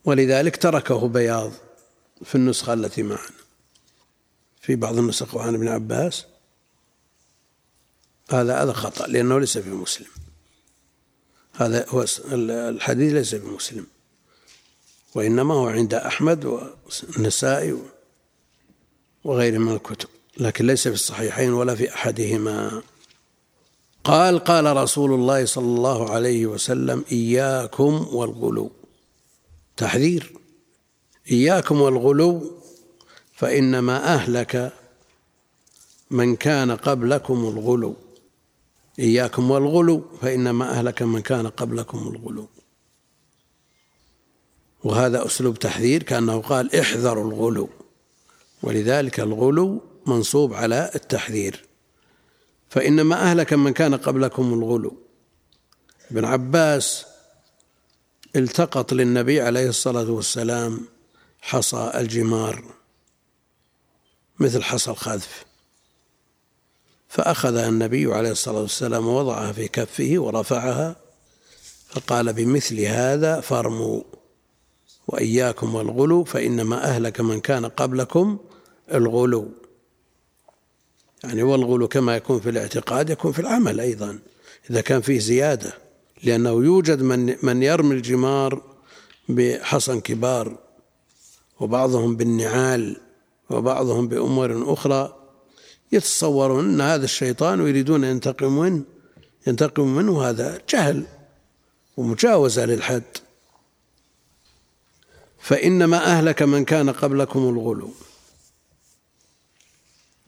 ولذلك 0.05 0.57
تركه 0.57 1.09
بياض 1.09 1.53
في 2.25 2.35
النسخة 2.35 2.73
التي 2.73 3.03
معنا. 3.03 3.45
في 4.61 4.77
بعض 4.77 4.99
النسخ 4.99 5.37
عن 5.37 5.55
ابن 5.55 5.69
عباس. 5.69 6.25
هذا 8.31 8.63
هذا 8.63 8.73
خطأ 8.73 9.07
لأنه 9.07 9.41
ليس 9.41 9.59
في 9.59 9.71
مسلم. 9.71 10.07
هذا 11.53 11.87
هو 11.89 12.05
الحديث 12.33 13.13
ليس 13.13 13.35
في 13.35 13.47
مسلم. 13.47 13.87
وإنما 15.15 15.55
هو 15.55 15.67
عند 15.67 15.95
أحمد 15.95 16.45
والنسائي 16.45 17.79
وغيره 19.25 19.59
من 19.59 19.73
الكتب. 19.73 20.09
لكن 20.37 20.67
ليس 20.67 20.89
في 20.89 20.95
الصحيحين 20.95 21.53
ولا 21.53 21.75
في 21.75 21.95
أحدهما. 21.95 22.83
قال 24.05 24.39
قال 24.39 24.77
رسول 24.77 25.15
الله 25.15 25.45
صلى 25.45 25.65
الله 25.65 26.11
عليه 26.11 26.47
وسلم 26.47 27.05
إياكم 27.13 28.09
والغلو. 28.13 28.73
تحذير. 29.77 30.33
إياكم 31.31 31.81
والغلو 31.81 32.63
فإنما 33.33 34.15
أهلك 34.15 34.73
من 36.11 36.37
كان 36.37 36.71
قبلكم 36.71 37.35
الغلو. 37.35 37.97
إياكم 38.99 39.51
والغلو 39.51 40.05
فإنما 40.23 40.71
أهلك 40.71 41.03
من 41.03 41.21
كان 41.21 41.47
قبلكم 41.47 41.99
الغلو. 41.99 42.49
وهذا 44.85 45.27
أسلوب 45.27 45.59
تحذير 45.59 46.03
كأنه 46.03 46.41
قال 46.41 46.75
احذروا 46.77 47.33
الغلو. 47.33 47.69
ولذلك 48.63 49.21
الغلو 49.21 49.81
منصوب 50.07 50.55
على 50.55 50.91
التحذير. 50.95 51.65
فإنما 52.69 53.17
أهلك 53.17 53.53
من 53.53 53.73
كان 53.73 53.95
قبلكم 53.95 54.55
الغلو. 54.55 54.97
ابن 56.11 56.25
عباس 56.25 57.07
التقط 58.37 58.93
للنبي 58.93 59.41
عليه 59.41 59.69
الصلاة 59.69 60.11
والسلام 60.11 60.81
حصى 61.41 61.93
الجمار 61.95 62.65
مثل 64.39 64.63
حصى 64.63 64.91
الخذف. 64.91 65.45
فأخذها 67.09 67.69
النبي 67.69 68.15
عليه 68.15 68.31
الصلاة 68.31 68.61
والسلام 68.61 69.07
ووضعها 69.07 69.53
في 69.53 69.69
كفه 69.69 70.15
ورفعها 70.17 70.97
فقال 71.89 72.33
بمثل 72.33 72.81
هذا 72.81 73.41
فارموا 73.41 74.03
وإياكم 75.09 75.75
والغلو 75.75 76.25
فإنما 76.25 76.85
أهلك 76.85 77.21
من 77.21 77.41
كان 77.41 77.67
قبلكم 77.67 78.39
الغلو. 78.93 79.49
يعني 81.25 81.43
والغلو 81.43 81.89
كما 81.89 82.17
يكون 82.17 82.41
في 82.41 82.51
الاعتقاد 82.51 83.11
يكون 83.11 83.33
في 83.33 83.39
العمل 83.39 83.81
أيضا 83.81 84.19
إذا 84.71 84.81
كان 84.81 85.01
فيه 85.01 85.19
زيادة. 85.19 85.84
لأنه 86.25 86.51
يوجد 86.51 87.03
من 87.03 87.37
من 87.43 87.63
يرمي 87.63 87.95
الجمار 87.95 88.63
بحصن 89.29 90.01
كبار 90.01 90.59
وبعضهم 91.61 92.17
بالنعال 92.17 92.97
وبعضهم 93.51 94.09
بأمور 94.09 94.73
أخرى 94.73 95.17
يتصورون 95.93 96.65
أن 96.65 96.81
هذا 96.81 97.05
الشيطان 97.05 97.61
ويريدون 97.61 98.05
أن 98.05 98.11
ينتقموا 98.11 98.65
منه 98.65 98.85
ينتقم 99.47 99.89
منه 99.95 100.23
هذا 100.23 100.61
جهل 100.71 101.07
ومجاوزة 101.97 102.65
للحد. 102.65 103.03
فإنما 105.39 105.97
أهلك 106.05 106.43
من 106.43 106.65
كان 106.65 106.91
قبلكم 106.91 107.49
الغلو. 107.49 107.91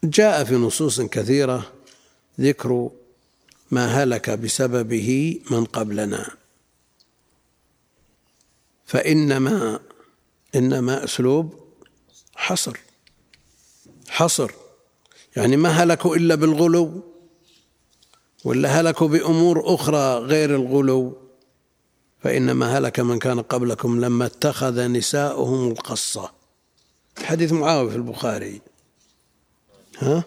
جاء 0.04 0.44
في 0.44 0.54
نصوص 0.54 1.00
كثيرة 1.00 1.72
ذكر 2.40 2.90
ما 3.70 3.86
هلك 3.86 4.30
بسببه 4.30 5.40
من 5.50 5.64
قبلنا. 5.64 6.30
فإنما 8.84 9.80
إنما 10.54 11.04
أسلوب 11.04 11.54
حصر. 12.34 12.80
حصر. 14.08 14.50
يعني 15.36 15.56
ما 15.56 15.68
هلكوا 15.68 16.16
إلا 16.16 16.34
بالغلو 16.34 17.02
ولا 18.44 18.80
هلكوا 18.80 19.08
بأمور 19.08 19.74
أخرى 19.74 20.18
غير 20.18 20.54
الغلو. 20.54 21.16
فإنما 22.22 22.78
هلك 22.78 23.00
من 23.00 23.18
كان 23.18 23.42
قبلكم 23.42 24.00
لما 24.00 24.26
اتخذ 24.26 24.86
نساؤهم 24.86 25.68
القصة. 25.68 26.32
حديث 27.18 27.52
معاوية 27.52 27.90
في 27.90 27.96
البخاري. 27.96 28.60
ها؟ 29.98 30.24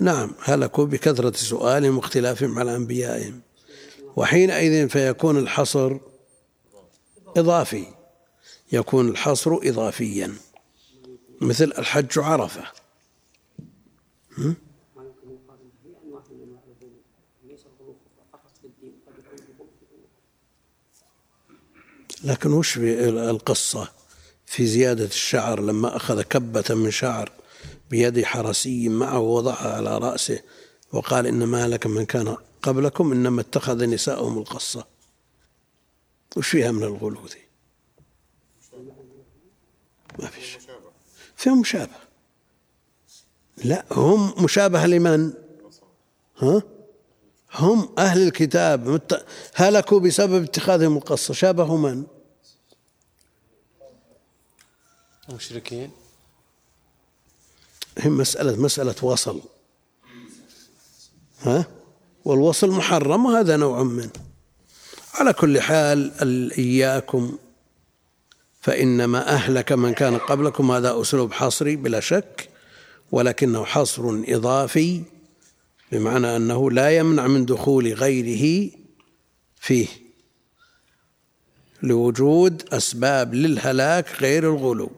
نعم 0.00 0.34
هلكوا 0.42 0.84
بكثرة 0.86 1.36
سؤالهم 1.36 1.96
واختلافهم 1.96 2.58
على 2.58 2.76
أنبيائهم. 2.76 3.40
وحينئذ 4.16 4.88
فيكون 4.88 5.38
الحصر 5.38 5.96
إضافي. 7.36 7.86
يكون 8.72 9.08
الحصر 9.08 9.58
إضافيا. 9.62 10.32
مثل 11.40 11.72
الحج 11.78 12.18
عرفة. 12.18 12.62
لكن 22.24 22.52
وش 22.52 22.78
القصة 22.78 23.88
في 24.46 24.66
زيادة 24.66 25.04
الشعر 25.04 25.60
لما 25.60 25.96
أخذ 25.96 26.22
كبة 26.22 26.64
من 26.70 26.90
شعر؟ 26.90 27.39
بيد 27.90 28.24
حرسي 28.24 28.88
معه 28.88 29.18
ووضعها 29.18 29.76
على 29.76 29.98
رأسه 29.98 30.42
وقال 30.92 31.26
إنما 31.26 31.68
لك 31.68 31.86
من 31.86 32.06
كان 32.06 32.36
قبلكم 32.62 33.12
إنما 33.12 33.40
اتخذ 33.40 33.84
نساءهم 33.84 34.38
القصة. 34.38 34.86
وش 36.36 36.48
فيها 36.48 36.70
من 36.70 36.82
الغلو 36.82 37.26
ذي 37.26 37.40
ما 40.18 40.26
في 40.26 40.40
شيء. 40.40 40.60
فيهم 41.36 41.60
مشابه. 41.60 42.10
لا 43.64 43.84
هم 43.92 44.44
مشابه 44.44 44.86
لمن؟ 44.86 45.32
ها؟ 46.38 46.62
هم 47.54 47.94
أهل 47.98 48.22
الكتاب. 48.22 49.00
هلكوا 49.54 50.00
بسبب 50.00 50.42
اتخاذهم 50.42 50.96
القصة. 50.96 51.34
شابهوا 51.34 51.78
من؟ 51.78 52.06
المشركين 55.28 55.90
هم 58.06 58.18
مسألة 58.18 58.56
مسألة 58.56 58.94
وصل. 59.02 59.40
ها؟ 61.42 61.66
والوصل 62.24 62.70
محرم 62.70 63.26
وهذا 63.26 63.56
نوع 63.56 63.82
منه 63.82 64.10
على 65.14 65.32
كل 65.32 65.60
حال 65.60 66.12
إياكم 66.52 67.38
فإنما 68.60 69.28
أهلك 69.28 69.72
من 69.72 69.94
كان 69.94 70.18
قبلكم 70.18 70.70
هذا 70.70 71.00
أسلوب 71.00 71.32
حصري 71.32 71.76
بلا 71.76 72.00
شك 72.00 72.48
ولكنه 73.12 73.64
حصر 73.64 74.22
إضافي 74.28 75.02
بمعنى 75.92 76.36
أنه 76.36 76.70
لا 76.70 76.90
يمنع 76.90 77.26
من 77.26 77.46
دخول 77.46 77.92
غيره 77.92 78.70
فيه 79.56 79.86
لوجود 81.82 82.62
أسباب 82.72 83.34
للهلاك 83.34 84.22
غير 84.22 84.54
الغلو. 84.54 84.90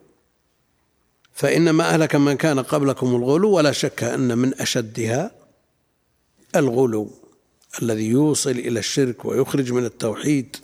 فإنما 1.34 1.88
أهلك 1.88 2.14
من 2.14 2.36
كان 2.36 2.62
قبلكم 2.62 3.16
الغلو 3.16 3.50
ولا 3.50 3.72
شك 3.72 4.04
أن 4.04 4.38
من 4.38 4.54
أشدها 4.60 5.30
الغلو 6.56 7.10
الذي 7.82 8.06
يوصل 8.06 8.50
إلى 8.50 8.78
الشرك 8.78 9.24
ويخرج 9.24 9.72
من 9.72 9.84
التوحيد. 9.84 10.56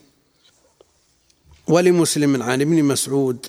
ولمسلم 1.67 2.43
عن 2.43 2.61
ابن 2.61 2.85
مسعود 2.85 3.47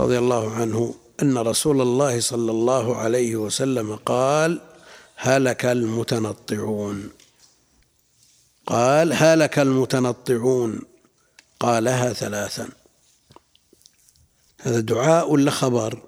رضي 0.00 0.18
الله 0.18 0.54
عنه 0.54 0.94
أن 1.22 1.38
رسول 1.38 1.80
الله 1.80 2.20
صلى 2.20 2.50
الله 2.50 2.96
عليه 2.96 3.36
وسلم 3.36 3.96
قال 3.96 4.60
هلك 5.16 5.64
المتنطعون. 5.64 7.10
قال 8.66 9.12
هلك 9.12 9.58
المتنطعون. 9.58 10.80
قالها 11.60 12.12
ثلاثا. 12.12 12.68
هذا 14.66 14.80
دعاء 14.80 15.30
ولا 15.30 15.50
خبر؟ 15.50 16.02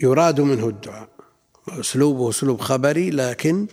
يراد 0.00 0.40
منه 0.40 0.68
الدعاء 0.68 1.08
أسلوبه 1.68 2.30
أسلوب 2.30 2.60
خبري 2.60 3.10
لكن 3.10 3.66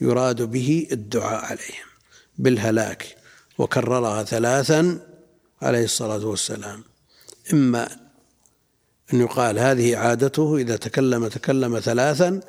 يراد 0.00 0.42
به 0.42 0.88
الدعاء 0.92 1.44
عليهم 1.44 1.86
بالهلاك 2.38 3.16
وكررها 3.58 4.22
ثلاثا 4.22 5.00
عليه 5.62 5.84
الصلاة 5.84 6.26
والسلام. 6.26 6.84
إما 7.52 7.88
أن 9.14 9.20
يقال 9.20 9.58
هذه 9.58 9.96
عادته 9.96 10.56
إذا 10.56 10.76
تكلم 10.76 11.28
تكلم 11.28 11.78
ثلاثا 11.78 12.40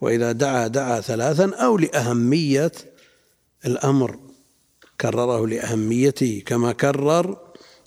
وإذا 0.00 0.32
دعا 0.32 0.66
دعا 0.66 1.00
ثلاثا 1.00 1.54
أو 1.54 1.78
لأهمية 1.78 2.72
الأمر 3.66 4.18
كرره 5.00 5.46
لأهميته 5.46 6.42
كما 6.46 6.72
كرر 6.72 7.45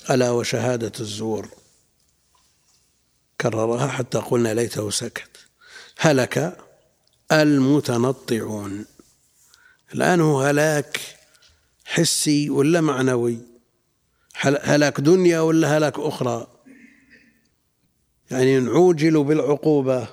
ألا 0.10 0.32
وشهادة 0.32 0.92
الزور. 1.00 1.48
كررها 3.42 3.88
حتى 3.88 4.18
قلنا 4.18 4.54
ليته 4.54 4.90
سكت. 4.90 5.30
هلك 5.98 6.58
المتنطعون. 7.32 8.86
الآن 9.94 10.22
هو 10.22 10.42
هلاك 10.42 11.00
حسي 11.86 12.50
ولا 12.50 12.82
معنوي؟ 12.82 13.38
هلاك 14.42 15.02
دنيا 15.02 15.40
ولا 15.40 15.78
هلاك 15.78 16.00
أخرى؟ 16.00 16.48
يعني 18.32 18.60
نعوجل 18.60 19.24
بالعقوبة. 19.24 20.08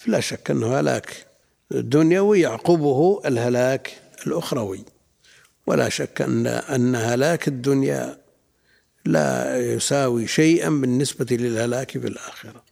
فلا 0.00 0.20
شك 0.20 0.50
أنه 0.50 0.80
هلاك 0.80 1.26
دنيوي 1.70 2.40
يعقبه 2.40 3.22
الهلاك 3.24 4.02
الأخروي. 4.26 4.84
ولا 5.66 5.88
شك 5.88 6.22
أن 6.22 6.46
أن 6.46 6.94
هلاك 6.94 7.48
الدنيا 7.48 8.21
لا 9.04 9.58
يساوي 9.72 10.26
شيئا 10.26 10.68
بالنسبة 10.68 11.36
للهلاك 11.36 11.90
في 11.90 12.06
الآخرة. 12.06 12.64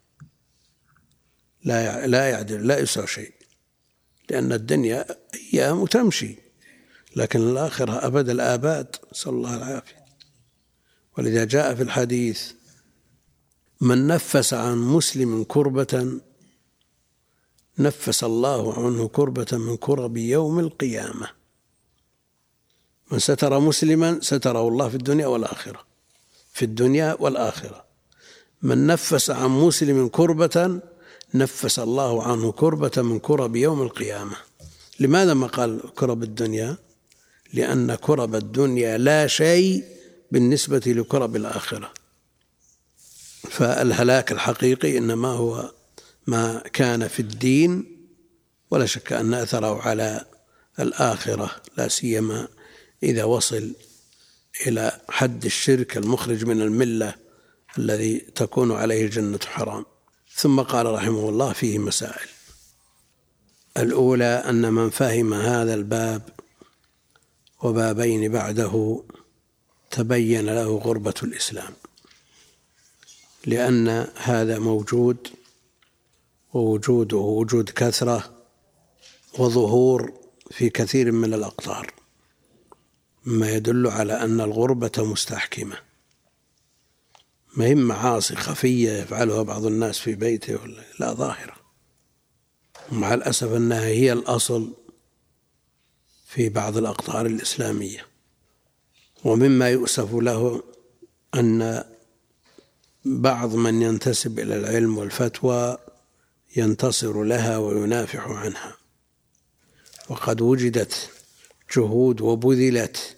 لا 1.63 2.07
لا 2.07 2.29
يعدل 2.29 2.67
لا 2.67 2.79
يساوي 2.79 3.07
شيء 3.07 3.33
لأن 4.29 4.53
الدنيا 4.53 5.05
أيام 5.53 5.79
وتمشي 5.79 6.35
لكن 7.15 7.39
الآخرة 7.39 8.05
أبد 8.07 8.29
الآباد. 8.29 8.95
نسأل 9.11 9.31
الله 9.33 9.57
العافية 9.57 10.05
ولذا 11.17 11.45
جاء 11.45 11.75
في 11.75 11.83
الحديث 11.83 12.51
من 13.81 14.07
نفس 14.07 14.53
عن 14.53 14.77
مسلم 14.77 15.43
كربة 15.43 16.21
نفس 17.79 18.23
الله 18.23 18.85
عنه 18.85 19.07
كربة 19.07 19.47
من 19.51 19.77
كرب 19.77 20.17
يوم 20.17 20.59
القيامة. 20.59 21.29
من 23.11 23.19
ستر 23.19 23.59
مسلما 23.59 24.19
ستره 24.21 24.67
الله 24.67 24.89
في 24.89 24.95
الدنيا 24.95 25.27
والآخرة. 25.27 25.90
في 26.53 26.65
الدنيا 26.65 27.17
والآخرة. 27.19 27.85
من 28.61 28.87
نفس 28.87 29.29
عن 29.29 29.49
مسلم 29.49 30.07
كربة 30.07 30.79
نفس 31.33 31.79
الله 31.79 32.23
عنه 32.23 32.51
كربة 32.51 33.01
من 33.01 33.19
كرب 33.19 33.55
يوم 33.55 33.81
القيامة. 33.81 34.35
لماذا 34.99 35.33
ما 35.33 35.47
قال 35.47 35.81
كرب 35.95 36.23
الدنيا؟ 36.23 36.77
لأن 37.53 37.95
كرب 37.95 38.35
الدنيا 38.35 38.97
لا 38.97 39.27
شيء 39.27 39.83
بالنسبة 40.31 40.81
لكرب 40.85 41.35
الآخرة. 41.35 41.91
فالهلاك 43.49 44.31
الحقيقي 44.31 44.97
إنما 44.97 45.27
هو 45.27 45.71
ما 46.27 46.63
كان 46.73 47.07
في 47.07 47.19
الدين 47.19 47.97
ولا 48.71 48.85
شك 48.85 49.13
أن 49.13 49.33
أثره 49.33 49.81
على 49.81 50.25
الآخرة 50.79 51.51
لا 51.77 51.87
سيما 51.87 52.47
إذا 53.03 53.23
وصل 53.23 53.73
إلى 54.67 55.01
حد 55.09 55.45
الشرك 55.45 55.97
المخرج 55.97 56.45
من 56.45 56.61
الملة 56.61 57.15
الذي 57.77 58.19
تكون 58.19 58.71
عليه 58.71 59.05
الجنة 59.05 59.39
حرام. 59.45 59.85
ثم 60.35 60.61
قال 60.61 60.85
رحمه 60.85 61.29
الله 61.29 61.53
فيه 61.53 61.79
مسائل. 61.79 62.29
الأولى 63.77 64.25
أن 64.25 64.73
من 64.73 64.89
فهم 64.89 65.33
هذا 65.33 65.73
الباب 65.73 66.29
وبابين 67.63 68.31
بعده 68.31 69.03
تبين 69.91 70.45
له 70.45 70.77
غربة 70.77 71.13
الإسلام. 71.23 71.73
لأن 73.45 74.07
هذا 74.15 74.59
موجود 74.59 75.27
ووجوده 76.53 77.17
وجود 77.17 77.69
كثرة 77.69 78.43
وظهور 79.39 80.13
في 80.51 80.69
كثير 80.69 81.11
من 81.11 81.33
الأقطار. 81.33 82.00
مما 83.25 83.51
يدل 83.51 83.87
على 83.87 84.13
أن 84.13 84.41
الغربة 84.41 84.91
مستحكمة. 84.97 85.77
ما 87.57 87.65
هي 87.65 87.75
معاصي 87.75 88.35
خفية 88.35 88.91
يفعلها 88.91 89.41
بعض 89.41 89.65
الناس 89.65 89.99
في 89.99 90.15
بيته 90.15 90.61
ولا 90.61 90.83
لا 90.99 91.13
ظاهرة. 91.13 91.55
ومع 92.91 93.13
الأسف 93.13 93.51
أنها 93.55 93.85
هي 93.85 94.13
الأصل 94.13 94.73
في 96.27 96.49
بعض 96.49 96.77
الأقطار 96.77 97.25
الإسلامية. 97.25 98.07
ومما 99.23 99.69
يؤسف 99.69 100.13
له 100.13 100.63
أن 101.35 101.83
بعض 103.05 103.55
من 103.55 103.81
ينتسب 103.81 104.39
إلى 104.39 104.55
العلم 104.55 104.97
والفتوى 104.97 105.77
ينتصر 106.55 107.23
لها 107.23 107.57
وينافح 107.57 108.27
عنها. 108.27 108.77
وقد 110.09 110.41
وجدت 110.41 111.09
جهود 111.75 112.21
وبذلت 112.21 113.17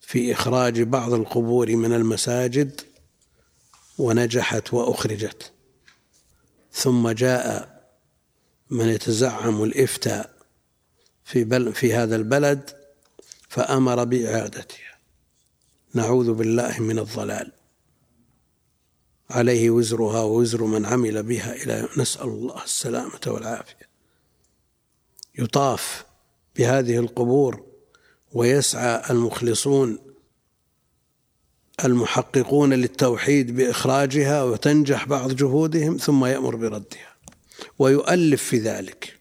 في 0.00 0.32
إخراج 0.32 0.82
بعض 0.82 1.12
القبور 1.12 1.76
من 1.76 1.92
المساجد 1.92 2.80
ونجحت 3.98 4.74
وأخرجت. 4.74 5.52
ثم 6.72 7.08
جاء 7.08 7.76
من 8.70 8.88
يتزعم 8.88 9.62
الإفتاء 9.62 10.36
في, 11.24 11.44
بل 11.44 11.72
في 11.72 11.94
هذا 11.94 12.16
البلد 12.16 12.70
فأمر 13.48 14.04
بإعادتها 14.04 14.98
نعوذ 15.94 16.32
بالله 16.32 16.80
من 16.80 16.98
الضلال. 16.98 17.52
عليه 19.30 19.70
وزرها 19.70 20.22
ووزر 20.22 20.64
من 20.64 20.86
عمل 20.86 21.22
بها 21.22 21.54
إلى 21.54 21.88
نسأل 21.96 22.28
الله 22.28 22.64
السلامة 22.64 23.20
والعافية. 23.26 23.88
يطاف 25.38 26.04
بهذه 26.56 26.98
القبور 26.98 27.66
ويسعى 28.36 29.02
المخلصون 29.10 29.98
المحققون 31.84 32.72
للتوحيد 32.74 33.56
بإخراجها 33.56 34.42
وتنجح 34.42 35.06
بعض 35.06 35.32
جهودهم 35.32 35.96
ثم 35.96 36.24
يأمر 36.24 36.56
بردها. 36.56 37.16
ويؤلف 37.78 38.42
في 38.42 38.58
ذلك 38.58 39.18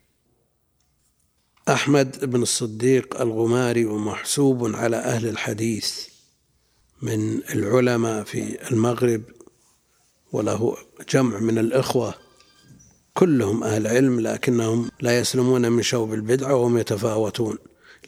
أحمد 1.70 2.26
بن 2.26 2.42
الصديق 2.42 3.22
الغماري 3.22 3.86
ومحسوب 3.86 4.76
على 4.76 4.98
أهل 4.98 5.28
الحديث 5.28 6.08
من 7.02 7.42
العلماء 7.56 8.24
في 8.24 8.72
المغرب 8.72 9.22
وله 10.32 10.78
جمع 11.10 11.40
من 11.40 11.58
الإخوة 11.58 12.14
كلهم 13.14 13.64
أهل 13.64 13.88
علم 13.88 14.20
لكنهم 14.20 14.90
لا 15.00 15.20
يسلمون 15.20 15.72
من 15.72 15.82
شوب 15.82 16.14
البدعة 16.14 16.56
وهم 16.56 16.78
يتفاوتون. 16.78 17.58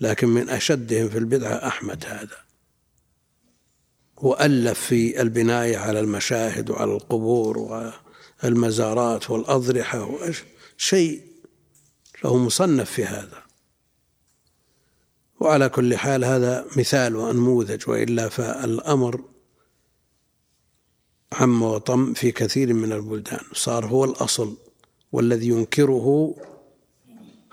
لكن 0.01 0.27
من 0.27 0.49
أشدهم 0.49 1.09
في 1.09 1.17
البدعة 1.17 1.67
أحمد 1.67 2.05
هذا. 2.07 2.37
وألف 4.17 4.79
في 4.79 5.21
البناية 5.21 5.77
على 5.77 5.99
المشاهد 5.99 6.69
وعلى 6.69 6.91
القبور 6.91 7.57
والمزارات 8.43 9.29
والأضرحة 9.29 10.19
شيء 10.77 11.21
له 12.23 12.37
مصنف 12.37 12.91
في 12.91 13.05
هذا. 13.05 13.43
وعلى 15.39 15.69
كل 15.69 15.97
حال 15.97 16.25
هذا 16.25 16.65
مثال 16.77 17.15
وأنموذج 17.15 17.89
وإلا 17.89 18.29
فالأمر 18.29 19.23
عم 21.31 21.63
وطم 21.63 22.13
في 22.13 22.31
كثير 22.31 22.73
من 22.73 22.93
البلدان. 22.93 23.39
صار 23.53 23.85
هو 23.85 24.05
الأصل 24.05 24.57
والذي 25.11 25.47
ينكره 25.47 26.35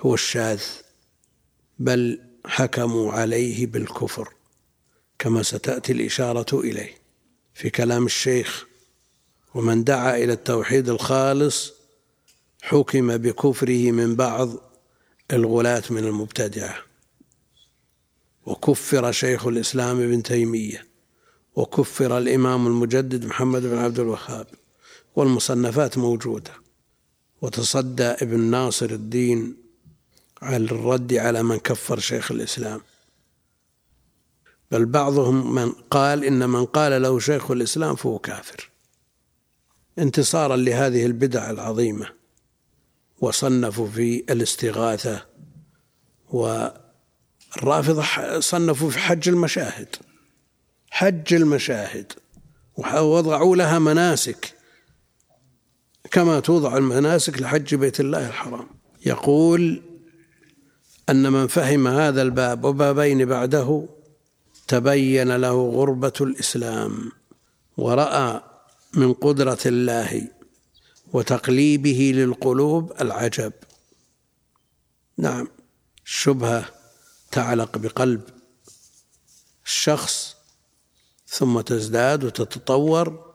هو 0.01 0.14
الشاذ. 0.14 0.62
بل 1.78 2.24
حكموا 2.47 3.12
عليه 3.12 3.66
بالكفر 3.66 4.28
كما 5.18 5.42
ستأتي 5.42 5.92
الإشارة 5.92 6.61
إليه 6.61 6.95
في 7.55 7.70
كلام 7.70 8.07
الشيخ. 8.07 8.66
ومن 9.55 9.84
دعا 9.84 10.16
إلى 10.16 10.32
التوحيد 10.32 10.88
الخالص 10.88 11.72
حكم 12.62 13.16
بكفره 13.16 13.90
من 13.90 14.14
بعض 14.14 14.49
الغلاة 15.32 15.82
من 15.90 16.05
المبتدعة. 16.05 16.76
وكفر 18.47 19.12
شيخ 19.12 19.47
الإسلام 19.47 20.01
ابن 20.01 20.22
تيمية 20.22 20.86
وكفر 21.55 22.18
الإمام 22.18 22.66
المجدد 22.66 23.24
محمد 23.24 23.62
بن 23.62 23.78
عبد 23.78 24.01
الوهاب 24.01 24.47
والمصنفات 25.16 25.99
موجودة. 25.99 26.53
وتصدى 27.42 28.05
ابن 28.05 28.40
ناصر 28.40 28.90
الدين 28.90 29.63
على 30.43 30.57
الرد 30.57 31.14
على 31.14 31.43
من 31.43 31.57
كفر 31.57 31.99
شيخ 31.99 32.30
الإسلام. 32.32 32.80
بل 34.70 34.85
بعضهم 34.85 35.55
من 35.55 35.72
قال 35.72 36.24
إن 36.24 36.49
من 36.49 36.64
قال 36.64 37.03
له 37.03 37.18
شيخ 37.18 37.51
الإسلام 37.51 37.97
فهو 37.97 38.18
كافر. 38.18 38.70
انتصارا 39.99 40.57
لهذه 40.57 41.07
البدع 41.07 41.51
العظيمة. 41.51 42.12
وصنفوا 43.20 43.89
في 43.89 44.24
الاستغاثة. 44.30 45.26
والرافضة 46.30 48.05
صنفوا 48.41 48.91
في 48.91 48.99
حج 48.99 49.28
المشاهد. 49.28 49.97
حج 50.91 51.35
المشاهد. 51.35 52.12
ووضعوا 52.76 53.57
لها 53.57 53.78
مناسك. 53.78 54.55
كما 56.11 56.41
توضع 56.41 56.76
المناسك 56.76 57.43
لحج 57.43 57.74
بيت 57.74 58.01
الله 58.01 58.28
الحرام. 58.28 58.68
يقول 59.07 59.82
أن 61.11 61.32
من 61.32 61.46
فهم 61.46 61.88
هذا 61.88 62.22
الباب 62.22 62.64
وبابين 62.64 63.24
بعده 63.24 63.88
تبين 64.68 65.36
له 65.36 65.70
غربة 65.70 66.12
الإسلام 66.20 67.12
ورأى 67.76 68.40
من 68.94 69.12
قدرة 69.12 69.59
الله 69.66 70.28
وتقليبه 71.12 72.12
للقلوب 72.14 72.92
العجب. 73.00 73.52
نعم 75.18 75.48
الشبهة 76.07 76.64
تعلق 77.32 77.78
بقلب. 77.78 78.22
الشخص 79.66 80.36
ثم 81.26 81.61
تزداد 81.61 82.24
وتتطور 82.24 83.34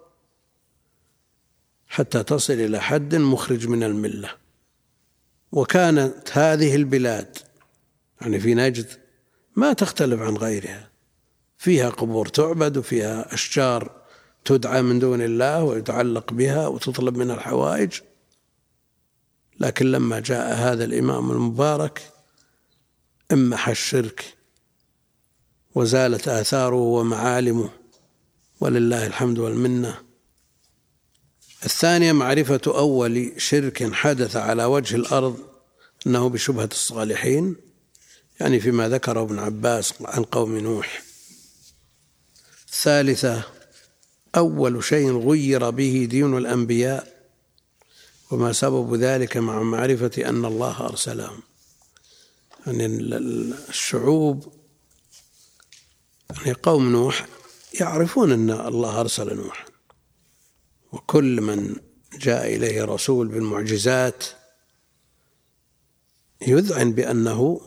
حتى 1.88 2.24
تصل 2.24 2.54
إلى 2.54 2.82
حد 2.82 3.16
مخرج 3.16 3.68
من 3.68 3.84
الملة. 3.84 4.32
وكانت 5.52 6.30
هذه 6.32 6.76
البلاد 6.76 7.38
يعني 8.22 8.40
في 8.40 8.54
نجد 8.54 8.88
ما 9.56 9.74
تختلف 9.74 10.22
عن 10.22 10.38
غيرها. 10.38 10.90
فيها 11.58 11.90
قبور 11.90 12.28
تعبد 12.28 12.78
وفيها 12.78 13.34
أشجار 13.34 14.02
تدعى 14.46 14.82
من 14.82 15.00
دون 15.00 15.22
الله 15.22 15.64
ويتعلق 15.64 16.34
بها 16.34 16.68
وتطلب 16.68 17.18
منها 17.18 17.36
الحوائج. 17.36 18.02
لكن 19.60 19.92
لما 19.92 20.20
جاء 20.20 20.56
هذا 20.56 20.84
الإمام 20.84 21.32
المبارك 21.32 22.12
امح 23.32 23.70
الشرك 23.70 24.38
وزالت 25.76 26.28
آثاره 26.28 26.76
ومعالمه 26.76 27.70
ولله 28.60 29.08
الحمد 29.08 29.40
والمنة. 29.40 30.00
الثانية 31.66 32.12
معرفة 32.12 32.62
أول 32.68 33.34
شرك 33.38 33.94
حدث 33.94 34.36
على 34.36 34.66
وجه 34.66 34.96
الأرض 34.96 35.40
أنه 36.08 36.30
بشبهة 36.30 36.70
الصالحين. 36.72 37.69
يعني 38.40 38.60
فيما 38.60 38.90
ذكره 38.90 39.22
ابن 39.22 39.40
عباس 39.40 39.94
عن 40.02 40.24
قوم 40.24 40.58
نوح. 40.58 41.04
الثالثة 42.68 43.44
أول 44.36 44.84
شيء 44.84 45.18
غير 45.18 45.70
به 45.70 46.08
دين 46.10 46.38
الأنبياء 46.38 47.30
وما 48.32 48.54
سبب 48.54 48.96
ذلك 48.96 49.38
مع 49.38 49.62
معرفة 49.62 50.12
أن 50.30 50.46
الله 50.46 50.86
أرسلهم 50.86 51.42
يعني 52.68 52.86
الشعوب 53.70 54.54
يعني 56.30 56.54
قوم 56.54 56.92
نوح 56.92 57.28
يعرفون 57.80 58.32
أن 58.32 58.52
الله 58.68 59.00
أرسل 59.00 59.36
نوح 59.36 59.66
وكل 60.92 61.42
من 61.42 61.76
جاء 62.20 62.56
إليه 62.56 62.84
رسول 62.84 63.28
بالمعجزات 63.28 64.24
يذعن 66.48 66.92
بأنه 66.92 67.62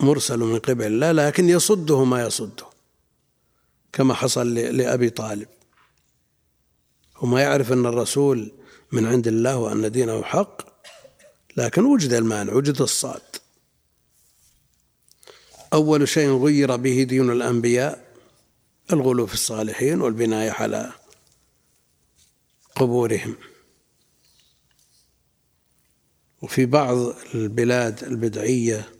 مرسل 0.00 0.38
من 0.38 0.58
قبل. 0.58 0.86
الله 0.86 1.12
لكن 1.12 1.48
يصده 1.48 2.04
ما 2.04 2.26
يصده 2.26 2.66
كما 3.92 4.14
حصل 4.14 4.54
لأبي 4.54 5.10
طالب. 5.10 5.48
وما 7.22 7.40
يعرف 7.40 7.72
أن 7.72 7.86
الرسول 7.86 8.52
من 8.92 9.06
عند 9.06 9.28
الله 9.28 9.56
وأن 9.56 9.92
دينه 9.92 10.22
حق 10.22 10.62
لكن 11.56 11.84
وجد 11.84 12.12
المانع 12.12 12.52
وجد 12.52 12.82
الصاد. 12.82 13.22
أول 15.72 16.08
شيء 16.08 16.44
غير 16.44 16.76
به 16.76 17.02
دين 17.02 17.30
الأنبياء 17.30 18.10
الغلو 18.92 19.26
في 19.26 19.34
الصالحين 19.34 20.00
والبناية 20.00 20.50
على 20.50 20.92
قبورهم. 22.76 23.36
وفي 26.42 26.66
بعض 26.66 26.96
البلاد 27.34 28.04
البدعية 28.04 28.99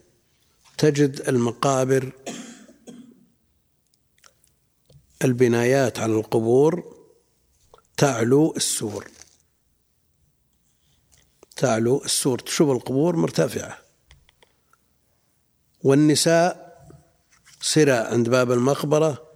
تجد 0.80 1.20
المقابر 1.28 2.12
البنايات 5.24 5.98
على 5.98 6.12
القبور 6.12 6.96
تعلو 7.96 8.56
السور. 8.56 9.10
تعلو 11.56 12.04
السور. 12.04 12.38
تشوف 12.38 12.70
القبور 12.70 13.16
مرتفعة. 13.16 13.78
والنساء 15.82 16.70
سرى 17.60 17.92
عند 17.92 18.28
باب 18.28 18.52
المقبرة 18.52 19.30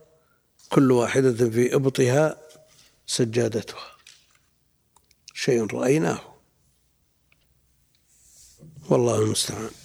كل 0.71 0.93
واحدة 0.93 1.51
في 1.51 1.75
إبطها 1.75 2.41
سجادتها. 3.07 3.97
شيء 5.35 5.67
رأيناه. 5.67 6.21
والله 8.91 9.23
المستعان. 9.23 9.84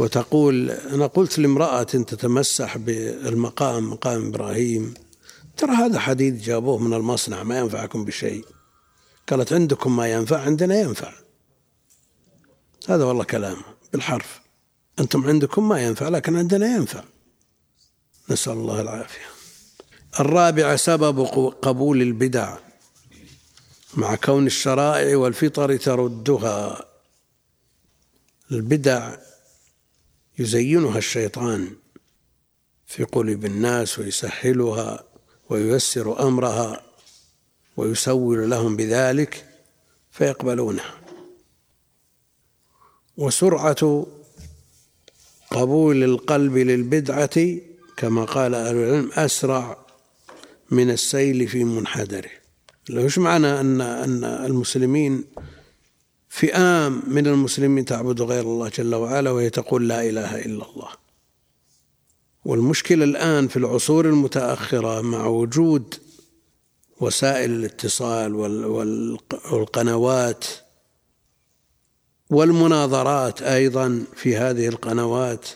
وتقول 0.00 0.70
أنا 0.70 1.06
قلت 1.06 1.38
لامرأة 1.38 1.82
تتمسح 1.82 2.78
بالمقام 2.78 3.90
مقام 3.90 4.26
إبراهيم. 4.26 4.94
ترى 5.56 5.70
هذا 5.70 5.98
حديد 5.98 6.38
جابوه 6.38 6.78
من 6.78 6.94
المصنع 6.94 7.42
ما 7.42 7.58
ينفعكم 7.58 8.04
بشيء. 8.04 8.44
قالت 9.28 9.52
عندكم 9.52 9.96
ما 9.96 10.12
ينفع 10.12 10.40
عندنا 10.40 10.80
ينفع. 10.80 11.12
هذا 12.88 13.04
والله 13.04 13.24
كلام 13.24 13.56
بالحرف. 13.92 14.40
أنتم 14.98 15.26
عندكم 15.26 15.68
ما 15.68 15.82
ينفع 15.82 16.08
لكن 16.08 16.36
عندنا 16.36 16.66
ينفع. 16.66 17.04
نسأل 18.30 18.52
الله 18.52 18.80
العافية. 18.80 19.26
الرابع 20.20 20.76
سبب 20.76 21.20
قبول 21.62 22.02
البدع. 22.02 22.56
مع 23.94 24.14
كون 24.14 24.46
الشرائع 24.46 25.16
والفطر 25.16 25.76
تردها. 25.76 26.84
البدع 28.52 29.16
يزينها 30.40 30.98
الشيطان 30.98 31.70
في 32.86 33.04
قلوب 33.04 33.44
الناس 33.44 33.98
ويسهلها 33.98 35.04
وييسر 35.50 36.28
أمرها 36.28 36.82
ويسول 37.76 38.50
لهم 38.50 38.76
بذلك 38.76 39.44
فيقبلونها. 40.10 41.00
وسرعة 43.16 44.06
قبول 45.50 46.04
القلب 46.04 46.56
للبدعة 46.56 47.58
كما 47.96 48.24
قال 48.24 48.54
أهل 48.54 48.76
العلم 48.76 49.10
أسرع 49.12 49.86
من 50.70 50.90
السيل 50.90 51.48
في 51.48 51.64
منحدره. 51.64 52.30
وش 52.90 53.18
معنى 53.18 53.60
ان 53.60 53.80
أن 53.80 54.24
المسلمين 54.24 55.24
فئام 56.30 57.02
من 57.06 57.26
المسلمين 57.26 57.84
تعبد 57.84 58.22
غير 58.22 58.42
الله 58.42 58.68
جل 58.68 58.94
وعلا 58.94 59.30
وهي 59.30 59.50
تقول 59.50 59.88
لا 59.88 60.08
إله 60.08 60.44
إلا 60.44 60.70
الله. 60.70 60.88
والمشكلة 62.44 63.04
الآن 63.04 63.48
في 63.48 63.56
العصور 63.56 64.06
المتأخرة 64.06 65.00
مع 65.00 65.26
وجود 65.26 65.94
وسائل 67.00 67.50
الاتصال 67.50 68.34
والقنوات 69.52 70.44
والمناظرات 72.30 73.42
أيضا 73.42 74.04
في 74.16 74.36
هذه 74.36 74.68
القنوات 74.68 75.46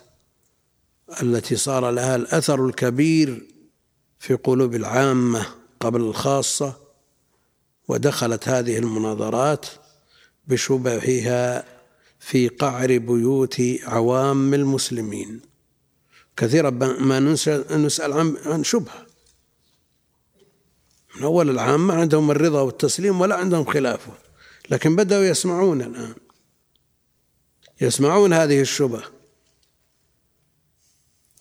التي 1.22 1.56
صار 1.56 1.90
لها 1.90 2.16
الأثر 2.16 2.66
الكبير 2.66 3.46
في 4.18 4.34
قلوب 4.34 4.74
العامة 4.74 5.46
قبل 5.80 6.00
الخاصة 6.00 6.76
ودخلت 7.88 8.48
هذه 8.48 8.78
المناظرات 8.78 9.66
بشبهها 10.48 11.64
في 12.18 12.48
قعر 12.48 12.98
بيوت 12.98 13.62
عوام 13.82 14.54
المسلمين. 14.54 15.40
كثيرا 16.36 16.70
ما 16.70 17.20
نسأل 17.76 18.36
عن 18.46 18.64
شبهة. 18.64 19.06
من 21.16 21.22
أول 21.22 21.50
العام 21.50 21.86
ما 21.86 21.94
عندهم 21.94 22.30
الرضا 22.30 22.60
والتسليم 22.60 23.20
ولا 23.20 23.34
عندهم 23.34 23.64
خلافه 23.64 24.12
لكن 24.70 24.96
بدأوا 24.96 25.24
يسمعون 25.24 25.82
الآن. 25.82 26.14
يسمعون 27.80 28.32
هذه 28.32 28.60
الشبهة. 28.60 29.04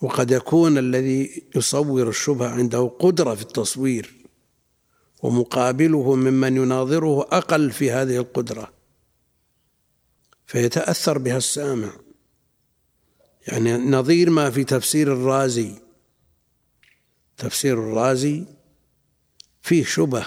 وقد 0.01 0.31
يكون 0.31 0.77
الذي 0.77 1.43
يصور 1.55 2.09
الشبهة 2.09 2.47
عنده 2.49 2.91
قدرة 2.99 3.35
في 3.35 3.41
التصوير 3.41 4.13
ومقابله 5.23 6.15
ممن 6.15 6.57
يناظره 6.57 7.21
أقل 7.21 7.71
في 7.71 7.91
هذه 7.91 8.17
القدرة. 8.17 8.82
فيتأثر 10.53 11.17
بها 11.17 11.37
السامع. 11.37 11.89
يعني 13.47 13.77
نظير 13.77 14.29
ما 14.29 14.49
في 14.49 14.63
تفسير 14.63 15.13
الرازي. 15.13 15.75
تفسير 17.37 17.73
الرازي 17.73 18.43
فيه 19.61 19.83
شبه. 19.83 20.25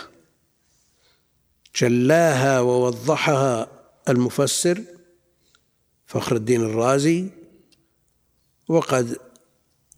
جلاها 1.77 2.61
ووضحها 2.61 3.68
المفسر 4.09 4.83
فخر 6.07 6.37
الدين 6.37 6.61
الرازي 6.61 7.29
وقد 8.68 9.16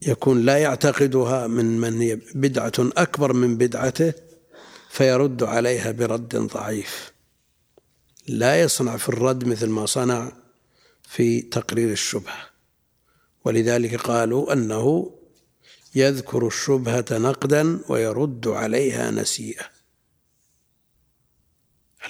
يكون 0.03 0.43
لا 0.43 0.59
يعتقدها 0.59 1.47
من 1.47 1.81
من 1.81 2.01
هي 2.01 2.17
بدعة 2.35 2.73
أكبر 2.79 3.33
من 3.33 3.57
بدعته 3.57 4.13
فيرد 4.91 5.43
عليها 5.43 5.91
برد 5.91 6.37
ضعيف. 6.37 7.18
لا 8.29 8.61
يصنع 8.61 8.97
في 8.97 9.09
الرد 9.09 9.45
مثل 9.45 9.67
ما 9.69 9.87
صنع 9.87 10.33
في 11.03 11.41
تقرير 11.41 11.93
الشبهة. 11.93 12.49
ولذلك 13.45 13.95
قالوا 13.95 14.53
أنه 14.53 15.15
يذكر 15.95 16.47
الشبهة 16.47 17.05
نقدا 17.13 17.81
ويرد 17.89 18.49
عليها 18.49 19.11
نسيئة. 19.11 19.65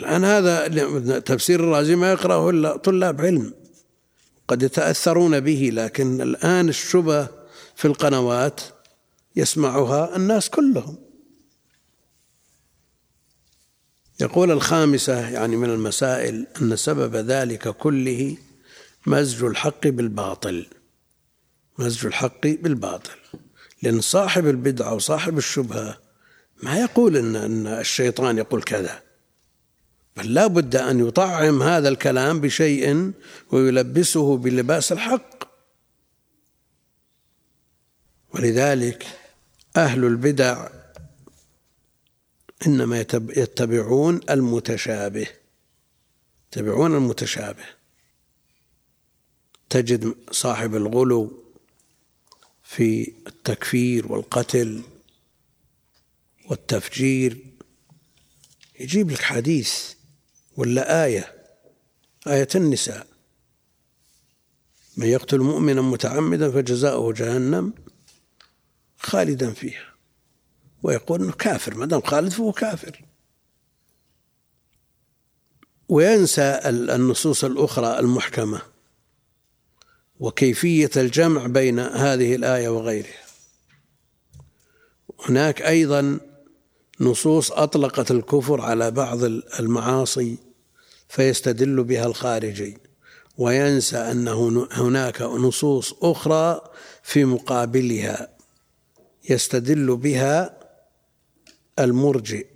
الآن 0.00 0.24
هذا 0.24 1.18
تفسير 1.18 1.60
الرازي 1.60 1.96
ما 1.96 2.12
يقرأه 2.12 2.50
إلا 2.50 2.76
طلاب 2.76 3.20
علم 3.20 3.54
قد 4.48 4.62
يتأثرون 4.62 5.40
به 5.40 5.70
لكن 5.72 6.20
الآن 6.20 6.68
الشبه 6.68 7.28
في 7.76 7.84
القنوات 7.84 8.60
يسمعها 9.36 10.16
الناس 10.16 10.50
كلهم. 10.50 11.07
يقول 14.20 14.50
الخامسة 14.50 15.28
يعني 15.30 15.56
من 15.56 15.70
المسائل 15.70 16.46
أن 16.62 16.76
سبب 16.76 17.16
ذلك 17.16 17.68
كله 17.68 18.36
مزج 19.06 19.44
الحق 19.44 19.86
بالباطل. 19.86 20.66
مزج 21.78 22.06
الحق 22.06 22.46
بالباطل. 22.46 23.10
لأن 23.82 24.00
صاحب 24.00 24.46
البدعة 24.46 24.94
وصاحب 24.94 25.38
الشبهة 25.38 25.98
ما 26.62 26.78
يقول 26.78 27.16
إن 27.16 27.36
أن 27.36 27.66
الشيطان 27.66 28.38
يقول 28.38 28.62
كذا. 28.62 29.02
بل 30.16 30.34
لا 30.34 30.46
بد 30.46 30.76
أن 30.76 31.08
يطعم 31.08 31.62
هذا 31.62 31.88
الكلام 31.88 32.40
بشيء 32.40 33.12
ويلبسه 33.50 34.36
بلباس 34.36 34.92
الحق. 34.92 35.44
ولذلك 38.34 39.06
أهل 39.76 40.04
البدع 40.04 40.68
إنما 42.66 43.00
يتبعون 43.36 44.20
المتشابه. 44.30 45.26
يتبعون 46.48 46.94
المتشابه. 46.94 47.64
تجد 49.70 50.14
صاحب 50.30 50.74
الغلو 50.74 51.44
في 52.64 53.12
التكفير 53.26 54.12
والقتل 54.12 54.82
والتفجير. 56.50 57.38
يجيب 58.80 59.10
لك 59.10 59.22
حديث 59.22 59.92
ولا 60.56 61.04
آية؟ 61.04 61.34
آية 62.26 62.48
النساء. 62.54 63.06
من 64.96 65.06
يقتل 65.06 65.38
مؤمنا 65.38 65.80
متعمدا 65.80 66.50
فجزاؤه 66.50 67.12
جهنم 67.12 67.72
خالدا 68.98 69.52
فيها. 69.52 69.87
ويقول 70.82 71.22
إنه 71.22 71.32
كافر 71.32 71.74
ما 71.74 71.86
دام 71.86 72.00
خالد 72.00 72.32
فهو 72.32 72.52
كافر. 72.52 73.04
وينسى 75.88 76.60
النصوص 76.64 77.44
الأخرى 77.44 77.98
المحكمة 77.98 78.62
وكيفية 80.20 80.90
الجمع 80.96 81.46
بين 81.46 81.78
هذه 81.78 82.34
الآية 82.34 82.68
وغيرها. 82.68 83.28
هناك 85.28 85.62
أيضا 85.62 86.20
نصوص 87.00 87.52
أطلقت 87.52 88.10
الكفر 88.10 88.60
على 88.60 88.90
بعض 88.90 89.24
المعاصي 89.60 90.36
فيستدل 91.08 91.84
بها 91.84 92.06
الخارجي 92.06 92.78
وينسى 93.38 93.96
انه 93.96 94.68
هناك 94.72 95.22
نصوص 95.22 95.94
أخرى 96.02 96.60
في 97.02 97.24
مقابلها 97.24 98.28
يستدل 99.30 99.96
بها 99.96 100.57
المرجئ. 101.78 102.46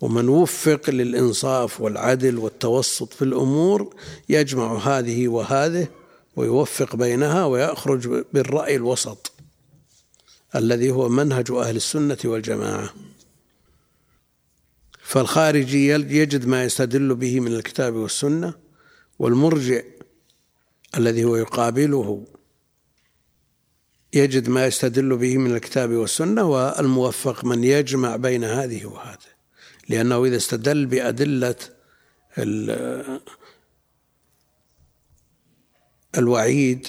ومن 0.00 0.28
وفق 0.28 0.90
للإنصاف 0.90 1.80
والعدل 1.80 2.38
والتوسط 2.38 3.12
في 3.12 3.22
الأمور 3.22 3.94
يجمع 4.28 4.76
هذه 4.76 5.28
وهذه 5.28 5.88
ويوفق 6.36 6.96
بينها 6.96 7.44
ويخرج 7.44 8.24
بالرأي 8.32 8.76
الوسط 8.76 9.32
الذي 10.54 10.90
هو 10.90 11.08
منهج 11.08 11.50
أهل 11.50 11.76
السنة 11.76 12.18
والجماعة. 12.24 12.94
فالخارجي 15.02 15.88
يجد 15.88 16.46
ما 16.46 16.64
يستدل 16.64 17.14
به 17.14 17.40
من 17.40 17.52
الكتاب 17.52 17.94
والسنة 17.94 18.54
والمرجع 19.18 19.82
الذي 20.96 21.24
هو 21.24 21.36
يقابله 21.36 22.24
يجد 24.14 24.48
ما 24.48 24.66
يستدل 24.66 25.16
به 25.16 25.38
من 25.38 25.54
الكتاب 25.54 25.90
والسنة 25.90 26.42
والموفق 26.44 27.44
من 27.44 27.64
يجمع 27.64 28.16
بين 28.16 28.44
هذه 28.44 28.86
وهذه. 28.86 29.32
لأنه 29.88 30.24
إذا 30.24 30.36
استدل 30.36 30.86
بأدلة 30.86 31.56
الوعيد 36.18 36.86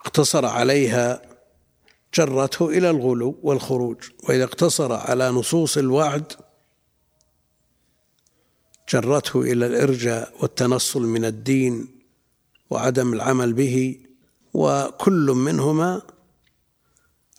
اقتصر 0.00 0.46
عليها 0.46 1.22
جرته 2.14 2.68
إلى 2.68 2.90
الغلو 2.90 3.38
والخروج. 3.42 3.96
وإذا 4.28 4.44
اقتصر 4.44 4.92
على 4.92 5.30
نصوص 5.30 5.78
الوعد 5.78 6.32
جرته 8.92 9.40
إلى 9.40 9.66
الإرجاء 9.66 10.34
والتنصل 10.40 11.02
من 11.02 11.24
الدين 11.24 11.88
وعدم 12.70 13.12
العمل 13.12 13.52
به 13.52 14.00
وكل 14.54 15.32
منهما 15.36 16.02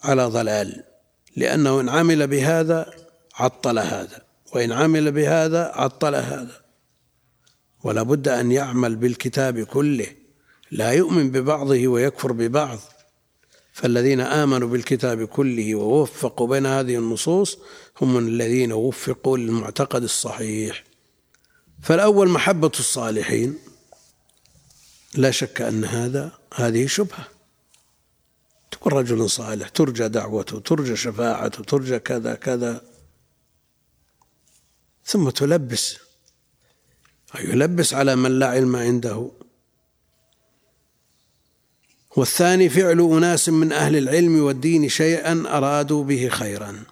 على 0.04 0.24
ضلال 0.24 0.84
لأنه 1.36 1.80
إن 1.80 1.88
عمل 1.88 2.26
بهذا 2.26 2.94
عطل 3.34 3.78
هذا 3.78 4.22
وإن 4.54 4.72
عمل 4.72 5.12
بهذا 5.12 5.72
عطل 5.74 6.14
هذا. 6.14 6.62
ولا 7.84 8.02
بد 8.02 8.28
أن 8.28 8.52
يعمل 8.52 8.96
بالكتاب 8.96 9.60
كله 9.60 10.06
لا 10.70 10.90
يؤمن 10.90 11.30
ببعضه 11.30 11.88
ويكفر 11.88 12.32
ببعض. 12.32 12.78
فالذين 13.72 14.20
آمنوا 14.20 14.68
بالكتاب 14.68 15.24
كله 15.24 15.74
ووفقوا 15.74 16.48
بين 16.48 16.66
هذه 16.66 16.96
النصوص 16.96 17.58
هم 18.00 18.18
الذين 18.18 18.72
وفقوا 18.72 19.38
للمعتقد 19.38 20.02
الصحيح. 20.02 20.84
فالأول 21.82 22.28
محبة 22.28 22.72
الصالحين. 22.78 23.58
لا 25.14 25.30
شك 25.30 25.60
أن 25.60 25.84
هذا 25.84 26.32
هذه 26.54 26.86
شبهة. 26.86 27.28
تكون 28.70 28.92
رجل 28.92 29.30
صالح 29.30 29.68
ترجى 29.68 30.08
دعوته 30.08 30.58
ترجى 30.60 30.96
شفاعته 30.96 31.64
ترجى 31.64 31.98
كذا 31.98 32.34
كذا. 32.34 32.82
ثم 35.04 35.30
تلبس. 35.30 35.96
يلبس 37.40 37.94
على 37.94 38.16
من 38.16 38.38
لا 38.38 38.46
علم 38.46 38.76
عنده. 38.76 39.30
والثاني 42.16 42.68
فعل 42.68 43.00
أناس 43.00 43.48
من 43.48 43.72
أهل 43.72 43.96
العلم 43.96 44.42
والدين 44.42 44.88
شيئا 44.88 45.44
أرادوا 45.46 46.04
به 46.04 46.28
خيرا. 46.28 46.84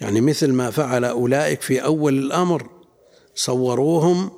يعني 0.00 0.20
مثل 0.20 0.52
ما 0.52 0.70
فعل 0.70 1.04
أولئك 1.04 1.62
في 1.62 1.84
أول 1.84 2.18
الأمر 2.18 2.70
صوروهم 3.34 4.30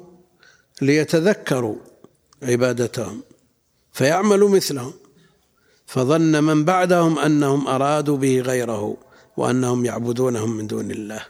ليتذكروا. 0.82 1.76
عبادتهم 2.42 3.22
فيعمل 3.92 4.40
مثلهم 4.40 4.92
فظن 5.86 6.44
من 6.44 6.64
بعدهم 6.64 7.18
أنهم 7.18 7.68
أرادوا 7.68 8.16
به 8.16 8.40
غيره 8.40 8.96
وأنهم 9.36 9.84
يعبدونهم 9.84 10.50
من 10.50 10.66
دون 10.66 10.90
الله. 10.90 11.26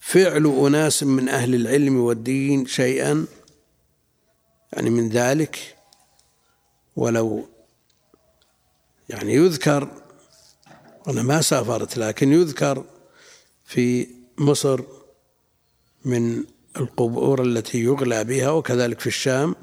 فعل 0.00 0.46
أناس 0.46 1.02
من 1.02 1.28
أهل 1.28 1.54
العلم 1.54 2.00
والدين 2.00 2.66
شيئا 2.66 3.26
يعني 4.72 4.90
من 4.90 5.08
ذلك 5.08 5.76
ولو 6.96 7.48
يعني 9.08 9.34
يذكر 9.34 9.88
أنا 11.08 11.22
ما 11.22 11.40
سافرت 11.40 11.98
لكن 11.98 12.32
يذكر 12.32 12.84
في 13.64 14.08
مصر 14.38 14.80
من 16.04 16.44
القبور 16.76 17.42
التي 17.42 17.78
يغلى 17.78 18.24
بها 18.24 18.50
وكذلك 18.50 19.00
في 19.00 19.06
الشام 19.06 19.54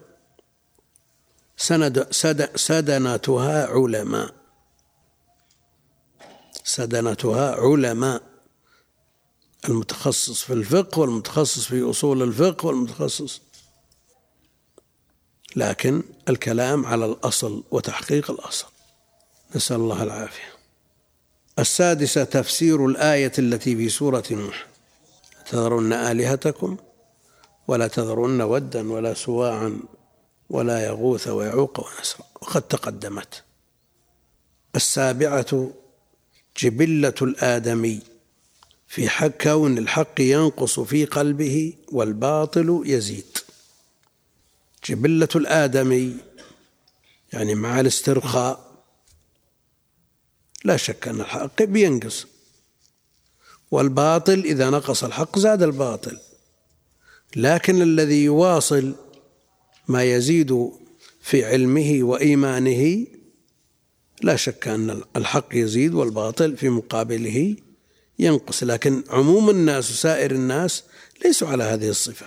سند 1.57 2.11
سد 2.11 2.57
سدنتها 2.57 3.67
علماء. 3.67 4.33
سدنتها 6.63 7.55
علماء. 7.55 8.23
المتخصص 9.69 10.43
في 10.43 10.53
الفقه 10.53 10.99
والمتخصص 10.99 11.65
في 11.65 11.89
أصول 11.89 12.23
الفقه 12.23 12.65
والمتخصص. 12.65 13.41
لكن 15.55 16.03
الكلام 16.29 16.85
على 16.85 17.05
الأصل 17.05 17.63
وتحقيق 17.71 18.31
الأصل. 18.31 18.65
نسأل 19.55 19.75
الله 19.75 20.03
العافية. 20.03 20.57
السادسة 21.59 22.23
تفسير 22.23 22.85
الآية 22.85 23.31
التي 23.39 23.75
في 23.75 23.89
سورة 23.89 24.23
نوح. 24.31 24.67
تذرن 25.45 25.93
آلهتكم؟ 25.93 26.77
ولا 27.67 27.87
تذرن 27.87 28.41
ودا 28.41 28.91
ولا 28.91 29.13
سواعا 29.13 29.79
ولا 30.49 30.85
يغوث 30.85 31.27
ويعوق 31.27 31.79
ونسرا. 31.79 32.25
وقد 32.41 32.61
تقدمت. 32.61 33.43
السابعة 34.75 35.71
جبلة 36.57 37.13
الآدمي. 37.21 37.99
في 38.87 39.09
حق 39.09 39.27
كون 39.27 39.77
الحق 39.77 40.21
ينقص 40.21 40.79
في 40.79 41.05
قلبه 41.05 41.73
والباطل 41.91 42.83
يزيد. 42.85 43.37
جبلة 44.85 45.29
الآدمي 45.35 46.17
يعني 47.33 47.55
مع 47.55 47.79
الاسترخاء. 47.79 48.83
لا 50.63 50.77
شك 50.77 51.07
أن 51.07 51.21
الحق 51.21 51.63
بينقص. 51.63 52.27
والباطل 53.71 54.39
إذا 54.39 54.69
نقص 54.69 55.03
الحق 55.03 55.39
زاد 55.39 55.63
الباطل. 55.63 56.19
لكن 57.35 57.81
الذي 57.81 58.23
يواصل 58.23 58.95
ما 59.87 60.03
يزيد 60.03 60.69
في 61.21 61.45
علمه 61.45 61.99
وإيمانه 62.01 63.07
لا 64.21 64.35
شك 64.35 64.67
أن 64.67 65.01
الحق 65.15 65.47
يزيد 65.53 65.93
والباطل 65.93 66.57
في 66.57 66.69
مقابله 66.69 67.55
ينقص. 68.19 68.63
لكن 68.63 69.03
عموم 69.09 69.49
الناس 69.49 69.91
وسائر 69.91 70.31
الناس 70.31 70.83
ليسوا 71.25 71.47
على 71.47 71.63
هذه 71.63 71.89
الصفة. 71.89 72.25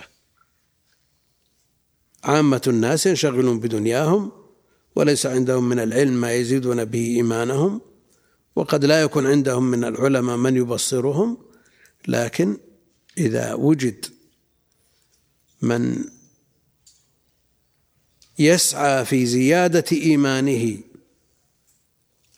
عامة 2.23 2.61
الناس 2.67 3.05
ينشغلون 3.05 3.59
بدنياهم 3.59 4.31
وليس 4.95 5.25
عندهم 5.25 5.69
من 5.69 5.79
العلم 5.79 6.13
ما 6.13 6.33
يزيدون 6.33 6.85
به 6.85 7.05
إيمانهم 7.05 7.81
وقد 8.55 8.85
لا 8.85 9.01
يكون 9.01 9.27
عندهم 9.27 9.71
من 9.71 9.83
العلماء 9.83 10.37
من 10.37 10.57
يبصرهم. 10.57 11.37
لكن 12.07 12.57
إذا 13.17 13.53
وجد 13.53 14.05
من 15.61 16.05
يسعى 18.39 19.05
في 19.05 19.25
زيادة 19.25 19.85
إيمانه 19.91 20.77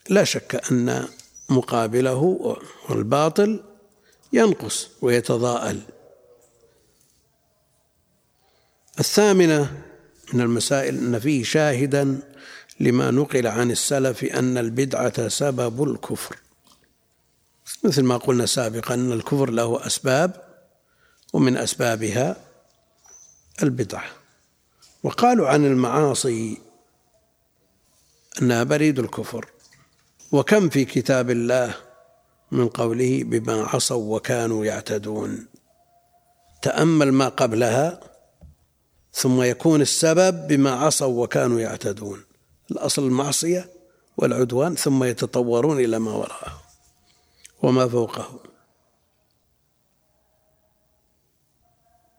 لا 0.09 0.23
شك 0.23 0.71
أن 0.71 1.07
مقابله 1.49 2.17
والباطل 2.89 3.63
ينقص 4.33 4.89
ويتضاءل. 5.01 5.81
الثامنة 8.99 9.81
من 10.33 10.41
المسائل 10.41 10.97
أن 10.97 11.19
فيه 11.19 11.43
شاهدا 11.43 12.19
لما 12.79 13.11
نقل 13.11 13.47
عن 13.47 13.71
السلف 13.71 14.23
أن 14.23 14.57
البدعة 14.57 15.27
سبب 15.27 15.83
الكفر. 15.83 16.37
مثل 17.83 18.03
ما 18.03 18.17
قلنا 18.17 18.45
سابقا 18.45 18.93
أن 18.93 19.11
الكفر 19.11 19.49
له 19.49 19.85
أسباب 19.87 20.43
ومن 21.33 21.57
أسبابها 21.57 22.52
البدعة 23.63 24.05
وقالوا 25.03 25.47
عن 25.47 25.65
المعاصي 25.65 26.61
أنها 28.41 28.63
بريد 28.63 28.99
الكفر. 28.99 29.45
وكم 30.31 30.69
في 30.69 30.85
كتاب 30.85 31.29
الله 31.29 31.75
من 32.51 32.67
قوله 32.67 33.23
بما 33.23 33.63
عصوا 33.63 34.15
وكانوا 34.15 34.65
يعتدون. 34.65 35.47
تأمل 36.61 37.11
ما 37.11 37.29
قبلها 37.29 37.99
ثم 39.13 39.41
يكون 39.41 39.81
السبب 39.81 40.47
بما 40.47 40.71
عصوا 40.71 41.23
وكانوا 41.23 41.59
يعتدون. 41.59 42.23
الأصل 42.71 43.03
المعصية 43.03 43.69
والعدوان 44.17 44.75
ثم 44.75 45.03
يتطورون 45.03 45.79
إلى 45.79 45.99
ما 45.99 46.11
وراءه 46.11 46.61
وما 47.61 47.87
فوقه. 47.87 48.52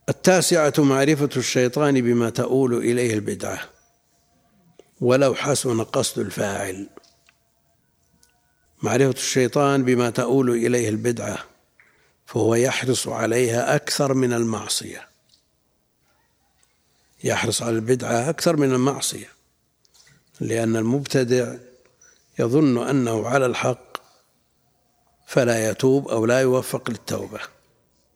التاسعة 0.09 0.73
معرفة 0.79 1.31
الشيطان 1.37 2.01
بما 2.01 2.31
تؤول 2.31 2.75
إليه 2.75 3.15
البدعة. 3.15 3.61
ولو 5.01 5.35
حسن 5.35 5.85
قصد 5.85 6.19
الفاعل. 6.19 6.89
معرفة 8.83 9.11
الشيطان 9.11 9.85
بما 9.85 10.11
تؤول 10.11 10.51
إليه 10.51 10.89
البدعة 10.89 11.39
فهو 12.27 12.55
يحرص 12.55 13.09
عليها 13.09 13.77
أكثر 13.77 14.15
من 14.15 14.33
المعصية. 14.33 15.09
يحرص 17.25 17.63
على 17.63 17.77
البدعة 17.77 18.31
أكثر 18.31 18.57
من 18.57 18.73
المعصية 18.73 19.29
لأن 20.41 20.77
المبتدع 20.77 21.55
يظن 22.39 22.89
أنه 22.89 23.29
على 23.29 23.47
الحق 23.47 23.97
فلا 25.27 25.71
يتوب 25.71 26.09
أو 26.09 26.27
لا 26.27 26.41
يوفق 26.41 26.91
للتوبة. 26.91 27.54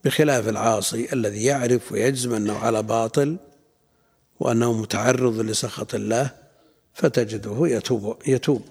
بخلاف 0.04 0.48
العاصي 0.48 1.12
الذي 1.12 1.44
يعرف 1.44 1.92
ويجزم 1.92 2.34
أنه 2.34 2.58
على 2.58 2.82
باطل 2.82 3.36
وأنه 4.40 4.72
متعرض 4.72 5.40
لسخط 5.40 5.94
الله 5.94 6.30
فتجده 6.94 7.56
يتوب 7.60 8.16
يتوب 8.26 8.62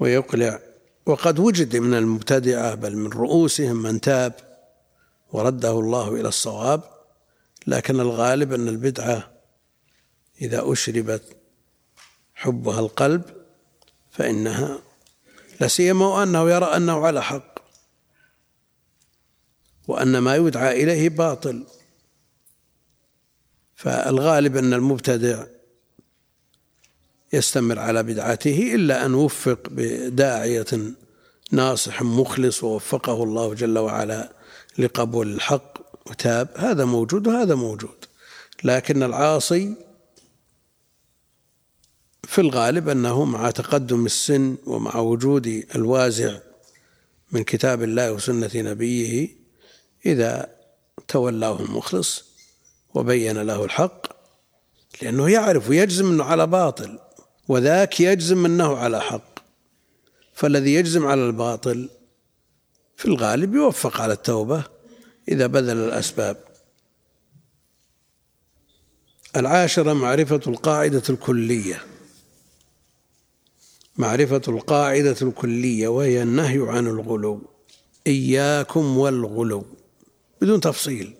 ويقلع. 0.00 0.60
وقد 1.06 1.38
وجد 1.38 1.76
من 1.76 1.94
المبتدعة 1.94 2.74
بل 2.74 2.96
من 2.96 3.10
رؤوسهم 3.12 3.76
من 3.82 4.00
تاب 4.00 4.32
ورده 5.32 5.70
الله 5.70 6.14
إلى 6.14 6.28
الصواب 6.28 6.82
لكن 7.66 8.00
الغالب 8.00 8.52
أن 8.52 8.68
البدعة 8.68 9.30
إذا 10.42 10.72
أشربت 10.72 11.22
حبها 12.34 12.80
القلب 12.80 13.22
فإنها 14.10 14.78
لا 15.60 15.68
سيما 15.68 16.06
وأنه 16.06 16.50
يرى 16.50 16.64
أنه 16.64 17.06
على 17.06 17.22
حق. 17.22 17.57
وأن 19.88 20.18
ما 20.18 20.36
يدعى 20.36 20.82
إليه 20.82 21.08
باطل. 21.08 21.64
فالغالب 23.76 24.56
أن 24.56 24.74
المبتدع 24.74 25.46
يستمر 27.32 27.78
على 27.78 28.02
بدعته 28.02 28.74
إلا 28.74 29.06
أن 29.06 29.14
وفق 29.14 29.58
بداعية 29.70 30.66
ناصح 31.52 32.02
مخلص 32.02 32.64
ووفقه 32.64 33.24
الله 33.24 33.54
جل 33.54 33.78
وعلا 33.78 34.32
لقبول 34.78 35.32
الحق 35.32 35.78
وتاب. 36.06 36.48
هذا 36.56 36.84
موجود 36.84 37.26
وهذا 37.26 37.54
موجود. 37.54 38.04
لكن 38.64 39.02
العاصي 39.02 39.74
في 42.24 42.40
الغالب 42.40 42.88
أنه 42.88 43.24
مع 43.24 43.50
تقدم 43.50 44.06
السن 44.06 44.56
ومع 44.66 44.96
وجود 44.96 45.46
الوازع 45.74 46.38
من 47.32 47.44
كتاب 47.44 47.82
الله 47.82 48.12
وسنة 48.12 48.50
نبيه 48.54 49.37
إذا 50.06 50.58
تولاه 51.08 51.60
المخلص 51.60 52.24
وبين 52.94 53.38
له 53.38 53.64
الحق 53.64 54.06
لأنه 55.02 55.30
يعرف 55.30 55.68
ويجزم 55.68 56.10
أنه 56.10 56.24
على 56.24 56.46
باطل 56.46 56.98
وذاك 57.48 58.00
يجزم 58.00 58.44
أنه 58.44 58.76
على 58.76 59.00
حق. 59.00 59.38
فالذي 60.34 60.74
يجزم 60.74 61.06
على 61.06 61.26
الباطل 61.26 61.88
في 62.96 63.04
الغالب 63.04 63.54
يوفق 63.54 64.00
على 64.00 64.12
التوبة 64.12 64.64
إذا 65.28 65.46
بذل 65.46 65.76
الأسباب. 65.76 66.36
العاشرة 69.36 69.92
معرفة 69.92 70.40
القاعدة 70.46 71.02
الكلية. 71.10 71.82
معرفة 73.96 74.42
القاعدة 74.48 75.16
الكلية 75.22 75.88
وهي 75.88 76.22
النهي 76.22 76.58
عن 76.68 76.86
الغلو. 76.86 77.42
إياكم 78.06 78.98
والغلو. 78.98 79.66
بدون 80.40 80.60
تفصيل. 80.60 81.14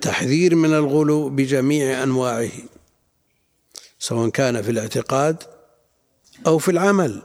تحذير 0.00 0.54
من 0.54 0.74
الغلو 0.74 1.28
بجميع 1.28 2.02
أنواعه 2.02 2.50
سواء 3.98 4.28
كان 4.28 4.62
في 4.62 4.70
الاعتقاد 4.70 5.42
أو 6.46 6.58
في 6.58 6.70
العمل 6.70 7.22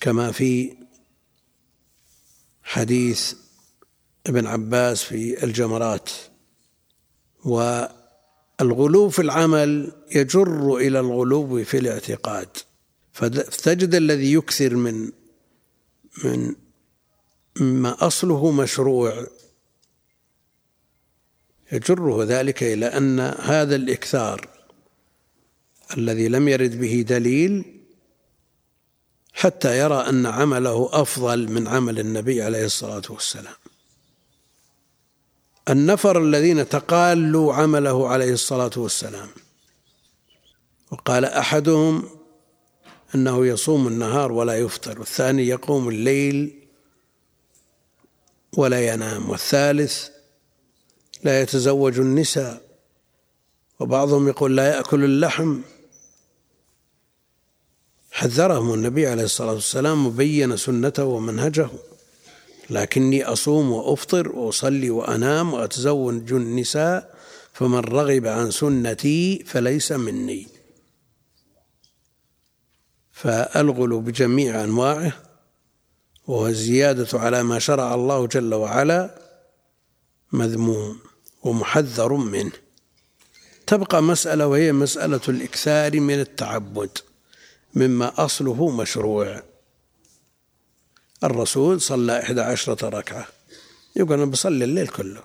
كما 0.00 0.32
في 0.32 0.76
حديث 2.62 3.34
ابن 4.26 4.46
عباس 4.46 5.02
في 5.02 5.44
الجمرات. 5.44 6.10
والغلو 7.44 9.08
في 9.08 9.22
العمل 9.22 9.92
يجر 10.14 10.76
إلى 10.76 11.00
الغلو 11.00 11.64
في 11.64 11.78
الاعتقاد. 11.78 12.48
فتجد 13.12 13.94
الذي 13.94 14.32
يكثر 14.32 14.74
من 14.74 15.12
من 16.24 16.54
ما 17.60 18.06
أصله 18.06 18.50
مشروع. 18.50 19.26
يجره 21.72 22.24
ذلك 22.24 22.62
إلى 22.62 22.86
أن 22.86 23.20
هذا 23.20 23.76
الإكثار 23.76 24.48
الذي 25.96 26.28
لم 26.28 26.48
يرد 26.48 26.80
به 26.80 27.04
دليل 27.08 27.64
حتى 29.32 29.78
يرى 29.78 29.96
أن 30.08 30.26
عمله 30.26 30.88
أفضل 30.92 31.48
من 31.48 31.68
عمل 31.68 31.98
النبي 31.98 32.42
عليه 32.42 32.64
الصلاة 32.64 33.02
والسلام. 33.10 33.54
النفر 35.70 36.22
الذين 36.22 36.68
تقالوا 36.68 37.54
عمله 37.54 38.08
عليه 38.08 38.32
الصلاة 38.32 38.70
والسلام 38.76 39.28
وقال 40.90 41.24
أحدهم 41.24 42.08
أنه 43.14 43.46
يصوم 43.46 43.88
النهار 43.88 44.32
ولا 44.32 44.58
يفطر 44.58 44.98
والثاني 44.98 45.46
يقوم 45.46 45.88
الليل 45.88 46.55
ولا 48.58 48.86
ينام. 48.92 49.30
والثالث 49.30 50.08
لا 51.24 51.40
يتزوج 51.40 51.98
النساء. 51.98 52.62
وبعضهم 53.80 54.28
يقول 54.28 54.56
لا 54.56 54.76
يأكل 54.76 55.04
اللحم. 55.04 55.60
حذرهم 58.10 58.74
النبي 58.74 59.06
عليه 59.06 59.24
الصلاة 59.24 59.52
والسلام 59.52 60.06
وبين 60.06 60.56
سنته 60.56 61.04
ومنهجه. 61.04 61.68
لكني 62.70 63.24
أصوم 63.24 63.72
وأفطر 63.72 64.28
وأصلي 64.28 64.90
وأنام 64.90 65.54
وأتزوج 65.54 66.32
النساء 66.32 67.16
فمن 67.52 67.78
رغب 67.78 68.26
عن 68.26 68.50
سنتي 68.50 69.44
فليس 69.44 69.92
مني. 69.92 70.46
فالغلو 73.12 74.00
بجميع 74.00 74.64
أنواعه. 74.64 75.25
وهو 76.26 76.46
الزيادة 76.46 77.18
على 77.18 77.42
ما 77.42 77.58
شرع 77.58 77.94
الله 77.94 78.26
جل 78.26 78.54
وعلا 78.54 79.18
مذموم 80.32 80.98
ومحذر 81.42 82.12
منه. 82.12 82.52
تبقى 83.66 84.02
مسألة 84.02 84.46
وهي 84.46 84.72
مسألة 84.72 85.20
الإكثار 85.28 86.00
من 86.00 86.20
التعبد 86.20 86.98
مما 87.74 88.24
أصله 88.24 88.70
مشروع. 88.70 89.42
الرسول 91.24 91.80
صلى 91.80 92.22
إحدى 92.22 92.40
عشرة 92.40 92.88
ركعة. 92.88 93.26
يقول 93.96 94.12
أنا 94.12 94.24
بصلي 94.24 94.64
الليل 94.64 94.88
كله. 94.88 95.22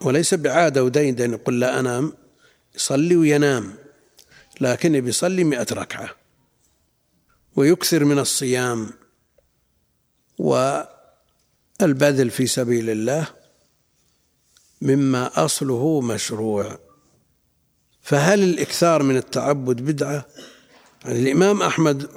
وليس 0.00 0.34
بعادة 0.34 0.84
ودين 0.84 1.32
يقول 1.32 1.60
لا 1.60 1.80
أنام 1.80 2.12
يصلي 2.74 3.16
وينام 3.16 3.74
لكن 4.60 5.00
بيصلي 5.00 5.44
مئة 5.44 5.66
ركعة. 5.72 6.10
ويكثر 7.56 8.04
من 8.04 8.18
الصيام. 8.18 8.90
والبذل 10.40 12.30
في 12.30 12.46
سبيل 12.46 12.90
الله 12.90 13.26
مما 14.82 15.44
أصله 15.44 16.00
مشروع. 16.00 16.78
فهل 18.02 18.42
الإكثار 18.42 19.02
من 19.02 19.16
التعبد 19.16 19.80
بدعة؟ 19.80 20.26
يعني 21.04 21.18
الإمام 21.18 21.62
أحمد 21.62 22.08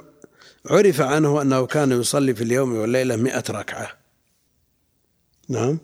عرف 0.66 1.00
عنه 1.00 1.42
أنه 1.42 1.66
كان 1.66 2.00
يصلي 2.00 2.34
في 2.34 2.44
اليوم 2.44 2.76
والليلة 2.76 3.16
مئة 3.16 3.44
ركعة. 3.50 3.90
نعم؟ 5.48 5.78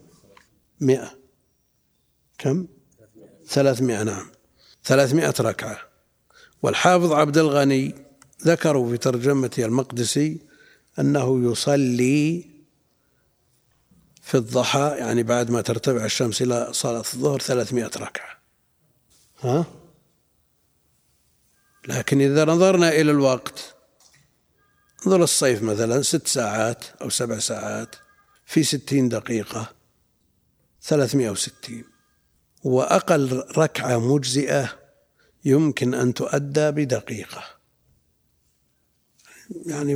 مئة. 0.80 1.10
كم؟ 2.38 2.66
ثلاثمائة 3.46 4.02
نعم. 4.02 4.30
ثلاثمائة 4.84 5.34
ركعة. 5.40 5.78
والحافظ 6.62 7.12
عبد 7.12 7.38
الغني 7.38 7.94
ذكروا 8.46 8.90
في 8.90 8.96
ترجمته 8.96 9.64
المقدسي 9.64 10.49
أنه 10.98 11.52
يصلي 11.52 12.50
في 14.22 14.36
الضحى 14.36 14.94
يعني 14.98 15.22
بعد 15.22 15.50
ما 15.50 15.60
ترتفع 15.60 16.04
الشمس 16.04 16.42
إلى 16.42 16.68
صلاة 16.72 17.04
الظهر 17.14 17.40
ثلاثمائة 17.40 17.90
ركعة. 17.96 18.38
ها؟ 19.40 19.64
لكن 21.88 22.20
إذا 22.20 22.44
نظرنا 22.44 22.88
إلى 22.88 23.10
الوقت 23.10 23.74
انظر 25.06 25.22
الصيف 25.22 25.62
مثلا 25.62 26.02
ست 26.02 26.26
ساعات 26.26 26.84
أو 27.02 27.10
سبع 27.10 27.38
ساعات 27.38 27.96
في 28.46 28.62
ستين 28.62 29.08
دقيقة 29.08 29.72
ثلاثمائة 30.82 31.30
وستين. 31.30 31.84
وأقل 32.64 33.44
ركعة 33.56 34.14
مجزئة 34.14 34.78
يمكن 35.44 35.94
أن 35.94 36.14
تؤدى 36.14 36.70
بدقيقة. 36.70 37.44
يعني 39.66 39.94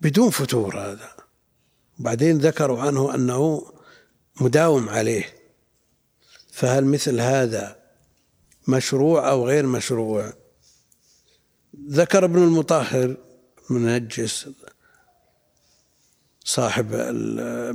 بدون 0.00 0.30
فتور 0.30 0.78
هذا. 0.78 1.10
بعدين 1.98 2.38
ذكروا 2.38 2.82
عنه 2.82 3.14
أنه 3.14 3.72
مداوم 4.40 4.88
عليه. 4.88 5.34
فهل 6.52 6.84
مثل 6.84 7.20
هذا 7.20 7.76
مشروع 8.68 9.30
أو 9.30 9.46
غير 9.46 9.66
مشروع؟ 9.66 10.32
ذكر 11.88 12.24
ابن 12.24 12.42
المطهر 12.42 13.16
منجس 13.70 14.48
صاحب 16.44 16.94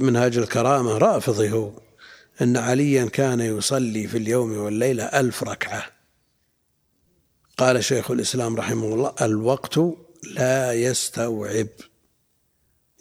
منهاج 0.01 0.37
الكرامة 0.37 0.97
رافضي 0.97 1.51
هو 1.51 1.71
أن 2.41 2.57
عليا 2.57 3.05
كان 3.05 3.39
يصلي 3.39 4.07
في 4.07 4.17
اليوم 4.17 4.57
والليلة 4.57 5.03
ألف 5.03 5.43
ركعة. 5.43 5.85
قال 7.57 7.83
شيخ 7.83 8.11
الإسلام 8.11 8.55
رحمه 8.55 8.93
الله 8.93 9.13
الوقت 9.21 9.79
لا 10.23 10.73
يستوعب. 10.73 11.67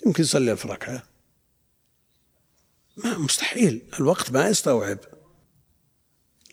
يمكن 0.06 0.22
يصلي 0.22 0.52
ألف 0.52 0.66
ركعة. 0.66 1.02
ما 2.96 3.18
مستحيل. 3.18 3.82
الوقت 4.00 4.30
ما 4.30 4.48
يستوعب. 4.48 4.98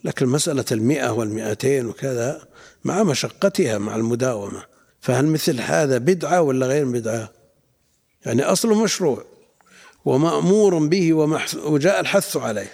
لكن 0.03 0.25
مسألة 0.25 0.65
المئة 0.71 1.09
والمئتين 1.09 1.85
وكذا 1.85 2.47
مع 2.83 3.03
مشقتها 3.03 3.77
مع 3.77 3.95
المداومة. 3.95 4.65
فهل 5.01 5.25
مثل 5.25 5.61
هذا 5.61 5.97
بدعة 5.97 6.41
ولا 6.41 6.67
غير 6.67 6.85
بدعة؟ 6.85 7.33
يعني 8.25 8.43
أصله 8.43 8.83
مشروع. 8.83 9.25
ومأمور 10.05 10.87
به 10.87 11.13
وجاء 11.63 11.99
الحث 11.99 12.37
عليه. 12.37 12.71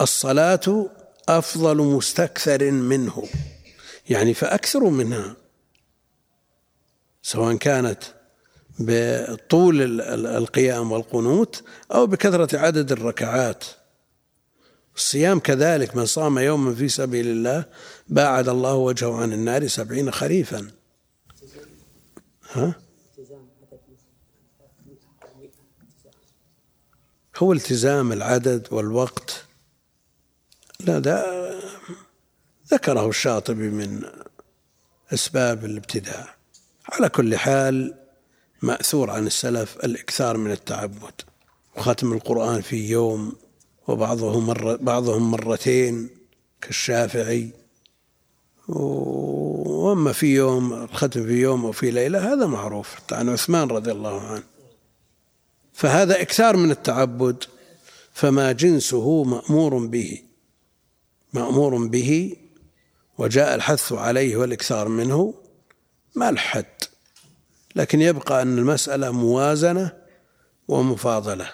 الصلاة 0.00 0.90
أفضل 1.28 1.76
مستكثر 1.76 2.70
منه. 2.70 3.28
يعني 4.10 4.34
فأكثروا 4.34 4.90
منها. 4.90 5.36
سواء 7.22 7.56
كانت 7.56 8.02
بطول 8.78 10.00
القيام 10.26 10.92
والقنوت 10.92 11.62
أو 11.94 12.06
بكثرة 12.06 12.58
عدد 12.58 12.92
الركعات. 12.92 13.64
الصيام 14.96 15.40
كذلك 15.40 15.96
من 15.96 16.06
صام 16.06 16.38
يوما 16.38 16.74
في 16.74 16.88
سبيل 16.88 17.26
الله 17.26 17.64
باعد 18.08 18.48
الله 18.48 18.74
وجهه 18.74 19.16
عن 19.22 19.32
النار 19.32 19.66
سبعين 19.66 20.10
خريفا. 20.10 20.70
ها؟ 22.52 22.74
هو 27.36 27.52
التزام 27.52 28.12
العدد 28.12 28.68
والوقت. 28.70 29.44
لا 30.80 30.98
ده 30.98 31.42
ذكره 32.68 33.08
الشاطبي 33.08 33.68
من 33.68 34.02
أسباب 35.14 35.64
الابتداع. 35.64 36.41
على 36.88 37.08
كل 37.08 37.36
حال 37.36 37.94
مأثور 38.62 39.10
عن 39.10 39.26
السلف 39.26 39.76
الإكثار 39.84 40.36
من 40.36 40.50
التعبد. 40.50 41.14
وختم 41.76 42.12
القرآن 42.12 42.60
في 42.60 42.90
يوم 42.90 43.32
وبعضهم 43.88 44.46
مرة 44.46 44.76
بعضهم 44.76 45.30
مرتين 45.30 46.10
كالشافعي. 46.60 47.50
وأما 48.68 50.12
في 50.12 50.34
يوم 50.34 50.72
الختم 50.72 51.26
في 51.26 51.40
يوم 51.40 51.64
أو 51.64 51.72
في 51.72 51.90
ليلة 51.90 52.32
هذا 52.32 52.46
معروف 52.46 52.96
عن 53.12 53.28
عثمان 53.28 53.68
رضي 53.68 53.92
الله 53.92 54.20
عنه. 54.20 54.42
فهذا 55.72 56.20
إكثار 56.20 56.56
من 56.56 56.70
التعبد 56.70 57.44
فما 58.12 58.52
جنسه 58.52 59.24
مأمور 59.24 59.86
به. 59.86 60.22
مأمور 61.32 61.86
به 61.86 62.36
وجاء 63.18 63.54
الحث 63.54 63.92
عليه 63.92 64.36
والإكثار 64.36 64.88
منه. 64.88 65.34
ما 66.14 66.28
الحد 66.28 66.66
لكن 67.76 68.00
يبقى 68.00 68.42
أن 68.42 68.58
المسألة 68.58 69.10
موازنة 69.10 69.92
ومفاضلة. 70.68 71.50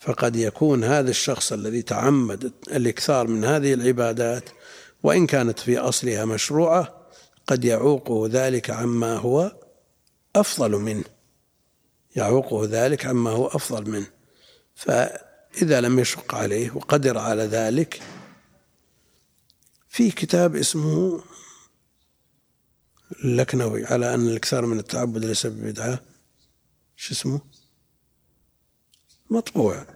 فقد 0.00 0.36
يكون 0.36 0.84
هذا 0.84 1.10
الشخص 1.10 1.52
الذي 1.52 1.82
تعمد 1.82 2.52
الإكثار 2.72 3.26
من 3.26 3.44
هذه 3.44 3.74
العبادات 3.74 4.48
وإن 5.02 5.26
كانت 5.26 5.58
في 5.58 5.78
أصلها 5.78 6.24
مشروعة 6.24 7.08
قد 7.46 7.64
يعوقه 7.64 8.28
ذلك 8.32 8.70
عما 8.70 9.16
هو 9.16 9.52
أفضل 10.36 10.70
منه. 10.70 11.04
يعوقه 12.16 12.68
ذلك 12.70 13.06
عما 13.06 13.30
هو 13.30 13.46
أفضل 13.46 13.90
منه. 13.90 14.06
فإذا 14.74 15.80
لم 15.80 15.98
يشق 15.98 16.34
عليه 16.34 16.70
وقدر 16.74 17.18
على 17.18 17.42
ذلك 17.42 18.02
في 19.88 20.10
كتاب 20.10 20.56
اسمه 20.56 21.20
اللكنوي 23.24 23.86
على 23.86 24.14
أن 24.14 24.28
الإكثار 24.28 24.66
من 24.66 24.78
التعبد 24.78 25.24
ليس 25.24 25.46
ببدعة. 25.46 26.00
شو 26.96 27.12
اسمه؟ 27.12 27.40
مطبوع. 29.30 29.86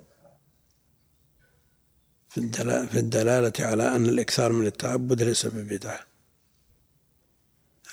في 2.31 2.39
الدلالة, 2.39 2.87
في 2.87 2.99
الدلالة 2.99 3.53
على 3.59 3.97
أن 3.97 4.07
الإكثار 4.07 4.53
من 4.53 4.67
التعبد 4.67 5.23
ليس 5.23 5.47
ببدعة. 5.47 6.01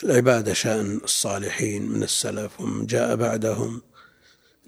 العبادة 0.03 0.53
شأن 0.53 0.97
الصالحين 1.03 1.89
من 1.89 2.03
السلف 2.03 2.61
ومن 2.61 2.85
جاء 2.85 3.15
بعدهم. 3.15 3.81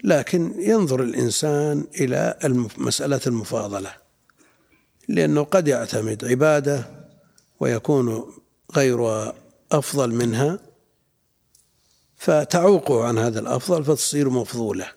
لكن 0.04 0.54
ينظر 0.58 1.02
الإنسان 1.02 1.86
إلى 1.94 2.38
مسألة 2.78 3.20
المفاضلة. 3.26 3.96
لأنه 5.08 5.44
قد 5.44 5.68
يعتمد 5.68 6.24
عبادة 6.24 7.06
ويكون 7.60 8.34
غيرها 8.76 9.34
أفضل 9.72 10.14
منها 10.14 10.58
فتعوقه 12.16 13.04
عن 13.04 13.18
هذا 13.18 13.40
الأفضل 13.40 13.84
فتصير 13.84 14.30
مفضولة. 14.30 14.92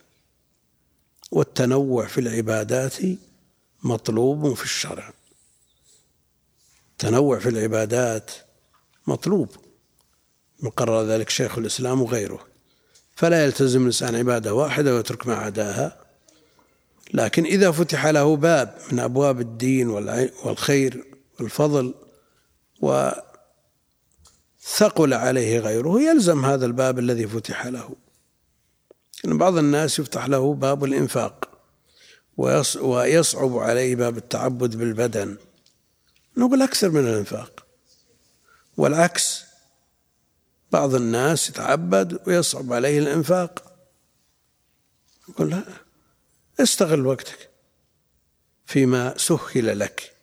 والتنوع 1.32 2.08
في 2.08 2.22
العبادات 2.22 2.96
مطلوب 3.84 4.54
في 4.54 4.64
الشرع. 4.64 5.14
التنوع 6.92 7.40
في 7.40 7.50
العبادات 7.50 8.32
مطلوب. 9.08 9.50
مقرر 10.60 11.04
ذلك 11.04 11.30
شيخ 11.30 11.58
الإسلام 11.58 12.02
وغيره. 12.02 12.48
فلا 13.16 13.46
يلتزم 13.46 13.82
الإنسان 13.82 14.16
عبادة 14.16 14.54
واحدة 14.54 14.96
ويترك 14.96 15.28
ما 15.28 15.36
عداها. 15.36 16.02
لكن 17.14 17.46
إذا 17.46 17.72
فتح 17.72 18.06
له 18.06 18.36
باب 18.36 18.78
من 18.92 19.00
أبواب 19.00 19.42
الدين 19.42 19.90
والخير 19.90 21.06
والفضل 21.40 21.94
و 22.82 23.12
ثقل 24.78 25.14
عليه 25.14 25.60
غيره 25.60 26.02
يلزم 26.02 26.46
هذا 26.46 26.66
الباب 26.66 27.00
الذي 27.00 27.28
فتح 27.28 27.66
له. 27.66 27.96
إن 29.26 29.38
بعض 29.38 29.58
الناس 29.58 30.00
يفتح 30.00 30.26
له 30.26 30.54
باب 30.54 30.84
الإنفاق 30.84 31.50
ويصعب 32.82 33.58
عليه 33.58 33.96
باب 33.96 34.18
التعبد 34.18 34.76
بالبدن. 34.76 35.38
نقول 36.38 36.62
أكثر 36.62 36.90
من 36.90 37.08
الإنفاق. 37.08 37.66
والعكس 38.78 39.44
بعض 40.72 40.96
الناس 40.96 41.50
يتعبد 41.50 42.28
ويصعب 42.28 42.74
عليه 42.74 43.00
الإنفاق. 43.00 43.74
نقول 45.30 45.50
لا 45.50 45.64
استغل 46.60 47.06
وقتك 47.06 47.50
فيما 48.66 49.18
سهل 49.18 49.80
لك. 49.80 50.14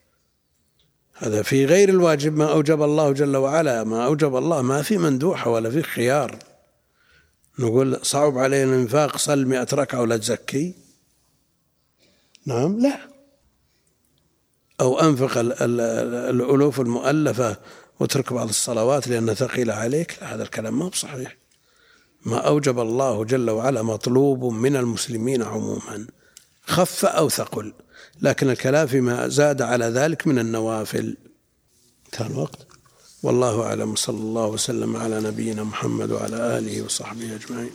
هذا 1.21 1.41
في 1.41 1.65
غير 1.65 1.89
الواجب 1.89 2.37
ما 2.37 2.51
أوجب 2.51 2.81
الله 2.81 3.11
جل 3.11 3.37
وعلا 3.37 3.83
ما 3.83 4.05
أوجب 4.05 4.35
الله 4.35 4.61
ما 4.61 4.81
في 4.81 4.97
مندوحة 4.97 5.51
ولا 5.51 5.69
في 5.69 5.81
خيار. 5.81 6.39
نقول 7.59 7.99
صعب 8.01 8.37
عليه 8.37 8.63
الإنفاق 8.63 9.17
صل 9.17 9.45
مئة 9.45 9.67
ركعة 9.73 10.01
ولا 10.01 10.17
تزكي؟ 10.17 10.73
نعم 12.45 12.79
لا. 12.79 12.99
أو 14.81 14.99
أنفق 14.99 15.37
الألوف 15.37 16.79
المؤلفة 16.79 17.57
واترك 17.99 18.33
بعض 18.33 18.49
الصلوات 18.49 19.07
لأنها 19.07 19.33
ثقيلة 19.33 19.73
عليك؟ 19.73 20.17
لا 20.21 20.35
هذا 20.35 20.43
الكلام 20.43 20.79
ما 20.79 20.85
هو 20.85 20.91
صحيح. 20.91 21.37
ما 22.25 22.37
أوجب 22.37 22.79
الله 22.79 23.25
جل 23.25 23.49
وعلا 23.49 23.81
مطلوب 23.83 24.53
من 24.53 24.75
المسلمين 24.75 25.43
عموما 25.43 26.07
خف 26.65 27.05
أو 27.05 27.29
ثقل. 27.29 27.73
لكن 28.21 28.49
الكلام 28.49 28.87
فيما 28.87 29.27
زاد 29.27 29.61
على 29.61 29.85
ذلك 29.85 30.27
من 30.27 30.39
النوافل. 30.39 31.17
انتهى 32.05 32.27
الوقت. 32.27 32.67
والله 33.23 33.63
أعلم. 33.63 33.95
صلى 33.95 34.17
الله 34.19 34.45
وسلم 34.45 34.95
على 34.95 35.21
نبينا 35.21 35.63
محمد 35.63 36.11
وعلى 36.11 36.57
آله 36.57 36.81
وصحبه 36.81 37.35
أجمعين. 37.35 37.71